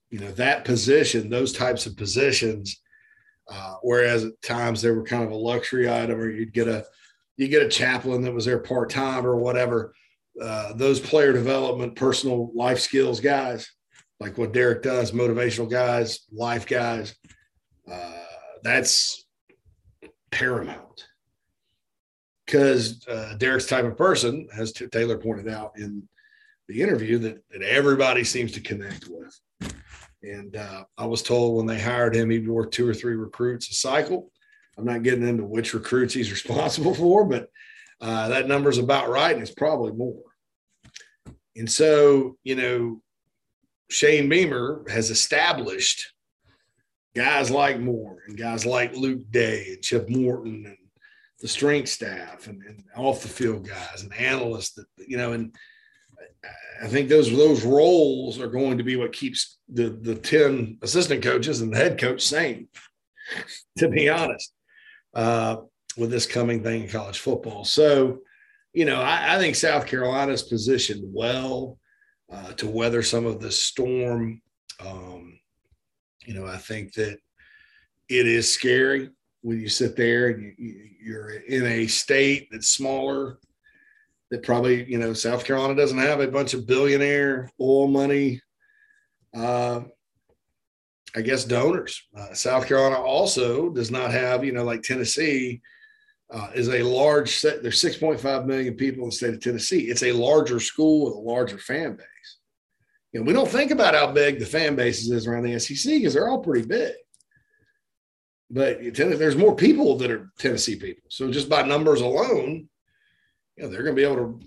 You 0.10 0.20
know, 0.20 0.32
that 0.34 0.64
position, 0.64 1.30
those 1.30 1.54
types 1.54 1.86
of 1.86 1.98
positions. 1.98 2.82
Uh, 3.50 3.76
whereas 3.82 4.26
at 4.26 4.42
times 4.42 4.82
they 4.82 4.92
were 4.92 5.04
kind 5.04 5.24
of 5.24 5.32
a 5.32 5.36
luxury 5.36 5.90
item, 5.90 6.20
or 6.20 6.30
you'd 6.30 6.54
get 6.54 6.68
a 6.68 6.86
you 7.38 7.48
get 7.48 7.64
a 7.64 7.70
chaplain 7.70 8.22
that 8.22 8.34
was 8.34 8.46
there 8.46 8.60
part 8.60 8.90
time 8.90 9.26
or 9.26 9.38
whatever 9.38 9.94
uh, 10.42 10.74
those 10.74 11.00
player 11.00 11.34
development, 11.34 11.96
personal 11.96 12.52
life 12.54 12.80
skills 12.80 13.20
guys, 13.20 13.70
like 14.20 14.38
what 14.38 14.54
Derek 14.54 14.84
does, 14.84 15.12
motivational 15.12 15.70
guys, 15.70 16.22
life 16.32 16.66
guys. 16.66 17.16
Uh, 17.92 18.12
that's 18.64 19.26
paramount 20.32 21.06
because 22.46 23.06
uh, 23.08 23.36
Derek's 23.38 23.68
type 23.68 23.86
of 23.86 23.98
person, 23.98 24.48
as 24.58 24.72
Taylor 24.72 25.18
pointed 25.18 25.50
out 25.50 25.74
in 25.78 26.08
the 26.68 26.82
interview, 26.82 27.18
that, 27.20 27.44
that 27.52 27.62
everybody 27.62 28.24
seems 28.24 28.54
to 28.54 28.62
connect 28.62 29.08
with. 29.10 29.74
And 30.24 30.56
uh, 30.56 30.84
I 30.98 31.06
was 31.06 31.22
told 31.22 31.58
when 31.58 31.66
they 31.66 31.80
hired 31.80 32.16
him, 32.16 32.30
he'd 32.30 32.48
work 32.48 32.72
two 32.72 32.88
or 32.88 32.94
three 32.94 33.16
recruits 33.16 33.70
a 33.70 33.74
cycle. 33.74 34.32
I'm 34.78 34.86
not 34.86 35.04
getting 35.04 35.28
into 35.28 35.44
which 35.44 35.74
recruits 35.74 36.14
he's 36.14 36.32
responsible 36.44 36.94
for, 36.94 37.26
but 37.26 37.50
uh, 38.00 38.30
that 38.30 38.48
number's 38.48 38.78
about 38.78 39.10
right, 39.10 39.34
and 39.34 39.42
it's 39.42 39.54
probably 39.54 39.92
more. 39.92 40.22
And 41.58 41.70
so, 41.72 42.38
you 42.44 42.56
know, 42.56 43.02
Shane 43.90 44.30
Beamer 44.30 44.86
has 44.90 45.10
established 45.10 46.14
guys 47.16 47.50
like 47.50 47.80
Moore 47.80 48.20
and 48.28 48.38
guys 48.38 48.66
like 48.66 48.96
Luke 48.96 49.30
Day 49.32 49.74
and 49.74 49.84
Chip 49.84 50.10
Morton 50.10 50.66
and 50.68 50.78
the 51.40 51.48
strength 51.48 51.90
staff 51.90 52.48
and, 52.48 52.62
and 52.64 52.84
off 52.96 53.22
the 53.22 53.28
field 53.28 53.68
guys 53.68 54.04
and 54.04 54.14
analysts 54.14 54.74
that 54.74 54.86
you 55.08 55.18
know 55.18 55.34
and 55.34 55.56
I 56.82 56.88
think 56.88 57.10
those 57.10 57.32
those 57.36 57.64
roles 57.64 58.40
are 58.40 58.48
going 58.48 58.78
to 58.78 58.84
be 58.84 58.96
what 58.96 59.14
keeps 59.14 59.58
the 59.70 59.90
the 59.90 60.16
10 60.16 60.80
assistant 60.82 61.24
coaches 61.24 61.62
and 61.62 61.72
the 61.72 61.78
head 61.78 62.00
coach 62.00 62.22
sane 62.22 62.68
to 63.78 63.88
be 63.88 64.10
honest 64.10 64.52
uh, 65.14 65.58
with 65.98 66.12
this 66.12 66.26
coming 66.26 66.64
thing 66.64 66.84
in 66.84 66.90
college 66.90 67.20
football. 67.20 67.66
So 67.66 68.20
you 68.78 68.86
know 68.86 69.02
I, 69.02 69.36
I 69.36 69.40
think 69.40 69.56
South 69.56 69.88
Carolina's 69.88 70.44
positioned 70.44 71.04
well 71.12 71.80
uh, 72.32 72.54
to 72.54 72.68
weather 72.68 73.02
some 73.02 73.26
of 73.26 73.40
the 73.40 73.52
storm. 73.52 74.40
Um, 74.80 75.40
you 76.28 76.36
know 76.36 76.46
I 76.46 76.58
think 76.58 76.94
that 76.94 77.18
it 78.08 78.28
is 78.28 78.54
scary 78.54 79.10
when 79.42 79.60
you 79.60 79.68
sit 79.68 79.96
there 79.96 80.28
and 80.28 80.54
you, 80.60 80.90
you're 81.02 81.32
in 81.32 81.66
a 81.66 81.88
state 81.88 82.50
that's 82.52 82.70
smaller 82.70 83.40
that 84.30 84.44
probably 84.44 84.84
you 84.88 85.00
know 85.00 85.14
south 85.14 85.46
carolina 85.46 85.74
doesn't 85.74 85.98
have 85.98 86.20
a 86.20 86.28
bunch 86.28 86.54
of 86.54 86.68
billionaire 86.68 87.50
oil 87.62 87.88
money 87.88 88.42
uh, 89.36 89.82
i 91.16 91.22
guess 91.22 91.46
donors. 91.46 92.04
Uh, 92.18 92.34
south 92.34 92.68
carolina 92.68 93.00
also 93.00 93.70
does 93.70 93.90
not 93.90 94.12
have 94.12 94.44
you 94.44 94.52
know 94.52 94.64
like 94.64 94.82
tennessee 94.82 95.62
uh, 96.32 96.50
is 96.54 96.70
a 96.70 96.84
large 96.84 97.36
set 97.38 97.62
there's 97.62 97.82
6.5 97.82 98.46
million 98.46 98.74
people 98.74 99.04
in 99.04 99.10
the 99.10 99.16
state 99.16 99.34
of 99.34 99.40
tennessee 99.40 99.90
it's 99.90 100.04
a 100.04 100.12
larger 100.12 100.60
school 100.60 101.06
with 101.06 101.14
a 101.14 101.18
larger 101.18 101.58
fan 101.58 101.96
base 101.96 102.38
know 103.14 103.22
we 103.22 103.34
don't 103.34 103.50
think 103.50 103.72
about 103.72 103.96
how 103.96 104.12
big 104.12 104.40
the 104.40 104.46
fan 104.46 104.76
bases 104.76 105.10
is 105.10 105.26
around 105.28 105.44
the 105.44 105.58
sec 105.60 105.78
because 105.86 106.14
they're 106.14 106.30
all 106.30 106.44
pretty 106.44 106.68
big 106.68 106.94
but 108.50 108.80
there's 108.94 109.36
more 109.36 109.56
people 109.56 109.98
that 109.98 110.12
are 110.12 110.32
Tennessee 110.40 110.78
people. 110.78 111.04
So 111.10 111.30
just 111.30 111.50
by 111.50 111.64
numbers 111.64 112.02
alone, 112.02 112.70
you 113.58 113.64
know, 113.64 113.70
they're 113.70 113.84
going 113.84 113.96
to 113.96 114.02
be 114.02 114.06
able 114.06 114.16
to 114.16 114.40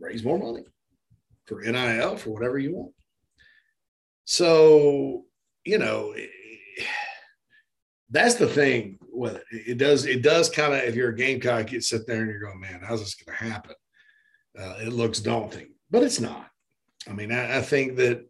raise 0.00 0.24
more 0.24 0.38
money 0.38 0.64
for 1.46 1.60
NIL 1.60 2.16
for 2.16 2.30
whatever 2.30 2.58
you 2.58 2.74
want. 2.74 2.92
So, 4.24 5.24
you 5.64 5.78
know, 5.78 6.14
that's 8.10 8.36
the 8.36 8.46
thing 8.46 8.98
with 9.14 9.36
it. 9.36 9.44
It 9.50 9.78
does, 9.78 10.06
it 10.06 10.22
does 10.22 10.48
kind 10.48 10.72
of, 10.74 10.80
if 10.80 10.94
you're 10.94 11.10
a 11.10 11.16
Gamecock, 11.16 11.72
you 11.72 11.80
sit 11.80 12.06
there 12.06 12.22
and 12.22 12.30
you're 12.30 12.40
going, 12.40 12.60
man, 12.60 12.80
how's 12.82 13.00
this 13.00 13.14
going 13.14 13.36
to 13.36 13.44
happen? 13.44 13.74
Uh, 14.58 14.76
it 14.80 14.92
looks 14.92 15.20
daunting, 15.20 15.68
but 15.90 16.02
it's 16.02 16.20
not. 16.20 16.48
I 17.08 17.12
mean, 17.12 17.32
I, 17.32 17.58
I 17.58 17.62
think 17.62 17.96
that 17.96 18.24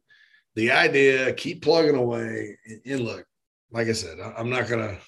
the 0.55 0.71
idea, 0.71 1.33
keep 1.33 1.63
plugging 1.63 1.97
away 1.97 2.57
and, 2.67 2.81
and 2.87 3.01
look, 3.03 3.27
like 3.71 3.89
I 3.89 3.93
said, 3.93 4.19
I'm 4.21 4.51
not 4.51 4.69
going 4.69 4.89
to. 4.89 4.99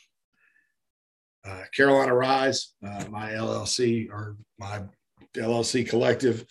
Uh, 1.49 1.63
Carolina 1.73 2.13
Rise, 2.13 2.75
uh, 2.85 3.05
my 3.09 3.31
LLC 3.31 4.11
or 4.11 4.37
my 4.59 4.83
LLC 5.37 5.89
collective. 5.89 6.45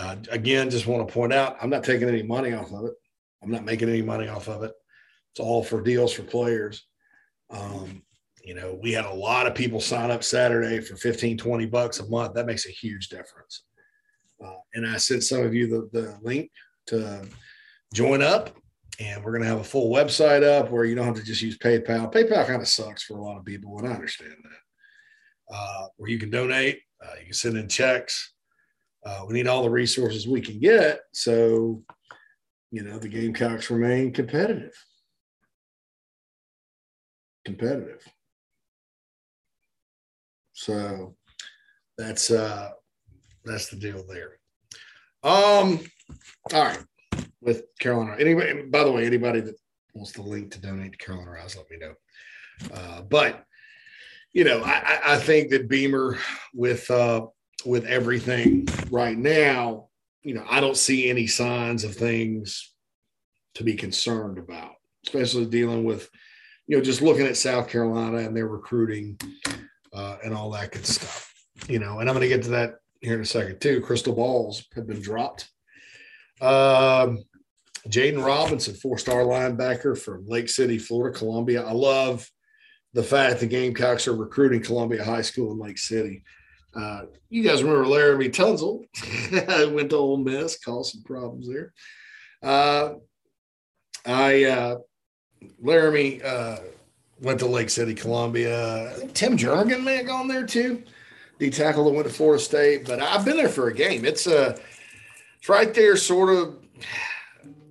Uh, 0.00 0.16
again, 0.30 0.70
just 0.70 0.88
want 0.88 1.06
to 1.06 1.14
point 1.14 1.32
out, 1.32 1.56
I'm 1.62 1.70
not 1.70 1.84
taking 1.84 2.08
any 2.08 2.24
money 2.24 2.52
off 2.52 2.72
of 2.72 2.86
it. 2.86 2.94
I'm 3.44 3.50
not 3.52 3.64
making 3.64 3.88
any 3.88 4.02
money 4.02 4.26
off 4.26 4.48
of 4.48 4.64
it. 4.64 4.72
It's 5.32 5.40
all 5.40 5.62
for 5.62 5.80
deals 5.80 6.12
for 6.12 6.22
players. 6.22 6.84
Um, 7.50 8.02
you 8.44 8.54
know, 8.54 8.78
we 8.82 8.92
had 8.92 9.06
a 9.06 9.12
lot 9.12 9.46
of 9.46 9.54
people 9.54 9.80
sign 9.80 10.10
up 10.10 10.22
Saturday 10.22 10.80
for 10.80 10.96
15, 10.96 11.38
20 11.38 11.66
bucks 11.66 12.00
a 12.00 12.08
month. 12.08 12.34
That 12.34 12.46
makes 12.46 12.66
a 12.66 12.70
huge 12.70 13.08
difference. 13.08 13.64
Uh, 14.44 14.56
and 14.74 14.86
I 14.86 14.98
sent 14.98 15.24
some 15.24 15.42
of 15.42 15.54
you 15.54 15.66
the, 15.66 15.98
the 15.98 16.18
link 16.22 16.50
to 16.88 17.26
join 17.94 18.22
up 18.22 18.54
and 19.00 19.24
we're 19.24 19.32
going 19.32 19.42
to 19.42 19.48
have 19.48 19.60
a 19.60 19.64
full 19.64 19.92
website 19.92 20.42
up 20.42 20.70
where 20.70 20.84
you 20.84 20.94
don't 20.94 21.06
have 21.06 21.16
to 21.16 21.24
just 21.24 21.42
use 21.42 21.58
PayPal. 21.58 22.12
PayPal 22.12 22.46
kind 22.46 22.62
of 22.62 22.68
sucks 22.68 23.02
for 23.02 23.18
a 23.18 23.22
lot 23.22 23.38
of 23.38 23.44
people, 23.44 23.78
and 23.78 23.88
I 23.88 23.92
understand 23.92 24.36
that. 24.42 25.54
Uh, 25.54 25.86
where 25.96 26.10
you 26.10 26.18
can 26.18 26.30
donate, 26.30 26.80
uh, 27.04 27.14
you 27.18 27.26
can 27.26 27.34
send 27.34 27.56
in 27.56 27.68
checks. 27.68 28.34
Uh, 29.04 29.24
we 29.26 29.34
need 29.34 29.46
all 29.46 29.62
the 29.62 29.70
resources 29.70 30.26
we 30.26 30.40
can 30.40 30.58
get 30.58 31.00
so 31.12 31.82
you 32.70 32.82
know 32.82 32.98
the 32.98 33.08
Gamecocks 33.08 33.70
remain 33.70 34.12
competitive. 34.12 34.72
Competitive. 37.44 38.02
So 40.64 41.14
that's 41.98 42.30
uh 42.30 42.70
that's 43.44 43.68
the 43.68 43.76
deal 43.76 44.02
there. 44.08 44.38
Um, 45.22 45.80
all 46.52 46.64
right 46.64 46.78
with 47.42 47.64
Carolina. 47.78 48.16
Anybody, 48.18 48.62
by 48.62 48.84
the 48.84 48.90
way, 48.90 49.06
anybody 49.06 49.40
that 49.40 49.56
wants 49.94 50.12
the 50.12 50.22
link 50.22 50.52
to 50.52 50.60
donate 50.60 50.92
to 50.92 50.98
Carolina 50.98 51.32
Rise, 51.32 51.56
let 51.56 51.70
me 51.70 51.76
know. 51.76 51.94
Uh, 52.72 53.02
but 53.02 53.44
you 54.32 54.44
know, 54.44 54.62
I, 54.64 55.00
I, 55.04 55.18
think 55.18 55.50
that 55.50 55.68
Beamer 55.68 56.18
with 56.54 56.90
uh, 56.90 57.26
with 57.66 57.84
everything 57.84 58.66
right 58.90 59.16
now, 59.16 59.88
you 60.22 60.34
know, 60.34 60.44
I 60.48 60.60
don't 60.60 60.76
see 60.76 61.10
any 61.10 61.26
signs 61.26 61.84
of 61.84 61.94
things 61.94 62.72
to 63.56 63.64
be 63.64 63.74
concerned 63.74 64.38
about, 64.38 64.72
especially 65.04 65.46
dealing 65.46 65.84
with, 65.84 66.08
you 66.66 66.76
know, 66.76 66.82
just 66.82 67.02
looking 67.02 67.26
at 67.26 67.36
South 67.36 67.68
Carolina 67.68 68.18
and 68.18 68.36
their 68.36 68.48
recruiting 68.48 69.18
uh, 69.94 70.16
and 70.24 70.34
all 70.34 70.50
that 70.50 70.72
good 70.72 70.86
stuff. 70.86 71.32
You 71.68 71.78
know, 71.78 72.00
and 72.00 72.08
I'm 72.08 72.16
going 72.16 72.28
to 72.28 72.34
get 72.34 72.42
to 72.44 72.50
that 72.50 72.76
here 73.00 73.14
in 73.14 73.20
a 73.20 73.26
second 73.26 73.60
too. 73.60 73.80
Crystal 73.80 74.14
balls 74.14 74.66
have 74.74 74.86
been 74.86 75.00
dropped. 75.00 75.48
Um, 76.40 77.22
Jaden 77.88 78.24
Robinson, 78.24 78.74
four 78.74 78.98
star 78.98 79.22
linebacker 79.22 79.96
from 79.98 80.26
Lake 80.26 80.48
City, 80.48 80.78
Florida, 80.78 81.16
Columbia. 81.16 81.64
I 81.64 81.72
love 81.72 82.28
the 82.94 83.02
fact 83.02 83.40
the 83.40 83.46
Gamecocks 83.46 84.08
are 84.08 84.16
recruiting 84.16 84.62
Columbia 84.62 85.04
High 85.04 85.22
School 85.22 85.52
in 85.52 85.58
Lake 85.58 85.78
City. 85.78 86.24
Uh, 86.74 87.02
you 87.28 87.42
guys 87.42 87.62
remember 87.62 87.88
Laremy 87.88 88.30
Tunsil? 88.30 88.84
went 89.74 89.90
to 89.90 89.96
Ole 89.96 90.16
Miss, 90.16 90.58
caused 90.58 90.92
some 90.92 91.02
problems 91.04 91.48
there. 91.48 91.72
Uh, 92.42 92.94
I 94.06 94.44
uh, 94.44 94.76
Laremy 95.62 96.24
uh, 96.24 96.58
went 97.20 97.38
to 97.40 97.46
Lake 97.46 97.70
City, 97.70 97.94
Columbia. 97.94 98.92
Tim 99.14 99.36
Jernigan 99.36 99.82
may 99.82 99.96
have 99.96 100.06
gone 100.06 100.28
there 100.28 100.46
too. 100.46 100.82
The 101.38 101.50
tackle 101.50 101.84
that 101.84 101.94
went 101.94 102.06
to 102.06 102.12
Florida 102.12 102.42
State, 102.42 102.86
but 102.86 103.00
I've 103.00 103.24
been 103.24 103.36
there 103.36 103.48
for 103.48 103.68
a 103.68 103.74
game. 103.74 104.04
It's 104.04 104.26
a 104.26 104.50
uh, 104.50 104.58
it's 105.38 105.48
right 105.48 105.74
there, 105.74 105.96
sort 105.96 106.34
of 106.34 106.56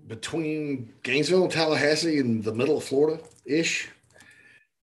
between 0.08 0.94
Gainesville 1.02 1.44
and 1.44 1.52
Tallahassee 1.52 2.20
in 2.20 2.42
the 2.42 2.54
middle 2.54 2.78
of 2.78 2.84
Florida 2.84 3.24
ish. 3.46 3.90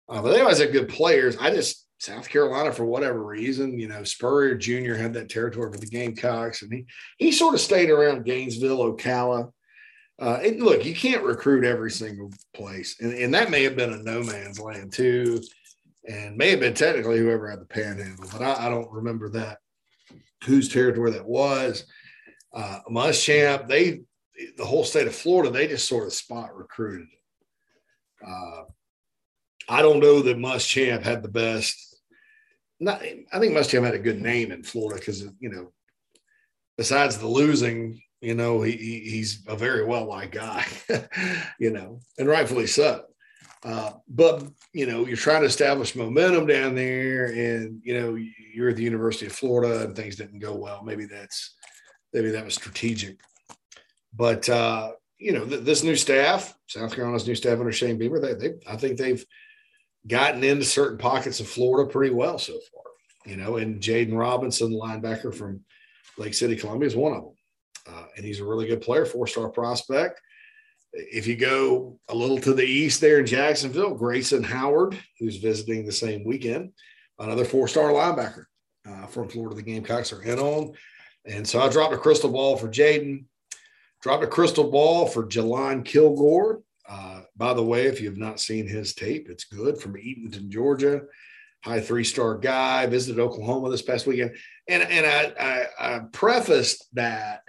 Uh, 0.10 0.22
but 0.22 0.34
they 0.34 0.42
always 0.42 0.60
had 0.60 0.74
good 0.74 0.90
players. 0.90 1.38
I 1.38 1.52
just 1.52 1.88
South 2.00 2.28
Carolina 2.28 2.74
for 2.74 2.84
whatever 2.84 3.24
reason, 3.24 3.80
you 3.80 3.88
know, 3.88 4.04
Spurrier 4.04 4.56
Jr. 4.56 4.96
had 4.96 5.14
that 5.14 5.30
territory 5.30 5.72
for 5.72 5.78
the 5.78 5.86
Gamecocks, 5.86 6.62
and 6.62 6.74
he 6.74 6.86
he 7.18 7.32
sort 7.32 7.54
of 7.54 7.62
stayed 7.62 7.90
around 7.90 8.26
Gainesville, 8.26 8.94
Ocala. 8.94 9.52
Uh, 10.20 10.40
and 10.44 10.62
look, 10.62 10.86
you 10.86 10.96
can't 10.96 11.24
recruit 11.24 11.66
every 11.66 11.92
single 11.92 12.32
place, 12.54 13.00
and, 13.00 13.14
and 13.14 13.34
that 13.34 13.50
may 13.50 13.64
have 13.64 13.76
been 13.76 13.94
a 13.94 13.98
no 13.98 14.24
man's 14.24 14.60
land 14.60 14.94
too, 14.94 15.42
and 16.08 16.38
may 16.38 16.52
have 16.52 16.60
been 16.60 16.74
technically 16.74 17.18
whoever 17.18 17.50
had 17.50 17.60
the 17.60 17.66
panhandle, 17.66 18.30
but 18.32 18.42
I, 18.42 18.68
I 18.68 18.70
don't 18.70 18.92
remember 18.92 19.30
that 19.30 19.58
whose 20.44 20.70
territory 20.70 21.12
that 21.12 21.26
was. 21.26 21.86
Uh, 22.54 22.80
Muschamp, 22.90 23.68
they 23.68 24.02
the 24.58 24.66
whole 24.66 24.84
state 24.84 25.08
of 25.08 25.16
Florida, 25.16 25.52
they 25.52 25.68
just 25.68 25.88
sort 25.88 26.08
of 26.08 26.14
spot 26.14 26.56
recruited. 26.56 27.08
Uh, 28.26 28.64
I 29.70 29.82
don't 29.82 30.00
know 30.00 30.22
that 30.22 30.38
Muschamp 30.38 31.04
had 31.04 31.24
the 31.24 31.30
best. 31.30 31.98
Not, 32.80 33.02
I 33.02 33.40
think 33.40 33.54
Muschamp 33.54 33.86
had 33.86 33.96
a 33.96 34.00
good 34.00 34.22
name 34.22 34.52
in 34.52 34.64
Florida 34.64 35.00
because 35.00 35.22
you 35.40 35.50
know, 35.50 35.72
besides 36.78 37.18
the 37.18 37.28
losing, 37.28 38.02
you 38.24 38.36
know, 38.36 38.62
he, 38.62 38.72
he's 38.72 39.44
a 39.48 39.56
very 39.56 39.84
well 39.86 40.06
liked 40.06 40.34
guy, 40.34 40.66
you 41.60 41.72
know, 41.72 42.00
and 42.18 42.28
rightfully 42.28 42.68
so. 42.68 43.04
Uh, 43.66 43.92
but 44.08 44.46
you 44.74 44.86
know, 44.86 45.06
you're 45.06 45.18
trying 45.18 45.42
to 45.42 45.48
establish 45.48 45.96
momentum 45.96 46.48
down 46.48 46.76
there, 46.76 47.26
and 47.28 47.82
you 47.84 48.00
know, 48.00 48.18
you're 48.54 48.70
at 48.70 48.76
the 48.76 48.84
University 48.84 49.26
of 49.26 49.34
Florida, 49.34 49.84
and 49.84 49.96
things 49.96 50.16
didn't 50.16 50.40
go 50.40 50.54
well. 50.54 50.84
Maybe 50.84 51.06
that's 51.06 51.56
maybe 52.14 52.32
that 52.32 52.46
was 52.46 52.56
strategic. 52.56 53.20
But 54.14 54.48
uh, 54.50 54.92
you 55.18 55.34
know, 55.34 55.46
th- 55.46 55.64
this 55.64 55.84
new 55.84 55.96
staff, 55.96 56.56
South 56.68 56.94
Carolina's 56.94 57.28
new 57.28 57.36
staff 57.36 57.60
under 57.60 57.72
Shane 57.72 57.98
Beamer, 57.98 58.20
they, 58.20 58.34
they, 58.34 58.54
I 58.68 58.78
think 58.78 58.98
they've 58.98 59.26
gotten 60.08 60.44
into 60.44 60.66
certain 60.66 60.98
pockets 60.98 61.40
of 61.40 61.48
Florida 61.48 61.90
pretty 61.90 62.14
well 62.14 62.38
so 62.38 62.54
far. 62.54 62.84
You 63.26 63.38
know, 63.38 63.56
and 63.58 63.82
Jaden 63.82 64.18
Robinson, 64.18 64.72
linebacker 64.72 65.34
from 65.34 65.62
Lake 66.18 66.34
City, 66.34 66.56
Columbia, 66.56 66.88
is 66.88 66.96
one 66.96 67.14
of 67.14 67.24
them, 67.24 67.34
uh, 67.88 68.06
and 68.16 68.26
he's 68.26 68.40
a 68.40 68.46
really 68.46 68.68
good 68.68 68.82
player, 68.82 69.06
four-star 69.06 69.50
prospect. 69.50 70.22
If 70.94 71.26
you 71.28 71.36
go 71.36 72.00
a 72.08 72.16
little 72.16 72.40
to 72.40 72.54
the 72.54 72.66
east 72.66 73.02
there 73.02 73.20
in 73.20 73.26
Jacksonville, 73.26 73.96
Grayson 73.96 74.44
Howard, 74.44 74.98
who's 75.20 75.38
visiting 75.38 75.86
the 75.86 75.92
same 75.92 76.24
weekend, 76.24 76.72
another 77.20 77.46
four-star 77.46 77.92
linebacker 77.92 78.46
uh, 78.88 79.08
from 79.08 79.30
Florida. 79.30 79.56
The 79.56 79.64
Gamecocks 79.64 80.14
are 80.14 80.22
in 80.22 80.40
on, 80.40 80.74
and 81.26 81.48
so 81.48 81.60
I 81.60 81.70
dropped 81.70 81.94
a 81.94 81.98
crystal 81.98 82.32
ball 82.32 82.58
for 82.58 82.68
Jaden. 82.68 83.26
Dropped 84.02 84.26
a 84.26 84.28
crystal 84.28 84.70
ball 84.70 85.08
for 85.08 85.26
Jalon 85.26 85.86
Kilgore. 85.86 86.62
Uh, 86.88 87.22
by 87.38 87.54
the 87.54 87.64
way, 87.64 87.86
if 87.86 88.02
you 88.02 88.10
have 88.10 88.18
not 88.18 88.42
seen 88.42 88.68
his 88.68 88.94
tape, 88.94 89.30
it's 89.30 89.46
good 89.46 89.78
from 89.78 89.94
Eatonton, 89.94 90.50
Georgia. 90.50 91.04
High 91.64 91.80
three 91.80 92.04
star 92.04 92.38
guy, 92.38 92.86
visited 92.88 93.22
Oklahoma 93.22 93.70
this 93.70 93.82
past 93.82 94.06
weekend. 94.06 94.36
And, 94.68 94.84
and 94.84 95.06
I, 95.06 95.68
I, 95.80 95.96
I 95.96 96.00
prefaced 96.12 96.86
that 96.96 97.44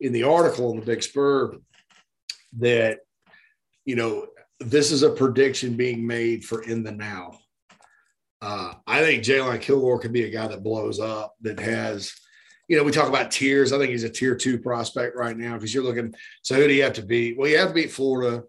in 0.00 0.12
the 0.12 0.22
article 0.22 0.70
in 0.70 0.80
the 0.80 0.86
Big 0.86 1.02
Spur 1.02 1.56
that, 2.58 3.00
you 3.84 3.96
know, 3.96 4.26
this 4.58 4.92
is 4.92 5.02
a 5.02 5.10
prediction 5.10 5.76
being 5.76 6.06
made 6.06 6.44
for 6.44 6.62
in 6.62 6.82
the 6.82 6.92
now. 6.92 7.38
Uh, 8.42 8.74
I 8.86 9.00
think 9.00 9.22
Jalon 9.22 9.60
Kilgore 9.60 9.98
could 9.98 10.12
be 10.12 10.24
a 10.24 10.30
guy 10.30 10.46
that 10.48 10.62
blows 10.62 11.00
up, 11.00 11.34
that 11.42 11.60
has– 11.60 12.12
you 12.68 12.76
know, 12.76 12.84
we 12.84 12.92
talk 12.92 13.08
about 13.08 13.32
tiers. 13.32 13.72
I 13.72 13.78
think 13.78 13.90
he's 13.90 14.04
a 14.04 14.08
tier 14.08 14.36
two 14.36 14.56
prospect 14.56 15.16
right 15.16 15.36
now 15.36 15.54
because 15.54 15.74
you're 15.74 15.82
looking. 15.82 16.14
So 16.42 16.54
who 16.54 16.68
do 16.68 16.72
you 16.72 16.84
have 16.84 16.92
to 16.92 17.02
beat? 17.02 17.36
Well, 17.36 17.48
you 17.50 17.58
have 17.58 17.70
to 17.70 17.74
beat 17.74 17.90
Florida. 17.90 18.44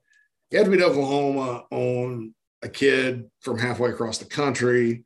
You 0.52 0.60
have 0.60 0.66
to 0.68 0.72
beat 0.72 0.84
Oklahoma 0.84 1.64
on 1.72 2.36
a 2.62 2.70
kid 2.70 3.32
from 3.40 3.58
halfway 3.58 3.90
across 3.90 4.20
the 4.20 4.26
country. 4.26 5.06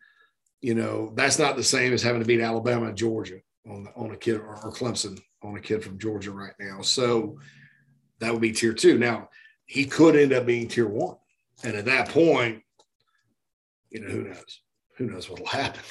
You 0.59 0.75
know, 0.75 1.13
that's 1.15 1.39
not 1.39 1.55
the 1.55 1.63
same 1.63 1.93
as 1.93 2.03
having 2.03 2.19
to 2.19 2.27
beat 2.27 2.41
Alabama 2.41 2.87
and 2.87 2.97
Georgia 2.97 3.39
on 3.65 3.87
on 3.95 4.11
a 4.11 4.17
kid 4.17 4.35
or, 4.35 4.49
or 4.49 4.73
Clemson 4.73 5.17
on 5.45 5.57
a 5.57 5.61
kid 5.61 5.83
from 5.83 5.99
Georgia 5.99 6.31
right 6.31 6.53
now. 6.59 6.81
So 6.81 7.37
that 8.19 8.31
would 8.31 8.41
be 8.41 8.51
tier 8.51 8.73
two. 8.73 8.97
Now 8.97 9.29
he 9.65 9.85
could 9.85 10.15
end 10.15 10.33
up 10.33 10.45
being 10.45 10.67
tier 10.67 10.87
one, 10.87 11.17
and 11.63 11.75
at 11.75 11.85
that 11.85 12.09
point, 12.09 12.61
you 13.89 14.01
know, 14.01 14.09
who 14.09 14.23
knows? 14.23 14.61
Who 14.97 15.05
knows 15.05 15.29
what 15.29 15.39
will 15.39 15.47
happen? 15.47 15.81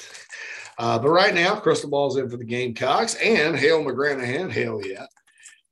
Uh, 0.77 0.99
but 0.99 1.09
right 1.09 1.33
now, 1.33 1.55
crystal 1.55 1.89
ball's 1.89 2.17
in 2.17 2.29
for 2.29 2.37
the 2.37 2.45
Gamecocks 2.45 3.15
and 3.15 3.55
Hale 3.55 3.83
McGranahan. 3.83 4.51
Hell 4.51 4.81
yeah. 4.85 5.05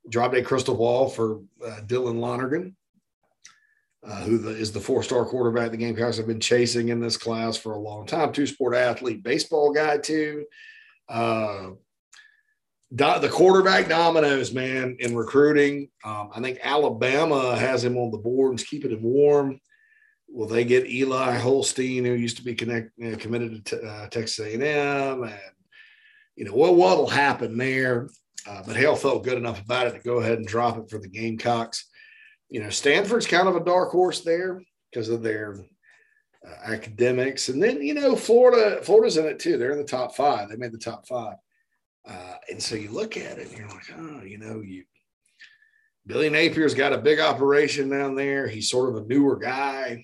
Dropped 0.10 0.36
a 0.36 0.42
crystal 0.42 0.76
ball 0.76 1.10
for 1.10 1.42
uh, 1.66 1.82
Dylan 1.86 2.20
Lonergan, 2.20 2.76
uh, 4.06 4.22
who 4.24 4.38
the, 4.38 4.50
is 4.50 4.72
the 4.72 4.80
four 4.80 5.04
star 5.04 5.26
quarterback 5.26 5.72
the 5.72 5.78
Gamecocks 5.78 6.18
have 6.18 6.28
been 6.28 6.40
chasing 6.40 6.90
in 6.90 7.00
this 7.00 7.18
class 7.18 7.58
for 7.58 7.74
a 7.74 7.80
long 7.80 8.06
time. 8.06 8.32
Two 8.32 8.48
sport 8.48 8.76
athlete, 8.76 9.24
baseball 9.24 9.74
guy, 9.74 9.98
too. 9.98 10.46
The 12.96 13.30
quarterback 13.32 13.89
dominoes, 13.89 14.54
man, 14.54 14.98
in 15.00 15.16
recruiting. 15.16 15.89
Um, 16.04 16.30
I 16.32 16.39
think 16.41 16.60
Alabama 16.62 17.56
has 17.56 17.84
him 17.84 17.98
on 17.98 18.12
the 18.12 18.20
board 18.20 18.52
and 18.52 18.60
is 18.60 18.66
keeping 18.66 18.91
him 18.91 19.02
warm. 19.02 19.60
Will 20.30 20.48
they 20.48 20.64
get 20.64 20.88
Eli 20.88 21.38
Holstein, 21.38 22.06
who 22.06 22.14
used 22.14 22.38
to 22.38 22.44
be 22.44 22.54
connect, 22.54 22.91
you 22.98 23.12
know, 23.12 23.18
committed 23.18 23.66
to 23.66 23.82
uh, 23.84 24.10
Texas 24.10 24.39
A&M, 24.46 25.24
and 25.24 25.39
you 26.36 26.46
know 26.46 26.54
what 26.54 26.76
what'll 26.76 27.08
happen 27.08 27.58
there? 27.58 28.10
Uh, 28.48 28.62
but 28.66 28.76
Hale 28.76 28.96
felt 28.96 29.24
good 29.24 29.38
enough 29.38 29.62
about 29.62 29.88
it 29.88 29.94
to 29.94 30.00
go 30.00 30.20
ahead 30.20 30.38
and 30.38 30.48
drop 30.48 30.78
it 30.78 30.89
for 30.89 31.00
the 31.00 31.08
Gamecocks. 31.08 31.86
You 32.50 32.62
know, 32.62 32.70
Stanford's 32.70 33.26
kind 33.26 33.48
of 33.48 33.56
a 33.56 33.64
dark 33.64 33.91
horse 33.91 34.22
there 34.22 34.62
because 34.91 35.10
of 35.10 35.24
their 35.24 35.66
uh, 36.48 36.72
academics, 36.72 37.50
and 37.50 37.62
then 37.62 37.82
you 37.82 37.96
know 37.96 38.16
Florida. 38.16 38.84
Florida's 38.84 39.18
in 39.18 39.26
it 39.26 39.39
too. 39.39 39.58
They're 39.58 39.72
in 39.72 39.80
the 39.80 39.84
top 39.84 40.16
five. 40.16 40.50
They 40.50 40.58
made 40.58 40.74
the 40.74 40.78
top 40.78 41.08
five, 41.08 41.38
uh, 42.08 42.36
and 42.49 42.62
so 42.62 42.76
you 42.76 42.91
look 42.91 43.18
at 43.18 43.38
it 43.38 43.49
and 43.49 43.58
you're 43.58 43.68
like, 43.68 43.93
oh, 43.97 44.22
you 44.24 44.38
know, 44.38 44.62
you 44.62 44.84
Billy 46.06 46.30
Napier's 46.30 46.74
got 46.74 46.91
a 46.91 46.97
big 46.97 47.20
operation 47.20 47.89
down 47.89 48.16
there. 48.16 48.47
He's 48.47 48.70
sort 48.70 48.89
of 48.89 49.04
a 49.04 49.08
newer 49.08 49.38
guy 49.38 50.04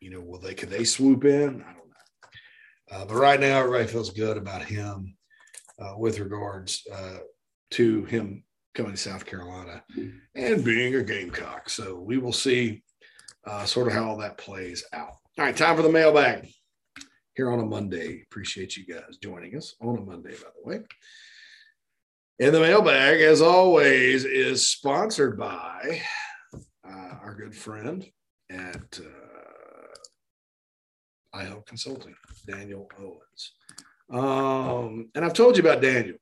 you 0.00 0.10
know, 0.10 0.20
will 0.20 0.38
they 0.38 0.54
could 0.54 0.70
they 0.70 0.84
swoop 0.84 1.24
in? 1.24 1.62
I 1.62 1.72
don't 1.72 1.88
know. 1.88 2.90
Uh, 2.90 3.04
but 3.04 3.14
right 3.14 3.40
now, 3.40 3.58
everybody 3.58 3.86
feels 3.86 4.10
good 4.10 4.36
about 4.36 4.64
him 4.64 5.16
uh, 5.78 5.94
with 5.96 6.20
regards 6.20 6.82
uh, 6.92 7.18
to 7.72 8.04
him 8.04 8.44
coming 8.74 8.92
to 8.92 8.98
South 8.98 9.26
Carolina 9.26 9.82
and 10.34 10.64
being 10.64 10.94
a 10.94 11.02
Gamecock. 11.02 11.68
So 11.68 11.98
we 11.98 12.18
will 12.18 12.32
see 12.32 12.82
uh, 13.46 13.64
sort 13.64 13.88
of 13.88 13.92
how 13.92 14.08
all 14.08 14.18
that 14.18 14.38
plays 14.38 14.84
out. 14.92 15.16
All 15.38 15.44
right, 15.44 15.56
time 15.56 15.76
for 15.76 15.82
the 15.82 15.88
mailbag 15.88 16.48
here 17.38 17.50
on 17.52 17.60
a 17.60 17.64
Monday. 17.64 18.22
Appreciate 18.24 18.76
you 18.76 18.84
guys 18.84 19.16
joining 19.22 19.56
us 19.56 19.76
on 19.80 19.96
a 19.96 20.00
Monday, 20.00 20.32
by 20.32 20.48
the 20.56 20.68
way. 20.68 20.80
And 22.40 22.52
the 22.52 22.58
mailbag, 22.58 23.20
as 23.20 23.40
always, 23.40 24.24
is 24.24 24.68
sponsored 24.68 25.38
by 25.38 26.02
uh, 26.84 27.14
our 27.22 27.36
good 27.38 27.54
friend 27.54 28.04
at 28.50 28.98
uh, 29.00 29.98
IHELP 31.38 31.64
Consulting, 31.66 32.16
Daniel 32.44 32.90
Owens. 32.98 33.52
Um, 34.10 35.10
and 35.14 35.24
I've 35.24 35.32
told 35.32 35.56
you 35.56 35.62
about 35.62 35.80
Daniel. 35.80 36.16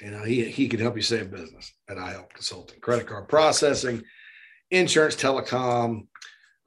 You 0.00 0.10
know, 0.10 0.24
he, 0.24 0.46
he 0.46 0.66
can 0.66 0.80
help 0.80 0.96
you 0.96 1.02
save 1.02 1.30
business 1.30 1.72
at 1.88 1.96
IHELP 1.96 2.30
Consulting, 2.30 2.80
credit 2.80 3.06
card 3.06 3.28
processing, 3.28 4.02
insurance, 4.72 5.14
telecom, 5.14 6.08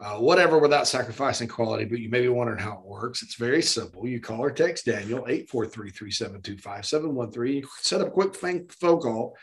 uh, 0.02 0.16
whatever 0.16 0.60
without 0.60 0.88
sacrificing 0.88 1.48
quality. 1.48 1.86
But 1.86 2.00
you 2.00 2.10
may 2.10 2.22
be 2.22 2.30
wondering 2.30 2.60
how 2.60 2.74
it 2.74 2.86
works. 2.86 3.22
It's 3.22 3.36
very 3.36 3.62
simple. 3.62 4.08
You 4.08 4.22
call 4.22 4.40
or 4.40 4.52
text 4.52 4.86
Daniel, 4.86 5.26
843 5.28 5.90
372 5.92 6.58
5713. 6.58 7.56
You 7.58 7.68
set 7.82 8.02
up 8.02 8.08
a 8.08 8.12
quick 8.12 8.36
phone 8.36 9.00
call 9.00 9.36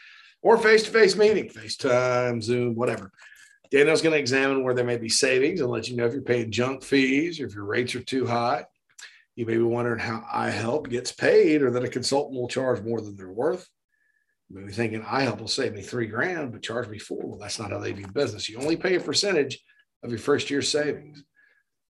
or 0.42 0.56
face 0.58 0.84
to 0.84 0.90
face 0.90 1.16
meeting, 1.16 1.48
FaceTime, 1.48 2.42
Zoom, 2.42 2.74
whatever. 2.74 3.10
Daniel's 3.70 4.02
going 4.02 4.12
to 4.12 4.18
examine 4.18 4.62
where 4.62 4.74
there 4.74 4.84
may 4.84 4.96
be 4.96 5.08
savings 5.08 5.60
and 5.60 5.70
let 5.70 5.88
you 5.88 5.96
know 5.96 6.06
if 6.06 6.12
you're 6.12 6.22
paying 6.22 6.52
junk 6.52 6.84
fees 6.84 7.40
or 7.40 7.46
if 7.46 7.54
your 7.54 7.64
rates 7.64 7.94
are 7.94 8.02
too 8.02 8.26
high. 8.26 8.64
You 9.34 9.44
may 9.44 9.56
be 9.56 9.62
wondering 9.62 9.98
how 9.98 10.24
iHelp 10.32 10.88
gets 10.88 11.12
paid 11.12 11.62
or 11.62 11.70
that 11.72 11.84
a 11.84 11.88
consultant 11.88 12.40
will 12.40 12.48
charge 12.48 12.82
more 12.82 13.00
than 13.00 13.16
they're 13.16 13.28
worth. 13.28 13.68
You 14.48 14.60
may 14.60 14.66
be 14.66 14.72
thinking 14.72 15.02
iHelp 15.02 15.40
will 15.40 15.48
save 15.48 15.74
me 15.74 15.82
three 15.82 16.06
grand, 16.06 16.52
but 16.52 16.62
charge 16.62 16.88
me 16.88 16.98
four. 16.98 17.26
Well, 17.26 17.38
that's 17.38 17.58
not 17.58 17.72
how 17.72 17.80
they 17.80 17.92
do 17.92 18.06
business. 18.06 18.48
You 18.48 18.58
only 18.58 18.76
pay 18.76 18.94
a 18.94 19.00
percentage 19.00 19.58
of 20.02 20.10
your 20.10 20.18
first 20.18 20.50
year's 20.50 20.70
savings. 20.70 21.24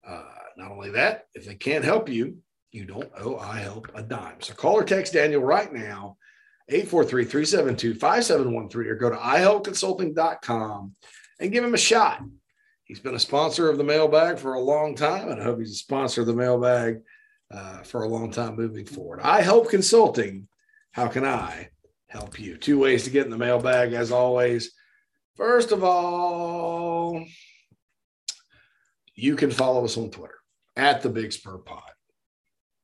Uh, 0.07 0.23
not 0.57 0.71
only 0.71 0.91
that, 0.91 1.27
if 1.35 1.47
they 1.47 1.55
can't 1.55 1.85
help 1.85 2.09
you, 2.09 2.39
you 2.71 2.85
don't 2.85 3.11
owe 3.17 3.37
iHelp 3.37 3.87
a 3.95 4.03
dime. 4.03 4.41
So 4.41 4.55
call 4.55 4.75
or 4.75 4.85
text 4.85 5.13
Daniel 5.13 5.43
right 5.43 5.73
now, 5.73 6.17
843 6.69 7.25
372 7.25 7.95
5713, 7.95 8.91
or 8.91 8.97
go 8.97 9.11
to 9.11 9.17
iHelpconsulting.com 9.17 10.95
and 11.41 11.53
give 11.53 11.65
him 11.65 11.75
a 11.75 11.79
shot. 11.79 12.23
He's 12.85 13.01
been 13.01 13.15
a 13.15 13.21
sponsor 13.21 13.69
of 13.71 13.79
the 13.79 13.85
mailbag 13.85 14.39
for 14.39 14.55
a 14.55 14.61
long 14.61 14.95
time, 14.95 15.29
and 15.29 15.41
I 15.41 15.45
hope 15.45 15.59
he's 15.59 15.73
a 15.73 15.77
sponsor 15.77 16.23
of 16.23 16.27
the 16.27 16.35
mailbag 16.35 17.01
uh, 17.51 17.83
for 17.83 18.03
a 18.03 18.09
long 18.09 18.31
time 18.31 18.57
moving 18.57 18.87
forward. 18.87 19.21
iHelp 19.21 19.69
Consulting. 19.69 20.49
How 20.93 21.09
can 21.09 21.25
I 21.25 21.71
help 22.09 22.39
you? 22.39 22.57
Two 22.57 22.79
ways 22.79 23.05
to 23.05 23.11
get 23.11 23.25
in 23.25 23.31
the 23.31 23.39
mailbag, 23.39 23.93
as 23.93 24.13
always. 24.13 24.73
First 25.37 25.73
of 25.73 25.83
all, 25.83 27.25
you 29.23 29.37
can 29.37 29.51
follow 29.51 29.85
us 29.85 29.97
on 29.97 30.11
Twitter 30.11 30.39
at 30.77 31.03
the 31.03 31.09
Big 31.09 31.33
Spur 31.33 31.59
Pod. 31.59 31.83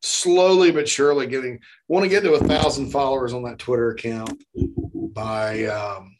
Slowly 0.00 0.70
but 0.70 0.88
surely 0.88 1.26
getting 1.26 1.58
want 1.88 2.04
to 2.04 2.08
get 2.08 2.22
to 2.22 2.34
a 2.34 2.38
thousand 2.38 2.90
followers 2.90 3.32
on 3.32 3.42
that 3.42 3.58
Twitter 3.58 3.90
account 3.90 4.44
by 5.12 5.64
um, 5.64 6.16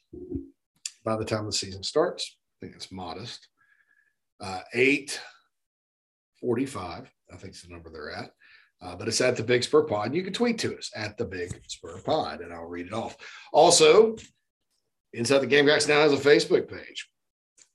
by 1.05 1.17
the 1.17 1.25
time 1.25 1.47
the 1.47 1.53
season 1.53 1.85
starts. 1.85 2.37
I 2.61 2.67
think 2.67 2.75
it's 2.75 2.91
modest. 2.91 3.47
Uh, 4.41 4.61
845, 4.75 7.13
I 7.33 7.37
think 7.37 7.55
is 7.55 7.63
the 7.63 7.73
number 7.73 7.91
they're 7.91 8.13
at. 8.13 8.31
Uh, 8.81 8.97
but 8.97 9.09
it's 9.09 9.21
at 9.21 9.37
the 9.37 9.43
Big 9.43 9.63
Spur 9.63 9.85
Pod. 9.85 10.15
You 10.15 10.23
can 10.23 10.33
tweet 10.33 10.59
to 10.59 10.77
us 10.77 10.91
at 10.97 11.17
the 11.17 11.25
Big 11.25 11.61
Spur 11.69 12.01
Pod, 12.01 12.41
and 12.41 12.53
I'll 12.53 12.67
read 12.67 12.87
it 12.87 12.93
off. 12.93 13.17
Also, 13.53 14.17
Inside 15.13 15.39
the 15.39 15.47
Gamecocks 15.47 15.89
now 15.89 16.01
has 16.01 16.13
a 16.13 16.17
Facebook 16.17 16.69
page. 16.69 17.09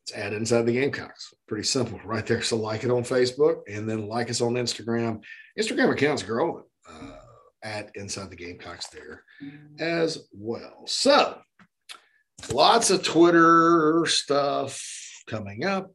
It's 0.03 0.17
at 0.17 0.33
Inside 0.33 0.65
the 0.65 0.73
Gamecocks. 0.73 1.33
Pretty 1.47 1.63
simple, 1.63 1.99
right 2.05 2.25
there. 2.25 2.41
So 2.41 2.57
like 2.57 2.83
it 2.83 2.91
on 2.91 3.03
Facebook, 3.03 3.61
and 3.67 3.89
then 3.89 4.07
like 4.07 4.29
us 4.29 4.41
on 4.41 4.53
Instagram. 4.53 5.21
Instagram 5.57 5.91
account's 5.91 6.23
growing 6.23 6.63
uh, 6.89 7.15
at 7.63 7.91
Inside 7.95 8.29
the 8.29 8.35
Gamecocks 8.35 8.87
there 8.87 9.23
as 9.79 10.27
well. 10.33 10.83
So 10.85 11.39
lots 12.51 12.89
of 12.89 13.03
Twitter 13.03 14.05
stuff 14.07 14.83
coming 15.27 15.63
up. 15.63 15.91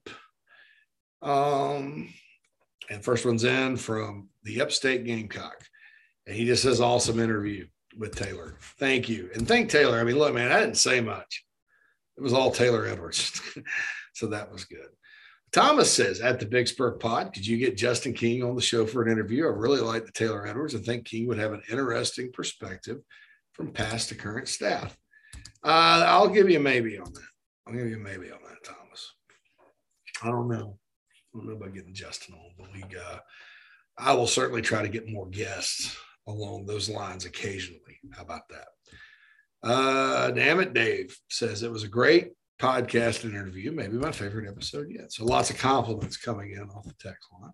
Um, 1.20 2.12
and 2.88 3.04
first 3.04 3.26
one's 3.26 3.44
in 3.44 3.76
from 3.76 4.28
the 4.44 4.60
Upstate 4.62 5.04
Gamecock. 5.04 5.64
And 6.26 6.36
he 6.36 6.46
just 6.46 6.62
says, 6.62 6.80
awesome 6.80 7.18
interview 7.18 7.66
with 7.98 8.14
Taylor. 8.16 8.56
Thank 8.78 9.08
you. 9.08 9.30
And 9.34 9.46
thank 9.46 9.70
Taylor. 9.70 9.98
I 9.98 10.04
mean, 10.04 10.16
look, 10.16 10.34
man, 10.34 10.52
I 10.52 10.60
didn't 10.60 10.76
say 10.76 11.00
much. 11.00 11.44
It 12.18 12.22
was 12.22 12.32
all 12.32 12.50
Taylor 12.50 12.84
Edwards. 12.84 13.40
so 14.12 14.26
that 14.26 14.50
was 14.50 14.64
good. 14.64 14.88
Thomas 15.52 15.90
says 15.90 16.20
at 16.20 16.40
the 16.40 16.46
Big 16.46 16.66
Spur 16.66 16.90
Pod, 16.92 17.32
could 17.32 17.46
you 17.46 17.56
get 17.58 17.76
Justin 17.76 18.12
King 18.12 18.42
on 18.42 18.56
the 18.56 18.60
show 18.60 18.84
for 18.84 19.02
an 19.02 19.12
interview? 19.12 19.46
I 19.46 19.50
really 19.50 19.80
like 19.80 20.04
the 20.04 20.10
Taylor 20.10 20.44
Edwards 20.44 20.74
and 20.74 20.84
think 20.84 21.04
King 21.04 21.28
would 21.28 21.38
have 21.38 21.52
an 21.52 21.62
interesting 21.70 22.32
perspective 22.32 22.98
from 23.52 23.70
past 23.70 24.08
to 24.08 24.16
current 24.16 24.48
staff. 24.48 24.98
Uh, 25.62 26.02
I'll 26.06 26.28
give 26.28 26.50
you 26.50 26.58
a 26.58 26.60
maybe 26.60 26.98
on 26.98 27.12
that. 27.12 27.28
I'll 27.66 27.72
give 27.72 27.86
you 27.86 27.96
a 27.96 28.00
maybe 28.00 28.32
on 28.32 28.40
that, 28.42 28.64
Thomas. 28.64 29.14
I 30.20 30.26
don't 30.26 30.48
know. 30.48 30.76
I 31.34 31.38
don't 31.38 31.46
know 31.46 31.54
about 31.54 31.72
getting 31.72 31.94
Justin 31.94 32.34
on, 32.34 32.50
but 32.58 32.72
we, 32.74 32.82
uh, 32.82 33.18
I 33.96 34.12
will 34.14 34.26
certainly 34.26 34.62
try 34.62 34.82
to 34.82 34.88
get 34.88 35.08
more 35.08 35.28
guests 35.28 35.96
along 36.26 36.66
those 36.66 36.90
lines 36.90 37.24
occasionally. 37.24 38.00
How 38.12 38.22
about 38.22 38.48
that? 38.50 38.66
Uh, 39.62 40.30
damn 40.30 40.60
it, 40.60 40.72
Dave 40.72 41.16
says 41.28 41.62
it 41.62 41.70
was 41.70 41.82
a 41.82 41.88
great 41.88 42.32
podcast 42.60 43.24
interview, 43.24 43.72
maybe 43.72 43.96
my 43.96 44.12
favorite 44.12 44.48
episode 44.48 44.88
yet. 44.90 45.12
So 45.12 45.24
lots 45.24 45.50
of 45.50 45.58
compliments 45.58 46.16
coming 46.16 46.52
in 46.52 46.68
off 46.70 46.84
the 46.84 46.94
text 47.00 47.28
line. 47.40 47.52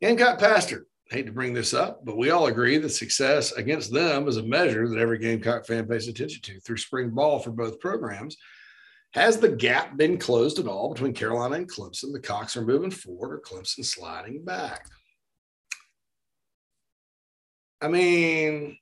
Gamecock 0.00 0.38
Pastor, 0.38 0.86
hate 1.10 1.26
to 1.26 1.32
bring 1.32 1.54
this 1.54 1.72
up, 1.72 2.04
but 2.04 2.16
we 2.16 2.30
all 2.30 2.46
agree 2.46 2.78
that 2.78 2.90
success 2.90 3.52
against 3.52 3.92
them 3.92 4.28
is 4.28 4.36
a 4.36 4.42
measure 4.42 4.88
that 4.88 4.98
every 4.98 5.18
Gamecock 5.18 5.66
fan 5.66 5.86
pays 5.86 6.08
attention 6.08 6.42
to 6.42 6.60
through 6.60 6.76
spring 6.76 7.10
ball 7.10 7.38
for 7.38 7.50
both 7.50 7.80
programs. 7.80 8.36
Has 9.12 9.38
the 9.38 9.48
gap 9.48 9.96
been 9.96 10.18
closed 10.18 10.58
at 10.58 10.66
all 10.66 10.92
between 10.92 11.14
Carolina 11.14 11.56
and 11.56 11.70
Clemson? 11.70 12.12
The 12.12 12.20
Cocks 12.20 12.56
are 12.56 12.64
moving 12.64 12.90
forward 12.90 13.32
or 13.32 13.40
Clemson 13.40 13.84
sliding 13.84 14.44
back? 14.44 14.86
I 17.80 17.88
mean, 17.88 18.76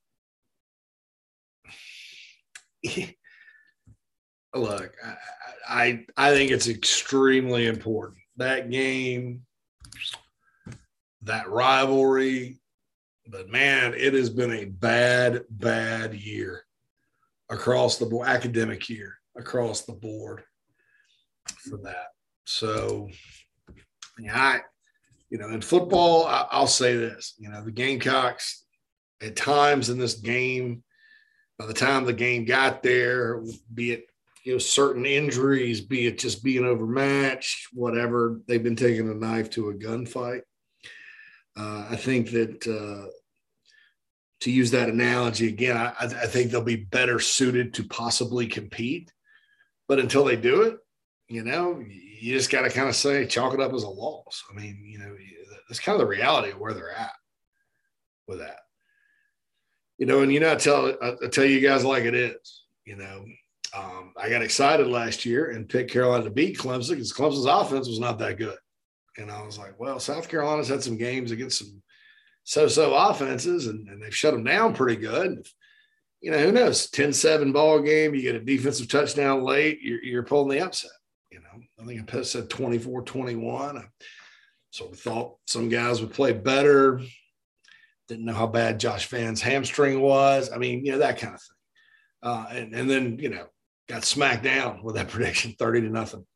look, 4.55 4.95
I, 5.05 5.16
I, 5.68 6.07
I 6.16 6.30
think 6.32 6.51
it's 6.51 6.68
extremely 6.68 7.66
important 7.66 8.18
that 8.37 8.70
game, 8.70 9.43
that 11.22 11.49
rivalry. 11.49 12.61
But 13.26 13.49
man, 13.49 13.95
it 13.97 14.12
has 14.12 14.28
been 14.28 14.53
a 14.53 14.66
bad, 14.66 15.45
bad 15.49 16.14
year 16.14 16.64
across 17.49 17.97
the 17.97 18.07
board, 18.07 18.28
academic 18.28 18.89
year 18.91 19.18
across 19.37 19.82
the 19.82 19.95
board 19.95 20.43
for 21.68 21.78
that. 21.78 22.09
So, 22.45 23.09
yeah, 24.18 24.37
I, 24.37 24.61
you 25.30 25.39
know, 25.39 25.49
in 25.49 25.62
football, 25.62 26.26
I, 26.26 26.47
I'll 26.51 26.66
say 26.66 26.97
this: 26.97 27.35
you 27.39 27.49
know, 27.49 27.64
the 27.64 27.72
Gamecocks 27.72 28.66
at 29.22 29.37
times 29.37 29.89
in 29.89 29.99
this 29.99 30.14
game, 30.14 30.84
by 31.59 31.66
the 31.66 31.74
time 31.74 32.05
the 32.05 32.12
game 32.12 32.44
got 32.44 32.82
there, 32.82 33.42
be 33.72 33.92
it 33.92 34.07
you 34.44 34.52
know 34.52 34.59
certain 34.59 35.07
injuries, 35.07 35.80
be 35.80 36.07
it 36.07 36.18
just 36.18 36.44
being 36.44 36.64
overmatched, 36.64 37.68
whatever, 37.72 38.40
they've 38.46 38.62
been 38.62 38.76
taking 38.76 39.09
a 39.09 39.14
knife 39.14 39.50
to 39.50 39.70
a 39.70 39.74
gunfight. 39.74 40.42
Uh, 41.57 41.86
I 41.88 41.96
think 41.96 42.30
that 42.32 42.66
uh, 42.66 43.09
to 44.40 44.50
use 44.50 44.72
that 44.72 44.88
analogy 44.88 45.48
again, 45.48 45.76
I, 45.76 45.92
I 46.00 46.26
think 46.26 46.50
they'll 46.50 46.62
be 46.62 46.76
better 46.76 47.18
suited 47.20 47.74
to 47.74 47.84
possibly 47.84 48.46
compete. 48.46 49.12
But 49.88 49.98
until 49.98 50.24
they 50.24 50.36
do 50.36 50.62
it, 50.62 50.78
you 51.28 51.44
know, 51.44 51.78
you 51.80 52.34
just 52.34 52.50
got 52.50 52.62
to 52.62 52.70
kind 52.70 52.88
of 52.88 52.96
say, 52.96 53.26
chalk 53.26 53.55
it 53.55 53.61
up 53.61 53.72
as 53.72 53.82
a 53.82 53.88
loss. 53.88 54.42
I 54.50 54.55
mean, 54.55 54.82
you 54.84 54.98
know, 54.98 55.14
that's 55.68 55.80
kind 55.80 55.94
of 55.94 56.00
the 56.00 56.07
reality 56.07 56.50
of 56.50 56.59
where 56.59 56.74
they're 56.74 56.92
at 56.92 57.12
with 58.26 58.38
that. 58.38 58.61
You 59.99 60.07
know, 60.07 60.22
and 60.22 60.32
you 60.32 60.40
know, 60.40 60.53
I 60.53 60.57
tell 60.57 60.92
I 61.03 61.28
tell 61.28 61.45
you 61.45 61.61
guys 61.61 61.84
like 61.84 62.05
it 62.05 62.14
is. 62.14 62.62
You 62.84 62.97
know, 62.97 63.24
um, 63.76 64.12
I 64.16 64.28
got 64.28 64.42
excited 64.42 64.86
last 64.86 65.24
year 65.24 65.51
and 65.51 65.68
picked 65.68 65.90
Carolina 65.90 66.24
to 66.24 66.30
beat 66.30 66.59
Clemson 66.59 66.90
because 66.90 67.12
Clemson's 67.12 67.47
offense 67.47 67.88
was 67.88 68.01
not 68.01 68.18
that 68.18 68.38
good. 68.38 68.57
And 69.16 69.30
I 69.30 69.42
was 69.42 69.59
like, 69.59 69.78
well, 69.78 70.01
South 70.01 70.28
Carolina's 70.28 70.68
had 70.68 70.82
some 70.82 70.97
games 70.97 71.30
against 71.30 71.59
some 71.59 71.82
so-so 72.45 72.95
offenses 72.95 73.66
and, 73.66 73.88
and 73.88 74.03
they've 74.03 74.14
shut 74.14 74.34
them 74.34 74.45
down 74.45 74.74
pretty 74.74 75.01
good. 75.01 75.47
You 76.20 76.30
know, 76.30 76.38
who 76.38 76.53
knows? 76.53 76.90
10-7 76.90 77.53
ball 77.53 77.80
game, 77.80 78.14
you 78.14 78.22
get 78.22 78.34
a 78.34 78.40
defensive 78.40 78.88
touchdown 78.88 79.42
late, 79.42 79.80
you're, 79.82 80.03
you're 80.03 80.22
pulling 80.22 80.57
the 80.57 80.64
upset. 80.64 80.90
You 81.30 81.40
know, 81.40 81.62
I 81.80 81.86
think 81.86 82.14
I 82.14 82.22
said 82.22 82.49
24-21. 82.49 83.78
I 83.78 83.84
sort 84.70 84.92
of 84.92 85.01
thought 85.01 85.36
some 85.47 85.68
guys 85.68 86.01
would 86.01 86.12
play 86.12 86.32
better. 86.32 87.01
Didn't 88.09 88.26
know 88.26 88.34
how 88.34 88.46
bad 88.46 88.80
Josh 88.80 89.09
Vann's 89.09 89.40
hamstring 89.40 90.00
was. 90.00 90.50
I 90.52 90.59
mean, 90.59 90.84
you 90.84 90.92
know, 90.92 90.98
that 90.98 91.18
kind 91.18 91.34
of 91.34 91.40
thing. 91.40 91.50
Uh, 92.22 92.46
and, 92.50 92.74
and 92.74 92.90
then, 92.90 93.18
you 93.18 93.28
know, 93.28 93.46
got 93.88 94.05
smacked 94.05 94.44
down 94.44 94.82
with 94.82 94.96
that 94.96 95.09
prediction 95.11 95.55
30 95.59 95.82
to 95.82 95.88
nothing, 95.88 96.26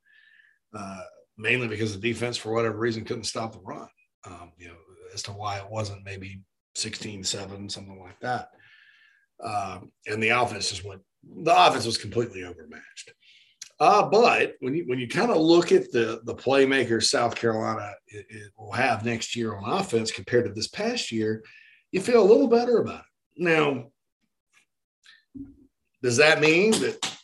uh, 0.76 1.02
mainly 1.36 1.68
because 1.68 1.92
the 1.92 2.00
defense, 2.00 2.36
for 2.36 2.52
whatever 2.52 2.78
reason, 2.78 3.04
couldn't 3.04 3.24
stop 3.24 3.52
the 3.52 3.60
run. 3.60 3.88
Um, 4.26 4.52
you 4.58 4.68
know, 4.68 4.74
as 5.14 5.22
to 5.24 5.32
why 5.32 5.58
it 5.58 5.70
wasn't 5.70 6.04
maybe 6.04 6.40
16 6.74 7.24
7, 7.24 7.68
something 7.68 7.98
like 7.98 8.18
that. 8.20 8.50
Uh, 9.42 9.80
and 10.06 10.22
the 10.22 10.30
offense 10.30 10.70
just 10.70 10.84
went, 10.84 11.00
the 11.22 11.66
offense 11.66 11.86
was 11.86 11.98
completely 11.98 12.44
overmatched. 12.44 13.12
Uh, 13.80 14.08
but 14.08 14.54
when 14.58 14.74
you 14.74 14.84
when 14.86 14.98
you 14.98 15.06
kind 15.06 15.30
of 15.30 15.36
look 15.36 15.70
at 15.70 15.92
the 15.92 16.20
the 16.24 16.34
playmakers 16.34 17.04
South 17.04 17.36
Carolina 17.36 17.92
it, 18.08 18.26
it 18.28 18.52
will 18.58 18.72
have 18.72 19.04
next 19.04 19.36
year 19.36 19.54
on 19.54 19.78
offense 19.78 20.10
compared 20.10 20.46
to 20.46 20.52
this 20.52 20.66
past 20.66 21.12
year, 21.12 21.44
you 21.92 22.00
feel 22.00 22.22
a 22.22 22.30
little 22.30 22.48
better 22.48 22.78
about 22.78 23.00
it. 23.00 23.42
Now, 23.42 23.86
does 26.02 26.18
that 26.18 26.40
mean 26.40 26.72
that 26.72 27.18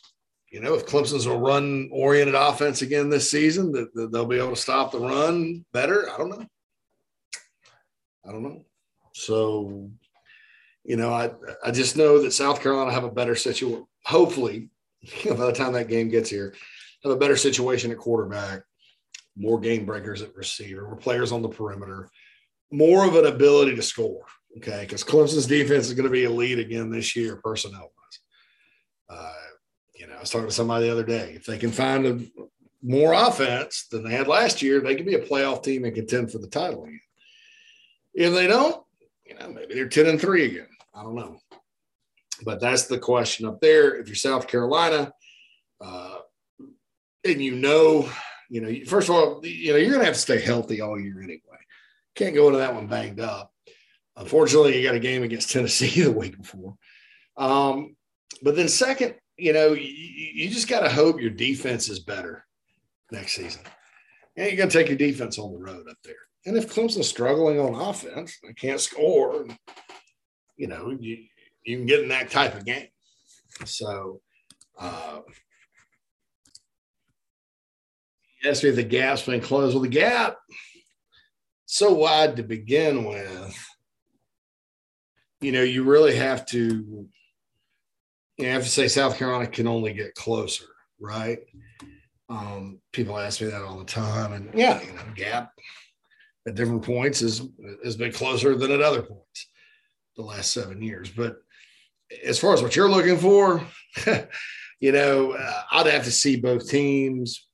you 0.55 0.61
know, 0.61 0.75
if 0.75 0.85
Clemson's 0.85 1.25
a 1.25 1.33
run 1.33 1.89
oriented 1.91 2.33
offense 2.33 2.81
again 2.81 3.09
this 3.09 3.29
season, 3.29 3.73
that, 3.73 3.93
that, 3.93 4.13
they'll 4.13 4.25
be 4.25 4.37
able 4.37 4.51
to 4.51 4.55
stop 4.55 4.93
the 4.93 4.99
run 4.99 5.65
better. 5.73 6.09
I 6.09 6.17
don't 6.17 6.29
know. 6.29 6.45
I 8.25 8.31
don't 8.31 8.41
know. 8.41 8.63
So, 9.13 9.91
you 10.85 10.95
know, 10.95 11.11
I, 11.11 11.31
I 11.61 11.71
just 11.71 11.97
know 11.97 12.21
that 12.21 12.31
South 12.31 12.61
Carolina 12.61 12.93
have 12.93 13.03
a 13.03 13.11
better 13.11 13.35
situation. 13.35 13.85
Hopefully, 14.05 14.69
by 15.25 15.35
the 15.35 15.51
time 15.51 15.73
that 15.73 15.89
game 15.89 16.07
gets 16.07 16.29
here, 16.29 16.55
have 17.03 17.11
a 17.11 17.17
better 17.17 17.35
situation 17.35 17.91
at 17.91 17.97
quarterback, 17.97 18.61
more 19.35 19.59
game 19.59 19.85
breakers 19.85 20.21
at 20.21 20.33
receiver, 20.37 20.83
more 20.83 20.95
players 20.95 21.33
on 21.33 21.41
the 21.41 21.49
perimeter, 21.49 22.09
more 22.71 23.05
of 23.05 23.15
an 23.15 23.25
ability 23.25 23.75
to 23.75 23.81
score. 23.81 24.23
Okay. 24.57 24.81
Because 24.81 25.03
Clemson's 25.03 25.47
defense 25.47 25.87
is 25.87 25.93
going 25.93 26.05
to 26.05 26.11
be 26.11 26.23
elite 26.23 26.59
again 26.59 26.89
this 26.89 27.15
year, 27.15 27.37
personnel 27.37 27.91
wise. 27.97 28.19
Uh, 29.09 29.33
you 29.95 30.07
know, 30.07 30.15
I 30.15 30.19
was 30.19 30.29
talking 30.29 30.47
to 30.47 30.53
somebody 30.53 30.85
the 30.85 30.91
other 30.91 31.03
day. 31.03 31.33
If 31.35 31.45
they 31.45 31.57
can 31.57 31.71
find 31.71 32.05
a, 32.05 32.19
more 32.81 33.13
offense 33.13 33.87
than 33.89 34.03
they 34.03 34.11
had 34.11 34.27
last 34.27 34.61
year, 34.61 34.79
they 34.79 34.95
can 34.95 35.05
be 35.05 35.15
a 35.15 35.25
playoff 35.25 35.63
team 35.63 35.85
and 35.85 35.95
contend 35.95 36.31
for 36.31 36.37
the 36.37 36.47
title 36.47 36.83
again. 36.83 36.99
If 38.13 38.33
they 38.33 38.47
don't, 38.47 38.83
you 39.25 39.35
know, 39.35 39.49
maybe 39.49 39.73
they're 39.73 39.89
10 39.89 40.05
and 40.05 40.21
3 40.21 40.45
again. 40.45 40.67
I 40.93 41.03
don't 41.03 41.15
know. 41.15 41.39
But 42.43 42.59
that's 42.59 42.85
the 42.85 42.99
question 42.99 43.45
up 43.45 43.59
there. 43.59 43.95
If 43.95 44.07
you're 44.07 44.15
South 44.15 44.47
Carolina, 44.47 45.11
uh, 45.81 46.19
and 47.25 47.41
you 47.41 47.55
know, 47.55 48.09
you 48.49 48.61
know, 48.61 48.85
first 48.85 49.09
of 49.09 49.15
all, 49.15 49.45
you 49.45 49.71
know, 49.71 49.77
you're 49.77 49.89
going 49.89 50.01
to 50.01 50.05
have 50.05 50.13
to 50.13 50.19
stay 50.19 50.39
healthy 50.39 50.81
all 50.81 50.99
year 50.99 51.21
anyway. 51.21 51.39
Can't 52.13 52.35
go 52.35 52.47
into 52.47 52.59
that 52.59 52.73
one 52.73 52.87
banged 52.87 53.19
up. 53.19 53.51
Unfortunately, 54.17 54.77
you 54.77 54.87
got 54.87 54.95
a 54.95 54.99
game 54.99 55.23
against 55.23 55.51
Tennessee 55.51 56.01
the 56.03 56.11
week 56.11 56.37
before. 56.37 56.75
Um, 57.37 57.95
but 58.41 58.55
then, 58.55 58.67
second, 58.67 59.15
you 59.37 59.53
know, 59.53 59.73
you, 59.73 59.81
you 59.87 60.49
just 60.49 60.69
got 60.69 60.81
to 60.81 60.89
hope 60.89 61.19
your 61.19 61.31
defense 61.31 61.89
is 61.89 61.99
better 61.99 62.45
next 63.11 63.33
season. 63.33 63.61
And 64.37 64.47
you're 64.47 64.57
going 64.57 64.69
to 64.69 64.77
take 64.77 64.89
your 64.89 64.97
defense 64.97 65.37
on 65.39 65.51
the 65.51 65.59
road 65.59 65.87
up 65.89 65.97
there. 66.03 66.15
And 66.45 66.57
if 66.57 66.73
Clemson's 66.73 67.07
struggling 67.07 67.59
on 67.59 67.73
offense, 67.73 68.37
they 68.43 68.53
can't 68.53 68.79
score, 68.79 69.47
you 70.57 70.67
know, 70.67 70.95
you, 70.99 71.25
you 71.63 71.77
can 71.77 71.85
get 71.85 72.01
in 72.01 72.09
that 72.09 72.29
type 72.29 72.55
of 72.55 72.65
game. 72.65 72.87
So, 73.65 74.21
uh, 74.79 75.21
asked 78.45 78.63
me 78.63 78.69
if 78.69 78.75
the 78.75 78.83
gap's 78.83 79.23
been 79.23 79.41
closed. 79.41 79.73
Well, 79.73 79.83
the 79.83 79.89
gap 79.89 80.37
so 81.65 81.93
wide 81.93 82.35
to 82.37 82.43
begin 82.43 83.05
with. 83.05 83.67
You 85.45 85.51
know, 85.51 85.61
you 85.61 85.83
really 85.83 86.15
have 86.15 86.43
to 86.47 87.07
you 88.37 88.47
have 88.47 88.63
to 88.63 88.69
say 88.69 88.87
South 88.87 89.15
Carolina 89.15 89.45
can 89.45 89.67
only 89.67 89.93
get 89.93 90.15
closer, 90.15 90.65
right? 90.99 91.37
Um, 92.29 92.79
people 92.91 93.15
ask 93.15 93.41
me 93.41 93.47
that 93.49 93.61
all 93.61 93.77
the 93.77 93.85
time, 93.85 94.33
and 94.33 94.49
yeah, 94.55 94.81
you 94.81 94.91
know, 94.93 95.03
gap 95.13 95.51
at 96.47 96.55
different 96.55 96.81
points 96.81 97.21
is 97.21 97.47
has 97.83 97.95
been 97.95 98.11
closer 98.11 98.55
than 98.55 98.71
at 98.71 98.81
other 98.81 99.03
points 99.03 99.47
the 100.17 100.23
last 100.23 100.49
seven 100.49 100.81
years. 100.81 101.11
But 101.11 101.35
as 102.23 102.39
far 102.39 102.55
as 102.55 102.63
what 102.63 102.75
you're 102.75 102.89
looking 102.89 103.19
for, 103.19 103.61
you 104.79 104.93
know, 104.93 105.33
uh, 105.33 105.61
I'd 105.73 105.85
have 105.85 106.05
to 106.05 106.11
see 106.11 106.37
both 106.37 106.67
teams. 106.67 107.47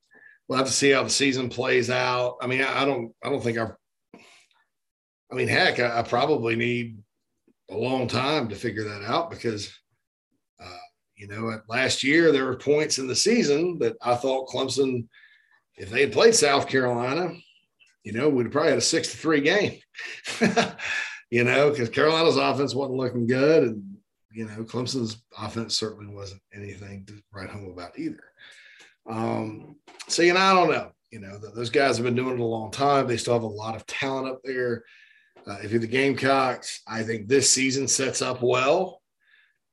We'll 0.48 0.56
have 0.56 0.66
to 0.66 0.72
see 0.72 0.92
how 0.92 1.02
the 1.02 1.10
season 1.10 1.50
plays 1.50 1.90
out. 1.90 2.38
I 2.40 2.46
mean, 2.46 2.62
I, 2.62 2.82
I 2.82 2.84
don't, 2.86 3.12
I 3.22 3.28
don't 3.28 3.42
think 3.42 3.58
I. 3.58 3.68
I 5.30 5.34
mean, 5.34 5.48
heck, 5.48 5.78
I, 5.78 5.98
I 5.98 6.02
probably 6.02 6.56
need 6.56 6.96
a 7.70 7.76
long 7.76 8.06
time 8.06 8.48
to 8.48 8.54
figure 8.54 8.84
that 8.84 9.02
out 9.02 9.30
because 9.30 9.72
you 11.22 11.28
know, 11.28 11.56
last 11.68 12.02
year 12.02 12.32
there 12.32 12.46
were 12.46 12.56
points 12.56 12.98
in 12.98 13.06
the 13.06 13.14
season 13.14 13.78
that 13.78 13.96
I 14.02 14.16
thought 14.16 14.48
Clemson, 14.48 15.06
if 15.76 15.88
they 15.88 16.00
had 16.00 16.12
played 16.12 16.34
South 16.34 16.66
Carolina, 16.66 17.32
you 18.02 18.12
know, 18.12 18.28
we'd 18.28 18.50
probably 18.50 18.70
had 18.70 18.78
a 18.78 18.82
six 18.82 19.12
to 19.12 19.16
three 19.16 19.40
game. 19.40 19.78
you 21.30 21.44
know, 21.44 21.70
because 21.70 21.90
Carolina's 21.90 22.36
offense 22.36 22.74
wasn't 22.74 22.98
looking 22.98 23.28
good, 23.28 23.62
and 23.62 23.96
you 24.32 24.46
know, 24.46 24.64
Clemson's 24.64 25.22
offense 25.38 25.76
certainly 25.76 26.12
wasn't 26.12 26.42
anything 26.52 27.04
to 27.06 27.14
write 27.32 27.50
home 27.50 27.70
about 27.72 27.96
either. 27.96 28.24
Um, 29.08 29.76
so 30.08 30.22
you 30.22 30.34
know, 30.34 30.40
I 30.40 30.54
don't 30.54 30.72
know. 30.72 30.90
You 31.12 31.20
know, 31.20 31.38
those 31.38 31.70
guys 31.70 31.98
have 31.98 32.04
been 32.04 32.16
doing 32.16 32.34
it 32.34 32.40
a 32.40 32.44
long 32.44 32.72
time. 32.72 33.06
They 33.06 33.16
still 33.16 33.34
have 33.34 33.44
a 33.44 33.46
lot 33.46 33.76
of 33.76 33.86
talent 33.86 34.26
up 34.26 34.40
there. 34.42 34.82
Uh, 35.46 35.58
if 35.62 35.70
you're 35.70 35.80
the 35.80 35.86
Gamecocks, 35.86 36.82
I 36.86 37.02
think 37.02 37.26
this 37.26 37.50
season 37.50 37.88
sets 37.88 38.22
up 38.22 38.42
well 38.42 39.02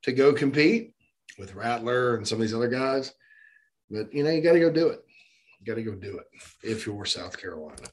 to 0.03 0.11
go 0.11 0.34
compete 0.34 0.93
with 1.38 1.55
Rattler 1.55 2.15
and 2.15 2.28
some 2.28 2.38
of 2.38 2.41
these 2.41 2.55
other 2.55 2.70
guys. 2.70 3.13
But 3.89 4.13
you 4.13 4.24
know, 4.24 4.32
you 4.32 4.41
got 4.41 4.53
to 4.53 4.59
go 4.59 4.72
do 4.72 4.88
it. 4.88 5.03
You 5.59 5.65
got 5.65 5.76
to 5.76 5.84
go 5.84 5.95
do 5.95 6.17
it 6.17 6.26
if 6.63 6.86
you're 6.86 7.05
South 7.05 7.39
Carolina. 7.39 7.88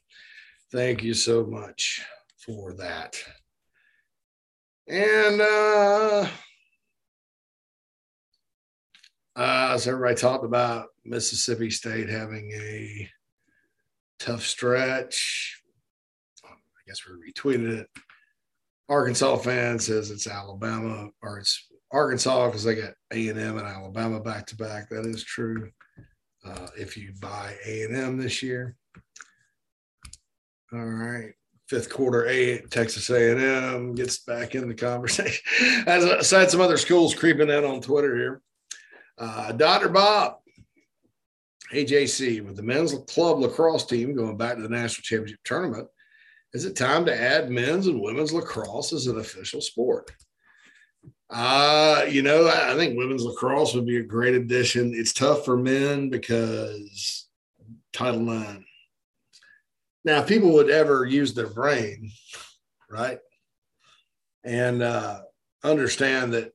Thank 0.71 1.03
you 1.03 1.13
so 1.13 1.45
much 1.45 2.05
for 2.37 2.73
that. 2.73 3.17
And 4.87 5.41
uh, 5.41 6.27
uh, 9.35 9.71
as 9.73 9.87
everybody 9.87 10.15
talked 10.15 10.45
about 10.45 10.87
Mississippi 11.05 11.69
State 11.69 12.09
having 12.09 12.51
a 12.53 13.09
tough 14.19 14.43
stretch. 14.43 15.61
Guess 16.87 17.01
we 17.05 17.31
retweeted 17.31 17.79
it. 17.79 17.87
Arkansas 18.89 19.37
fan 19.37 19.79
says 19.79 20.11
it's 20.11 20.27
Alabama 20.27 21.09
or 21.21 21.39
it's 21.39 21.67
Arkansas 21.91 22.47
because 22.47 22.63
they 22.63 22.75
got 22.75 22.93
A 23.11 23.27
and 23.27 23.39
M 23.39 23.57
and 23.57 23.67
Alabama 23.67 24.19
back 24.19 24.45
to 24.47 24.55
back. 24.55 24.89
That 24.89 25.05
is 25.05 25.23
true. 25.23 25.69
Uh, 26.45 26.67
if 26.77 26.95
you 26.95 27.13
buy 27.19 27.55
A 27.65 27.83
and 27.83 27.95
M 27.95 28.17
this 28.17 28.41
year, 28.41 28.75
all 30.73 30.79
right. 30.79 31.33
Fifth 31.67 31.89
quarter, 31.89 32.25
eight 32.27 32.71
Texas 32.71 33.09
A 33.09 33.31
and 33.31 33.41
M 33.41 33.95
gets 33.95 34.19
back 34.19 34.55
in 34.55 34.69
the 34.69 34.73
conversation. 34.73 35.43
As 35.87 36.31
I 36.33 36.39
had 36.39 36.51
some 36.51 36.61
other 36.61 36.77
schools 36.77 37.13
creeping 37.13 37.49
in 37.49 37.65
on 37.65 37.81
Twitter 37.81 38.15
here. 38.15 38.41
Uh, 39.17 39.51
Dr. 39.51 39.89
Bob, 39.89 40.35
hey 41.71 41.83
JC, 41.83 42.45
with 42.45 42.55
the 42.55 42.63
men's 42.63 42.93
club 43.07 43.39
lacrosse 43.39 43.85
team 43.85 44.15
going 44.15 44.37
back 44.37 44.55
to 44.55 44.61
the 44.61 44.69
national 44.69 45.03
championship 45.03 45.39
tournament, 45.43 45.87
is 46.53 46.65
it 46.65 46.75
time 46.75 47.05
to 47.05 47.15
add 47.15 47.49
men's 47.49 47.87
and 47.87 48.01
women's 48.01 48.33
lacrosse 48.33 48.93
as 48.93 49.07
an 49.07 49.19
official 49.19 49.61
sport? 49.61 50.11
Uh, 51.29 52.05
you 52.09 52.21
know, 52.21 52.47
I, 52.47 52.75
think 52.75 52.97
women's 52.97 53.23
lacrosse 53.23 53.73
would 53.73 53.85
be 53.85 53.97
a 53.97 54.03
great 54.03 54.33
addition. 54.33 54.93
It's 54.93 55.11
tough 55.11 55.43
for 55.43 55.57
men 55.57 56.09
because 56.09 57.27
Title 57.91 58.31
IX. 58.31 58.63
Now, 60.05 60.19
if 60.21 60.27
people 60.27 60.53
would 60.53 60.69
ever 60.69 61.05
use 61.05 61.33
their 61.33 61.47
brain, 61.47 62.11
right, 62.89 63.19
and 64.45 64.81
uh, 64.81 65.19
understand 65.65 66.33
that 66.33 66.53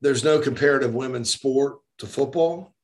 there's 0.00 0.24
no 0.24 0.38
comparative 0.38 0.94
women's 0.94 1.30
sport 1.30 1.78
to 1.98 2.06
football. 2.06 2.74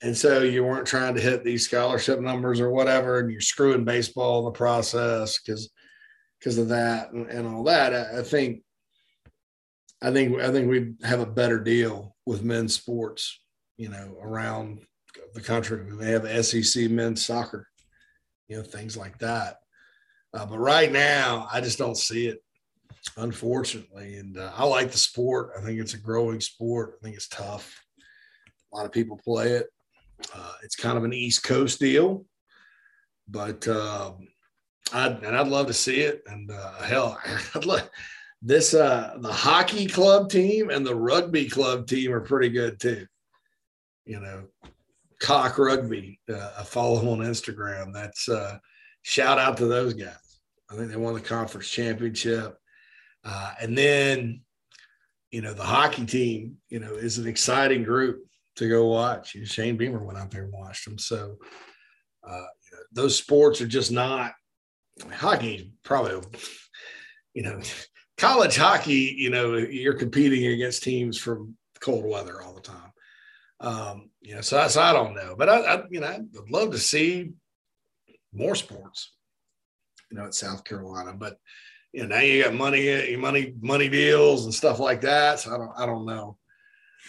And 0.00 0.16
so 0.16 0.42
you 0.42 0.64
weren't 0.64 0.86
trying 0.86 1.14
to 1.16 1.20
hit 1.20 1.42
these 1.42 1.64
scholarship 1.64 2.20
numbers 2.20 2.60
or 2.60 2.70
whatever, 2.70 3.18
and 3.18 3.30
you're 3.30 3.40
screwing 3.40 3.84
baseball 3.84 4.40
in 4.40 4.44
the 4.44 4.50
process 4.52 5.40
because 5.40 5.70
because 6.38 6.58
of 6.58 6.68
that 6.68 7.10
and, 7.12 7.28
and 7.28 7.48
all 7.48 7.64
that. 7.64 7.92
I, 7.92 8.20
I 8.20 8.22
think 8.22 8.62
I 10.00 10.12
think 10.12 10.40
I 10.40 10.52
think 10.52 10.70
we 10.70 10.94
have 11.06 11.20
a 11.20 11.26
better 11.26 11.58
deal 11.58 12.14
with 12.26 12.44
men's 12.44 12.74
sports, 12.74 13.40
you 13.76 13.88
know, 13.88 14.16
around 14.22 14.80
the 15.34 15.40
country. 15.40 15.92
We 15.92 16.06
have 16.06 16.44
SEC 16.44 16.90
men's 16.90 17.24
soccer, 17.24 17.68
you 18.46 18.56
know, 18.56 18.62
things 18.62 18.96
like 18.96 19.18
that. 19.18 19.56
Uh, 20.32 20.46
but 20.46 20.58
right 20.58 20.92
now, 20.92 21.48
I 21.52 21.60
just 21.60 21.78
don't 21.78 21.96
see 21.96 22.28
it, 22.28 22.38
unfortunately. 23.16 24.16
And 24.16 24.36
uh, 24.38 24.52
I 24.54 24.64
like 24.64 24.92
the 24.92 24.98
sport. 24.98 25.52
I 25.58 25.62
think 25.62 25.80
it's 25.80 25.94
a 25.94 25.98
growing 25.98 26.40
sport. 26.40 26.98
I 27.00 27.04
think 27.04 27.16
it's 27.16 27.28
tough. 27.28 27.82
A 28.72 28.76
lot 28.76 28.86
of 28.86 28.92
people 28.92 29.18
play 29.24 29.52
it. 29.52 29.66
Uh, 30.34 30.52
it's 30.62 30.76
kind 30.76 30.98
of 30.98 31.04
an 31.04 31.12
East 31.12 31.44
Coast 31.44 31.78
deal, 31.78 32.24
but 33.28 33.66
um, 33.68 34.28
I'd, 34.92 35.22
and 35.22 35.36
I'd 35.36 35.48
love 35.48 35.66
to 35.68 35.74
see 35.74 36.00
it. 36.00 36.22
And 36.26 36.50
uh, 36.50 36.82
hell, 36.82 37.18
I'd 37.54 37.64
love 37.64 37.88
this 38.42 38.74
uh 38.74 39.16
the 39.18 39.32
hockey 39.32 39.86
club 39.86 40.30
team 40.30 40.70
and 40.70 40.86
the 40.86 40.94
rugby 40.94 41.48
club 41.48 41.86
team 41.86 42.12
are 42.12 42.20
pretty 42.20 42.48
good 42.48 42.78
too. 42.78 43.06
You 44.04 44.20
know 44.20 44.44
cock 45.20 45.58
rugby 45.58 46.20
uh, 46.32 46.52
i 46.60 46.62
follow 46.62 47.00
them 47.00 47.08
on 47.08 47.18
instagram. 47.18 47.92
That's 47.92 48.28
uh 48.28 48.58
shout 49.02 49.38
out 49.38 49.56
to 49.56 49.66
those 49.66 49.94
guys. 49.94 50.40
I 50.70 50.76
think 50.76 50.90
they 50.90 50.96
won 50.96 51.14
the 51.14 51.20
conference 51.20 51.68
championship. 51.68 52.56
Uh, 53.24 53.54
and 53.60 53.76
then 53.76 54.42
you 55.32 55.42
know 55.42 55.52
the 55.52 55.64
hockey 55.64 56.06
team 56.06 56.58
you 56.68 56.78
know 56.78 56.94
is 56.94 57.18
an 57.18 57.26
exciting 57.26 57.82
group 57.82 58.24
to 58.58 58.68
go 58.68 58.86
watch 58.86 59.34
you 59.34 59.40
know, 59.40 59.46
shane 59.46 59.76
beamer 59.76 60.04
went 60.04 60.18
out 60.18 60.30
there 60.30 60.44
and 60.44 60.52
watched 60.52 60.84
them 60.84 60.98
so 60.98 61.36
uh, 62.28 62.36
you 62.36 62.76
know, 62.76 62.82
those 62.92 63.16
sports 63.16 63.60
are 63.60 63.66
just 63.66 63.90
not 63.90 64.32
hockey 65.12 65.72
probably 65.82 66.20
you 67.34 67.42
know 67.42 67.60
college 68.18 68.56
hockey, 68.56 69.14
you 69.16 69.30
know, 69.30 69.54
you're 69.54 69.94
competing 69.94 70.52
against 70.52 70.82
teams 70.82 71.16
from 71.16 71.56
cold 71.80 72.04
weather 72.04 72.42
all 72.42 72.52
the 72.52 72.60
time. 72.60 72.92
Um, 73.60 74.10
you 74.20 74.34
know, 74.34 74.40
so, 74.40 74.66
so 74.68 74.82
I 74.82 74.92
don't 74.92 75.14
know, 75.14 75.34
but 75.38 75.48
I, 75.48 75.60
I, 75.60 75.82
you 75.90 76.00
know, 76.00 76.08
I'd 76.08 76.50
love 76.50 76.72
to 76.72 76.78
see 76.78 77.32
more 78.32 78.54
sports, 78.54 79.12
you 80.10 80.18
know, 80.18 80.26
at 80.26 80.34
South 80.34 80.64
Carolina, 80.64 81.12
but 81.12 81.38
you 81.92 82.02
know, 82.02 82.16
now 82.16 82.20
you 82.20 82.44
got 82.44 82.54
money, 82.54 83.16
money, 83.16 83.54
money 83.60 83.88
deals 83.88 84.44
and 84.44 84.54
stuff 84.54 84.78
like 84.78 85.00
that. 85.00 85.40
So 85.40 85.54
I 85.54 85.58
don't, 85.58 85.72
I 85.78 85.86
don't 85.86 86.04
know. 86.04 86.36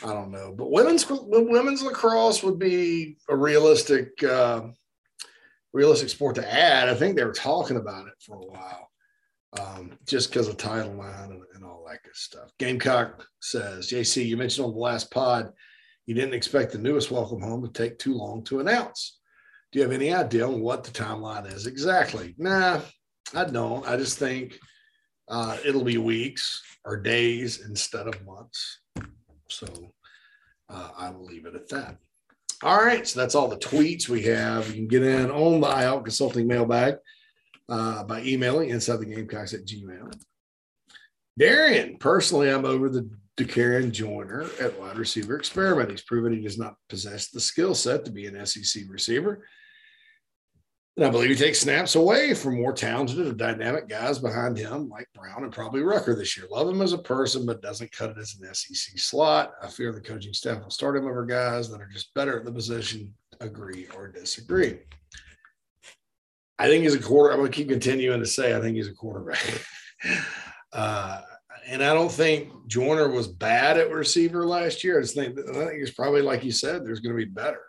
I 0.03 0.13
don't 0.13 0.31
know, 0.31 0.53
but 0.57 0.71
women's 0.71 1.05
women's 1.09 1.83
lacrosse 1.83 2.41
would 2.43 2.57
be 2.57 3.17
a 3.27 3.35
realistic, 3.35 4.23
uh, 4.23 4.67
realistic 5.73 6.09
sport 6.09 6.35
to 6.35 6.53
add. 6.53 6.87
I 6.87 6.95
think 6.95 7.15
they 7.15 7.25
were 7.25 7.33
talking 7.33 7.77
about 7.77 8.07
it 8.07 8.13
for 8.19 8.37
a 8.37 8.45
while 8.45 8.89
um, 9.57 9.97
just 10.05 10.29
because 10.29 10.47
of 10.47 10.57
Title 10.57 10.93
IX 10.93 11.31
and, 11.31 11.41
and 11.55 11.63
all 11.63 11.85
that 11.89 12.03
good 12.03 12.15
stuff. 12.15 12.51
Gamecock 12.59 13.25
says, 13.41 13.89
JC, 13.89 14.25
you 14.25 14.37
mentioned 14.37 14.65
on 14.65 14.73
the 14.73 14.79
last 14.79 15.11
pod, 15.11 15.51
you 16.05 16.15
didn't 16.15 16.33
expect 16.33 16.71
the 16.71 16.77
newest 16.77 17.11
welcome 17.11 17.41
home 17.41 17.63
to 17.63 17.71
take 17.71 17.99
too 17.99 18.13
long 18.13 18.43
to 18.45 18.59
announce. 18.59 19.19
Do 19.71 19.79
you 19.79 19.83
have 19.83 19.91
any 19.91 20.13
idea 20.13 20.47
on 20.47 20.61
what 20.61 20.83
the 20.83 20.91
timeline 20.91 21.51
is 21.51 21.67
exactly? 21.67 22.35
Nah, 22.37 22.81
I 23.35 23.45
don't. 23.45 23.87
I 23.87 23.97
just 23.97 24.17
think 24.17 24.57
uh, 25.27 25.57
it'll 25.63 25.83
be 25.83 25.97
weeks 25.97 26.63
or 26.85 26.97
days 26.97 27.65
instead 27.67 28.07
of 28.07 28.25
months. 28.25 28.79
So 29.49 29.67
uh, 30.69 30.89
I 30.97 31.09
will 31.09 31.25
leave 31.25 31.45
it 31.45 31.55
at 31.55 31.69
that. 31.69 31.97
All 32.63 32.83
right. 32.83 33.07
So 33.07 33.19
that's 33.19 33.35
all 33.35 33.47
the 33.47 33.57
tweets 33.57 34.09
we 34.09 34.23
have. 34.23 34.67
You 34.67 34.73
can 34.73 34.87
get 34.87 35.03
in 35.03 35.31
on 35.31 35.61
the 35.61 35.67
iHelp 35.67 36.03
Consulting 36.03 36.47
mailbag 36.47 36.95
uh, 37.69 38.03
by 38.03 38.21
emailing 38.21 38.69
inside 38.69 38.97
the 38.97 39.05
gamecocks 39.05 39.53
at 39.53 39.65
gmail. 39.65 40.13
Darian, 41.37 41.97
personally, 41.97 42.49
I'm 42.49 42.65
over 42.65 42.89
the 42.89 43.09
Dakereon 43.37 43.91
Joyner 43.91 44.45
at 44.59 44.77
wide 44.77 44.97
receiver 44.97 45.37
experiment. 45.37 45.89
He's 45.89 46.01
proven 46.01 46.33
he 46.33 46.41
does 46.41 46.57
not 46.57 46.75
possess 46.89 47.29
the 47.29 47.39
skill 47.39 47.73
set 47.73 48.03
to 48.03 48.11
be 48.11 48.25
an 48.25 48.45
SEC 48.45 48.83
receiver. 48.89 49.45
And 50.99 51.07
I 51.07 51.11
believe 51.11 51.29
he 51.29 51.35
takes 51.37 51.61
snaps 51.61 51.95
away 51.95 52.33
from 52.33 52.59
more 52.59 52.73
talented 52.73 53.19
and 53.19 53.37
dynamic 53.37 53.87
guys 53.87 54.19
behind 54.19 54.57
him, 54.57 54.89
like 54.89 55.07
Brown 55.15 55.45
and 55.45 55.53
probably 55.53 55.81
Rucker 55.81 56.13
this 56.13 56.35
year. 56.35 56.45
Love 56.51 56.67
him 56.67 56.81
as 56.81 56.91
a 56.91 56.97
person, 56.97 57.45
but 57.45 57.61
doesn't 57.61 57.93
cut 57.93 58.09
it 58.09 58.17
as 58.17 58.35
an 58.35 58.53
SEC 58.53 58.99
slot. 58.99 59.53
I 59.63 59.67
fear 59.67 59.93
the 59.93 60.01
coaching 60.01 60.33
staff 60.33 60.61
will 60.61 60.69
start 60.69 60.97
him 60.97 61.05
over 61.05 61.25
guys 61.25 61.71
that 61.71 61.79
are 61.79 61.87
just 61.87 62.13
better 62.15 62.37
at 62.37 62.43
the 62.43 62.51
position. 62.51 63.13
Agree 63.39 63.87
or 63.95 64.09
disagree? 64.09 64.79
I 66.57 66.67
think 66.67 66.83
he's 66.83 66.95
a 66.95 67.01
quarter. 67.01 67.31
I'm 67.31 67.39
going 67.39 67.49
to 67.49 67.55
keep 67.55 67.69
continuing 67.69 68.19
to 68.19 68.25
say 68.25 68.53
I 68.53 68.59
think 68.59 68.75
he's 68.75 68.89
a 68.89 68.93
quarterback. 68.93 69.63
uh, 70.73 71.21
and 71.65 71.81
I 71.81 71.93
don't 71.93 72.11
think 72.11 72.51
Joyner 72.67 73.07
was 73.07 73.29
bad 73.29 73.77
at 73.77 73.89
receiver 73.89 74.45
last 74.45 74.83
year. 74.83 74.99
I 74.99 75.03
just 75.03 75.15
think 75.15 75.39
I 75.39 75.53
think 75.53 75.81
it's 75.81 75.91
probably 75.91 76.23
like 76.23 76.43
you 76.43 76.51
said. 76.51 76.83
There's 76.83 76.99
going 76.99 77.17
to 77.17 77.25
be 77.25 77.31
better. 77.31 77.61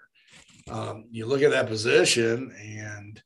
Um, 0.70 1.04
you 1.10 1.26
look 1.26 1.42
at 1.42 1.50
that 1.50 1.66
position, 1.66 2.54
and 2.58 3.22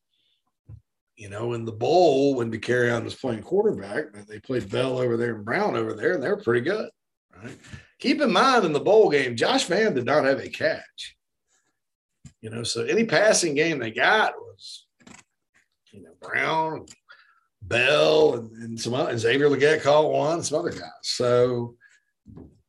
you 1.17 1.29
know, 1.29 1.53
in 1.53 1.65
the 1.65 1.73
bowl 1.73 2.35
when 2.35 2.51
Dakereon 2.51 3.05
was 3.05 3.15
playing 3.15 3.43
quarterback, 3.43 4.07
they 4.27 4.41
played 4.41 4.71
Bell 4.71 4.99
over 4.99 5.17
there 5.17 5.37
and 5.37 5.45
Brown 5.45 5.77
over 5.77 5.95
there, 5.95 6.15
and 6.15 6.23
they 6.23 6.29
were 6.29 6.43
pretty 6.43 6.63
good. 6.63 6.89
Right. 7.43 7.57
Keep 7.99 8.21
in 8.21 8.33
mind 8.33 8.65
in 8.65 8.73
the 8.73 8.81
bowl 8.81 9.11
game, 9.11 9.37
Josh 9.37 9.65
Vann 9.65 9.95
did 9.95 10.05
not 10.05 10.25
have 10.25 10.41
a 10.41 10.49
catch. 10.49 11.17
You 12.41 12.51
know, 12.51 12.63
so 12.63 12.83
any 12.83 13.05
passing 13.05 13.55
game 13.55 13.79
they 13.79 13.91
got 13.91 14.35
was 14.37 14.85
you 15.95 16.03
know, 16.03 16.11
Brown, 16.21 16.87
Bell, 17.63 18.35
and, 18.35 18.51
and 18.63 18.81
some 18.81 18.95
other, 18.95 19.11
and 19.11 19.19
Xavier 19.19 19.49
Legette 19.49 19.83
caught 19.83 20.11
one, 20.11 20.43
some 20.43 20.59
other 20.59 20.71
guys. 20.71 20.91
So, 21.03 21.77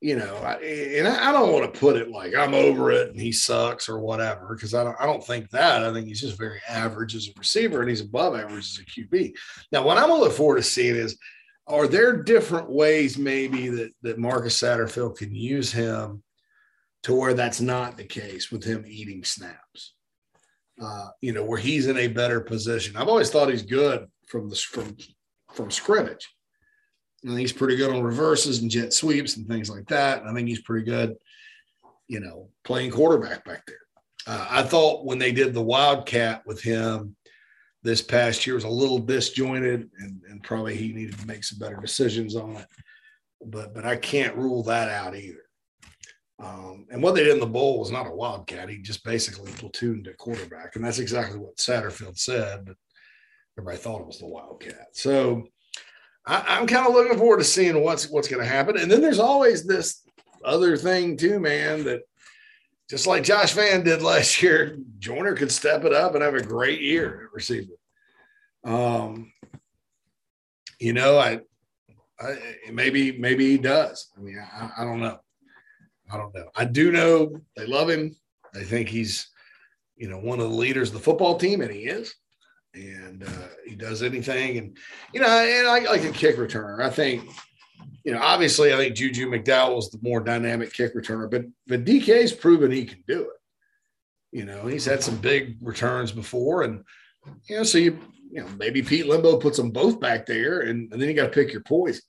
you 0.01 0.15
know, 0.15 0.35
I, 0.37 0.55
and 0.55 1.07
I 1.07 1.31
don't 1.31 1.51
want 1.51 1.73
to 1.73 1.79
put 1.79 1.95
it 1.95 2.09
like 2.09 2.35
I'm 2.35 2.53
over 2.53 2.91
it 2.91 3.09
and 3.09 3.19
he 3.19 3.31
sucks 3.31 3.87
or 3.89 3.99
whatever, 3.99 4.53
because 4.53 4.73
I 4.73 4.83
don't, 4.83 4.95
I 4.99 5.05
don't 5.05 5.25
think 5.25 5.49
that. 5.51 5.83
I 5.83 5.93
think 5.93 6.07
he's 6.07 6.21
just 6.21 6.37
very 6.37 6.59
average 6.67 7.15
as 7.15 7.27
a 7.27 7.39
receiver 7.39 7.81
and 7.81 7.89
he's 7.89 8.01
above 8.01 8.35
average 8.35 8.65
as 8.65 8.79
a 8.79 8.85
QB. 8.85 9.33
Now, 9.71 9.83
what 9.83 9.97
I'm 9.97 10.07
going 10.07 10.19
to 10.19 10.25
look 10.25 10.33
forward 10.33 10.57
to 10.57 10.63
seeing 10.63 10.95
is 10.95 11.17
are 11.67 11.87
there 11.87 12.21
different 12.21 12.69
ways 12.69 13.17
maybe 13.17 13.69
that, 13.69 13.91
that 14.03 14.19
Marcus 14.19 14.61
Satterfield 14.61 15.17
can 15.17 15.33
use 15.33 15.71
him 15.71 16.21
to 17.03 17.15
where 17.15 17.33
that's 17.33 17.61
not 17.61 17.97
the 17.97 18.03
case 18.03 18.51
with 18.51 18.63
him 18.63 18.83
eating 18.87 19.23
snaps? 19.23 19.93
Uh, 20.79 21.07
you 21.21 21.31
know, 21.31 21.43
where 21.43 21.57
he's 21.57 21.87
in 21.87 21.97
a 21.97 22.07
better 22.07 22.41
position. 22.41 22.97
I've 22.97 23.07
always 23.07 23.31
thought 23.31 23.49
he's 23.49 23.63
good 23.63 24.07
from 24.27 24.49
the 24.49 24.55
from 24.57 24.97
from 25.53 25.71
scrimmage. 25.71 26.34
I 27.25 27.29
think 27.29 27.39
he's 27.39 27.53
pretty 27.53 27.75
good 27.75 27.91
on 27.91 28.03
reverses 28.03 28.59
and 28.59 28.69
jet 28.69 28.93
sweeps 28.93 29.37
and 29.37 29.47
things 29.47 29.69
like 29.69 29.87
that. 29.87 30.21
And 30.21 30.29
I 30.29 30.33
think 30.33 30.47
he's 30.47 30.61
pretty 30.61 30.85
good, 30.85 31.15
you 32.07 32.19
know, 32.19 32.49
playing 32.63 32.91
quarterback 32.91 33.43
back 33.45 33.65
there. 33.65 33.77
Uh, 34.27 34.47
I 34.49 34.63
thought 34.63 35.05
when 35.05 35.17
they 35.17 35.31
did 35.31 35.53
the 35.53 35.61
Wildcat 35.61 36.43
with 36.45 36.61
him 36.61 37.15
this 37.83 38.01
past 38.01 38.45
year 38.45 38.55
was 38.55 38.63
a 38.63 38.69
little 38.69 38.99
disjointed 38.99 39.89
and, 39.99 40.21
and 40.29 40.43
probably 40.43 40.75
he 40.75 40.93
needed 40.93 41.17
to 41.17 41.27
make 41.27 41.43
some 41.43 41.59
better 41.59 41.77
decisions 41.77 42.35
on 42.35 42.57
it. 42.57 42.67
But 43.43 43.73
but 43.73 43.85
I 43.85 43.95
can't 43.95 44.35
rule 44.35 44.63
that 44.63 44.89
out 44.89 45.15
either. 45.15 45.45
Um, 46.39 46.85
and 46.91 47.01
what 47.01 47.15
they 47.15 47.23
did 47.23 47.33
in 47.33 47.39
the 47.39 47.45
bowl 47.45 47.79
was 47.79 47.91
not 47.91 48.07
a 48.07 48.11
wildcat. 48.11 48.69
He 48.69 48.79
just 48.79 49.03
basically 49.03 49.51
platooned 49.53 50.09
a 50.09 50.13
quarterback, 50.13 50.75
and 50.75 50.83
that's 50.83 50.99
exactly 50.99 51.39
what 51.39 51.57
Satterfield 51.57 52.17
said. 52.17 52.65
But 52.65 52.75
everybody 53.57 53.77
thought 53.77 54.01
it 54.01 54.07
was 54.07 54.19
the 54.19 54.27
wildcat. 54.27 54.87
So 54.93 55.47
I, 56.27 56.59
am 56.59 56.67
kind 56.67 56.87
of 56.87 56.93
looking 56.93 57.17
forward 57.17 57.37
to 57.37 57.43
seeing 57.43 57.81
what's 57.81 58.09
what's 58.09 58.27
going 58.27 58.43
to 58.43 58.49
happen. 58.49 58.77
And 58.77 58.89
then 58.89 59.01
there's 59.01 59.19
always 59.19 59.65
this 59.65 60.01
other 60.43 60.75
thing 60.77 61.17
too, 61.17 61.39
man. 61.39 61.83
That 61.83 62.01
just 62.89 63.07
like 63.07 63.23
Josh 63.23 63.53
Vann 63.53 63.83
did 63.83 64.01
last 64.01 64.41
year, 64.41 64.77
Joyner 64.99 65.35
could 65.35 65.51
step 65.51 65.85
it 65.85 65.93
up 65.93 66.15
and 66.15 66.23
have 66.23 66.35
a 66.35 66.41
great 66.41 66.81
year 66.81 67.25
at 67.25 67.33
receiver. 67.33 67.73
Um, 68.63 69.31
you 70.79 70.93
know, 70.93 71.17
I, 71.17 71.41
I 72.19 72.37
maybe 72.71 73.17
maybe 73.17 73.51
he 73.51 73.57
does. 73.57 74.11
I 74.17 74.21
mean, 74.21 74.39
I, 74.39 74.71
I 74.79 74.83
don't 74.83 74.99
know. 74.99 75.19
I 76.11 76.17
don't 76.17 76.33
know. 76.33 76.49
I 76.55 76.65
do 76.65 76.91
know 76.91 77.35
they 77.55 77.65
love 77.65 77.89
him. 77.89 78.15
They 78.53 78.63
think 78.63 78.89
he's, 78.89 79.27
you 79.95 80.07
know, 80.07 80.19
one 80.19 80.39
of 80.39 80.49
the 80.49 80.55
leaders 80.55 80.89
of 80.89 80.95
the 80.95 81.01
football 81.01 81.37
team, 81.37 81.61
and 81.61 81.71
he 81.71 81.81
is 81.81 82.15
and 82.75 83.23
uh, 83.23 83.47
he 83.65 83.75
does 83.75 84.03
anything. 84.03 84.57
And 84.57 84.77
you 85.13 85.21
know, 85.21 85.27
and 85.27 85.67
I 85.67 85.79
like 85.79 86.03
a 86.03 86.11
kick 86.11 86.37
returner. 86.37 86.81
I 86.81 86.89
think, 86.89 87.29
you 88.03 88.11
know, 88.11 88.19
obviously, 88.21 88.73
I 88.73 88.77
think 88.77 88.95
Juju 88.95 89.29
McDowell 89.29 89.79
is 89.79 89.89
the 89.89 89.99
more 90.01 90.19
dynamic 90.19 90.73
kick 90.73 90.95
returner, 90.95 91.29
but 91.29 91.45
but 91.67 91.85
DK's 91.85 92.33
proven 92.33 92.71
he 92.71 92.85
can 92.85 93.03
do 93.07 93.21
it. 93.21 94.37
You 94.37 94.45
know, 94.45 94.67
he's 94.67 94.85
had 94.85 95.01
some 95.01 95.17
big 95.17 95.57
returns 95.61 96.11
before, 96.11 96.63
and 96.63 96.83
you 97.49 97.57
know, 97.57 97.63
so 97.63 97.77
you 97.77 97.97
you 98.31 98.41
know 98.41 98.47
maybe 98.57 98.81
Pete 98.81 99.05
Lembo 99.05 99.39
puts 99.41 99.57
them 99.57 99.71
both 99.71 99.99
back 99.99 100.25
there, 100.25 100.61
and, 100.61 100.91
and 100.91 101.01
then 101.01 101.09
you 101.09 101.15
got 101.15 101.23
to 101.23 101.29
pick 101.29 101.51
your 101.51 101.63
poison. 101.63 102.01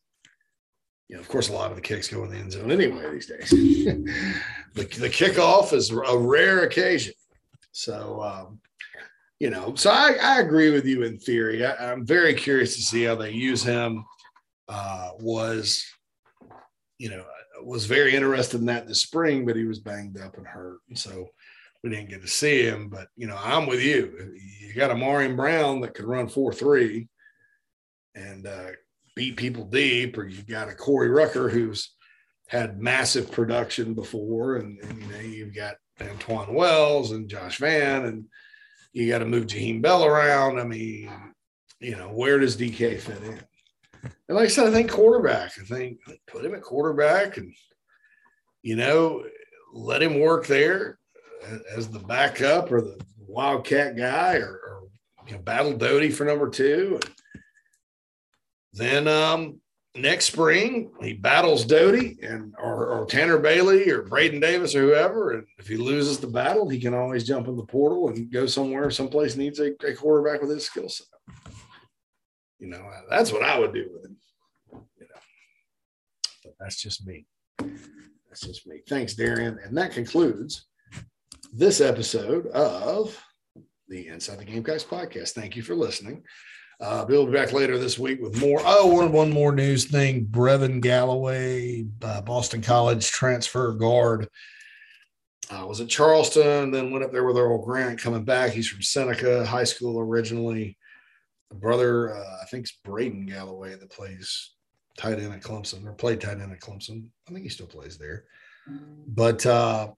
You 1.08 1.16
know, 1.16 1.20
of 1.20 1.28
course, 1.28 1.50
a 1.50 1.52
lot 1.52 1.70
of 1.70 1.76
the 1.76 1.82
kicks 1.82 2.08
go 2.08 2.24
in 2.24 2.30
the 2.30 2.36
end 2.36 2.52
zone 2.52 2.72
anyway 2.72 3.08
these 3.12 3.26
days. 3.26 3.50
the, 3.50 4.08
the 4.74 5.08
kickoff 5.08 5.72
is 5.72 5.90
a 5.90 6.18
rare 6.18 6.64
occasion. 6.64 7.14
So, 7.70 8.22
um, 8.22 8.60
you 9.38 9.50
know, 9.50 9.74
so 9.74 9.90
I, 9.90 10.16
I 10.20 10.40
agree 10.40 10.70
with 10.70 10.86
you 10.86 11.02
in 11.02 11.18
theory. 11.18 11.64
I, 11.64 11.92
am 11.92 12.06
very 12.06 12.34
curious 12.34 12.74
to 12.76 12.82
see 12.82 13.04
how 13.04 13.16
they 13.16 13.32
use 13.32 13.62
him. 13.62 14.04
Uh, 14.68 15.10
was, 15.20 15.84
you 16.98 17.10
know, 17.10 17.24
was 17.62 17.84
very 17.84 18.16
interested 18.16 18.60
in 18.60 18.66
that 18.66 18.88
this 18.88 19.02
spring, 19.02 19.44
but 19.44 19.56
he 19.56 19.64
was 19.64 19.78
banged 19.78 20.18
up 20.18 20.38
and 20.38 20.46
hurt. 20.46 20.78
And 20.88 20.98
so 20.98 21.28
we 21.82 21.90
didn't 21.90 22.08
get 22.08 22.22
to 22.22 22.28
see 22.28 22.62
him. 22.62 22.88
But, 22.88 23.08
you 23.16 23.26
know, 23.26 23.38
I'm 23.38 23.66
with 23.66 23.80
you. 23.82 24.34
You 24.60 24.74
got 24.74 24.90
a 24.90 24.96
Marion 24.96 25.36
Brown 25.36 25.80
that 25.80 25.94
could 25.94 26.06
run 26.06 26.28
4 26.28 26.52
3 26.52 27.06
and 28.14 28.46
uh, 28.46 28.70
beat 29.14 29.36
people 29.36 29.66
deep, 29.66 30.16
or 30.16 30.26
you 30.26 30.42
got 30.42 30.70
a 30.70 30.74
Corey 30.74 31.10
Rucker 31.10 31.50
who's 31.50 31.92
had 32.48 32.80
massive 32.80 33.30
production 33.30 33.92
before. 33.92 34.56
And, 34.56 34.78
and 34.80 35.02
you 35.02 35.08
know, 35.08 35.20
you've 35.20 35.54
got 35.54 35.76
Antoine 36.00 36.54
Wells 36.54 37.12
and 37.12 37.28
Josh 37.28 37.58
Vann 37.58 38.06
and, 38.06 38.24
you 38.96 39.10
got 39.10 39.18
to 39.18 39.26
move 39.26 39.44
Jaheim 39.44 39.82
Bell 39.82 40.06
around. 40.06 40.58
I 40.58 40.64
mean, 40.64 41.10
you 41.80 41.96
know, 41.96 42.08
where 42.08 42.38
does 42.38 42.56
DK 42.56 42.98
fit 42.98 43.22
in? 43.22 43.42
And 44.02 44.36
like 44.36 44.46
I 44.46 44.48
said, 44.48 44.66
I 44.66 44.70
think 44.70 44.90
quarterback. 44.90 45.52
I 45.60 45.64
think 45.64 45.98
put 46.26 46.46
him 46.46 46.54
at 46.54 46.62
quarterback 46.62 47.36
and, 47.36 47.52
you 48.62 48.74
know, 48.74 49.22
let 49.74 50.02
him 50.02 50.18
work 50.18 50.46
there 50.46 50.98
as 51.76 51.90
the 51.90 51.98
backup 51.98 52.72
or 52.72 52.80
the 52.80 52.98
wildcat 53.18 53.98
guy 53.98 54.36
or, 54.36 54.52
or 54.52 54.88
you 55.26 55.34
know, 55.34 55.42
battle 55.42 55.76
Doty 55.76 56.08
for 56.08 56.24
number 56.24 56.48
two. 56.48 56.98
And 57.04 57.12
then 58.72 59.08
um, 59.08 59.60
next 59.96 60.26
spring 60.26 60.90
he 61.00 61.12
battles 61.12 61.64
Doty 61.64 62.18
and 62.22 62.54
or, 62.58 62.86
or, 62.88 63.06
Tanner 63.06 63.38
Bailey 63.38 63.90
or 63.90 64.02
Braden 64.02 64.40
Davis 64.40 64.74
or 64.74 64.82
whoever. 64.82 65.32
And 65.32 65.46
if 65.58 65.68
he 65.68 65.76
loses 65.76 66.18
the 66.18 66.26
battle, 66.26 66.68
he 66.68 66.80
can 66.80 66.94
always 66.94 67.24
jump 67.24 67.48
in 67.48 67.56
the 67.56 67.64
portal 67.64 68.08
and 68.08 68.30
go 68.30 68.46
somewhere, 68.46 68.90
someplace 68.90 69.36
needs 69.36 69.60
a, 69.60 69.72
a 69.86 69.94
quarterback 69.94 70.40
with 70.40 70.50
his 70.50 70.64
skill 70.64 70.88
set. 70.88 71.06
You 72.58 72.68
know, 72.68 72.78
uh, 72.78 73.02
that's 73.10 73.32
what 73.32 73.42
I 73.42 73.58
would 73.58 73.74
do 73.74 73.88
with 73.92 74.04
him. 74.04 74.16
You 74.72 75.06
know, 75.08 75.20
but 76.44 76.54
that's 76.58 76.80
just 76.80 77.06
me. 77.06 77.26
That's 77.58 78.40
just 78.40 78.66
me. 78.66 78.82
Thanks, 78.88 79.14
Darian. 79.14 79.58
And 79.64 79.76
that 79.76 79.92
concludes 79.92 80.66
this 81.52 81.80
episode 81.80 82.46
of 82.48 83.18
the 83.88 84.08
Inside 84.08 84.38
the 84.38 84.44
Gamecocks 84.44 84.84
podcast. 84.84 85.30
Thank 85.30 85.56
you 85.56 85.62
for 85.62 85.74
listening. 85.74 86.22
Uh, 86.78 87.04
Bill 87.06 87.24
will 87.24 87.32
be 87.32 87.38
back 87.38 87.52
later 87.52 87.78
this 87.78 87.98
week 87.98 88.20
with 88.20 88.38
more. 88.40 88.60
Oh, 88.64 88.86
one, 88.86 89.10
one 89.10 89.30
more 89.30 89.52
news 89.52 89.86
thing. 89.86 90.26
Brevin 90.26 90.80
Galloway, 90.80 91.86
uh, 92.02 92.20
Boston 92.20 92.60
College 92.60 93.10
transfer 93.10 93.72
guard, 93.72 94.28
uh, 95.50 95.64
was 95.66 95.80
at 95.80 95.88
Charleston, 95.88 96.70
then 96.70 96.90
went 96.90 97.04
up 97.04 97.12
there 97.12 97.24
with 97.24 97.38
Earl 97.38 97.64
Grant 97.64 98.00
coming 98.00 98.24
back. 98.24 98.50
He's 98.50 98.68
from 98.68 98.82
Seneca 98.82 99.46
High 99.46 99.64
School 99.64 99.98
originally. 100.00 100.76
The 101.48 101.56
brother, 101.56 102.14
uh, 102.14 102.38
I 102.42 102.44
think 102.46 102.64
it's 102.64 102.78
Braden 102.84 103.26
Galloway 103.26 103.74
that 103.74 103.90
plays 103.90 104.50
tight 104.98 105.18
end 105.18 105.32
at 105.32 105.42
Clemson 105.42 105.86
or 105.86 105.92
played 105.92 106.20
tight 106.20 106.40
end 106.40 106.52
at 106.52 106.60
Clemson. 106.60 107.06
I 107.28 107.32
think 107.32 107.44
he 107.44 107.48
still 107.48 107.66
plays 107.66 107.96
there. 107.96 108.24
But 109.06 109.46
uh, 109.46 109.92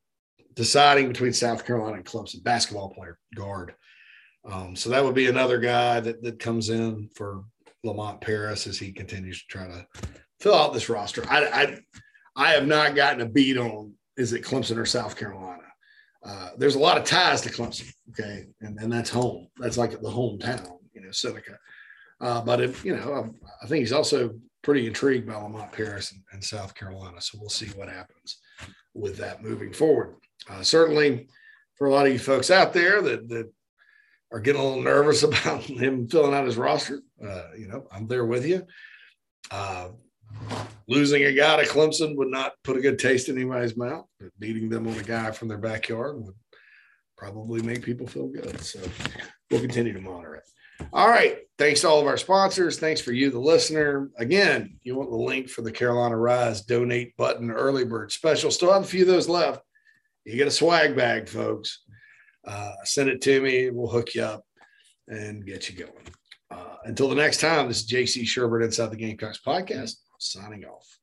deciding 0.55 1.09
between 1.09 1.33
South 1.33 1.65
Carolina 1.65 1.97
and 1.97 2.05
Clemson, 2.05 2.43
basketball 2.43 2.91
player, 2.91 3.19
guard. 3.35 3.75
Um, 4.51 4.75
so 4.75 4.91
that 4.91 5.05
would 5.05 5.15
be 5.15 5.27
another 5.27 5.59
guy 5.59 6.01
that, 6.01 6.23
that 6.23 6.39
comes 6.39 6.71
in 6.71 7.09
for 7.15 7.45
Lamont 7.85 8.21
Paris 8.21 8.67
as 8.67 8.79
he 8.79 8.93
continues 8.93 9.41
to 9.41 9.47
try 9.49 9.67
to 9.67 9.87
fill 10.41 10.55
out 10.55 10.73
this 10.73 10.89
roster. 10.89 11.23
I, 11.29 11.45
I, 11.47 11.79
I 12.35 12.51
have 12.51 12.67
not 12.67 12.95
gotten 12.95 13.21
a 13.21 13.29
beat 13.29 13.59
on 13.59 13.93
is 14.17 14.33
it 14.33 14.43
Clemson 14.43 14.77
or 14.77 14.87
South 14.87 15.17
Carolina. 15.17 15.63
Uh, 16.25 16.51
there's 16.57 16.75
a 16.75 16.81
lot 16.81 16.99
of 16.99 17.05
ties 17.05 17.41
to 17.43 17.51
Clemson, 17.51 17.93
okay, 18.11 18.47
and, 18.61 18.79
and 18.79 18.93
that's 18.93 19.11
home. 19.11 19.47
That's 19.59 19.79
like 19.79 19.93
the 19.93 20.11
hometown, 20.11 20.79
you 20.93 21.01
know, 21.01 21.13
Seneca. 21.13 21.59
Uh, 22.21 22.41
but 22.41 22.61
if 22.61 22.85
you 22.85 22.97
know, 22.97 23.13
I, 23.15 23.65
I, 23.65 23.69
think 23.69 23.83
he's 23.83 23.93
also 23.93 24.35
pretty 24.63 24.89
intrigued 24.89 25.29
by 25.29 25.37
Lamont 25.37 25.71
Paris 25.71 26.11
and, 26.11 26.21
and, 26.33 26.43
South 26.43 26.75
Carolina. 26.75 27.21
So 27.21 27.39
we'll 27.41 27.49
see 27.49 27.67
what 27.77 27.89
happens 27.89 28.41
with 28.93 29.17
that 29.19 29.45
moving 29.45 29.73
forward. 29.73 30.17
Uh, 30.51 30.65
certainly, 30.65 31.29
for 31.77 31.87
a 31.87 31.93
lot 31.93 32.09
of 32.09 32.13
you 32.13 32.19
folks 32.19 32.51
out 32.51 32.73
there 32.73 33.01
that 33.01 33.29
that 33.29 33.53
are 34.33 34.41
getting 34.41 34.61
a 34.61 34.65
little 34.65 34.83
nervous 34.83 35.23
about 35.25 35.63
him 35.63 36.09
filling 36.09 36.35
out 36.35 36.47
his 36.47 36.57
roster, 36.57 37.01
uh, 37.23 37.49
you 37.57 37.69
know, 37.69 37.87
I'm 37.93 38.07
there 38.07 38.27
with 38.27 38.47
you. 38.47 38.67
Uh, 39.51 39.89
losing 40.87 41.25
a 41.25 41.33
guy 41.33 41.63
to 41.63 41.69
Clemson 41.69 42.17
would 42.17 42.29
not 42.29 42.53
put 42.63 42.77
a 42.77 42.81
good 42.81 42.99
taste 42.99 43.29
in 43.29 43.37
anybody's 43.37 43.77
mouth, 43.77 44.07
but 44.21 44.31
beating 44.39 44.69
them 44.69 44.87
on 44.87 44.99
a 44.99 45.03
guy 45.03 45.31
from 45.31 45.49
their 45.49 45.59
backyard 45.59 46.23
would 46.23 46.35
probably 47.17 47.63
make 47.63 47.83
people 47.83 48.07
feel 48.07 48.29
good. 48.29 48.61
So 48.61 48.81
we'll 49.51 49.61
continue 49.61 49.93
to 49.93 50.01
monitor 50.01 50.37
it. 50.37 50.45
All 50.93 51.09
right. 51.09 51.39
Thanks 51.57 51.81
to 51.81 51.89
all 51.89 52.01
of 52.01 52.07
our 52.07 52.17
sponsors. 52.17 52.79
Thanks 52.79 53.01
for 53.01 53.13
you, 53.13 53.31
the 53.31 53.41
listener. 53.41 54.11
Again, 54.17 54.79
you 54.83 54.95
want 54.95 55.11
the 55.11 55.17
link 55.17 55.49
for 55.49 55.63
the 55.63 55.73
Carolina 55.73 56.17
Rise 56.17 56.63
donate 56.63 57.17
button 57.17 57.51
early 57.51 57.85
bird 57.85 58.13
special. 58.13 58.51
Still 58.51 58.73
have 58.73 58.85
a 58.85 58.87
few 58.87 59.03
of 59.03 59.09
those 59.09 59.29
left. 59.29 59.63
You 60.25 60.37
get 60.37 60.47
a 60.47 60.53
swag 60.53 60.95
bag, 60.95 61.29
folks 61.29 61.81
uh, 62.47 62.73
send 62.85 63.09
it 63.09 63.21
to 63.23 63.41
me. 63.41 63.71
We'll 63.71 63.91
hook 63.91 64.15
you 64.15 64.23
up 64.23 64.45
and 65.09 65.45
get 65.45 65.69
you 65.69 65.77
going. 65.77 66.09
Uh, 66.51 66.77
until 66.85 67.09
the 67.09 67.15
next 67.15 67.41
time, 67.41 67.69
this 67.69 67.81
is 67.81 67.91
JC 67.91 68.23
Shurburtt 68.23 68.65
Inside 68.65 68.91
the 68.91 68.97
Gamecocks 68.97 69.41
podcast, 69.47 69.97
signing 70.19 70.65
off. 70.65 70.98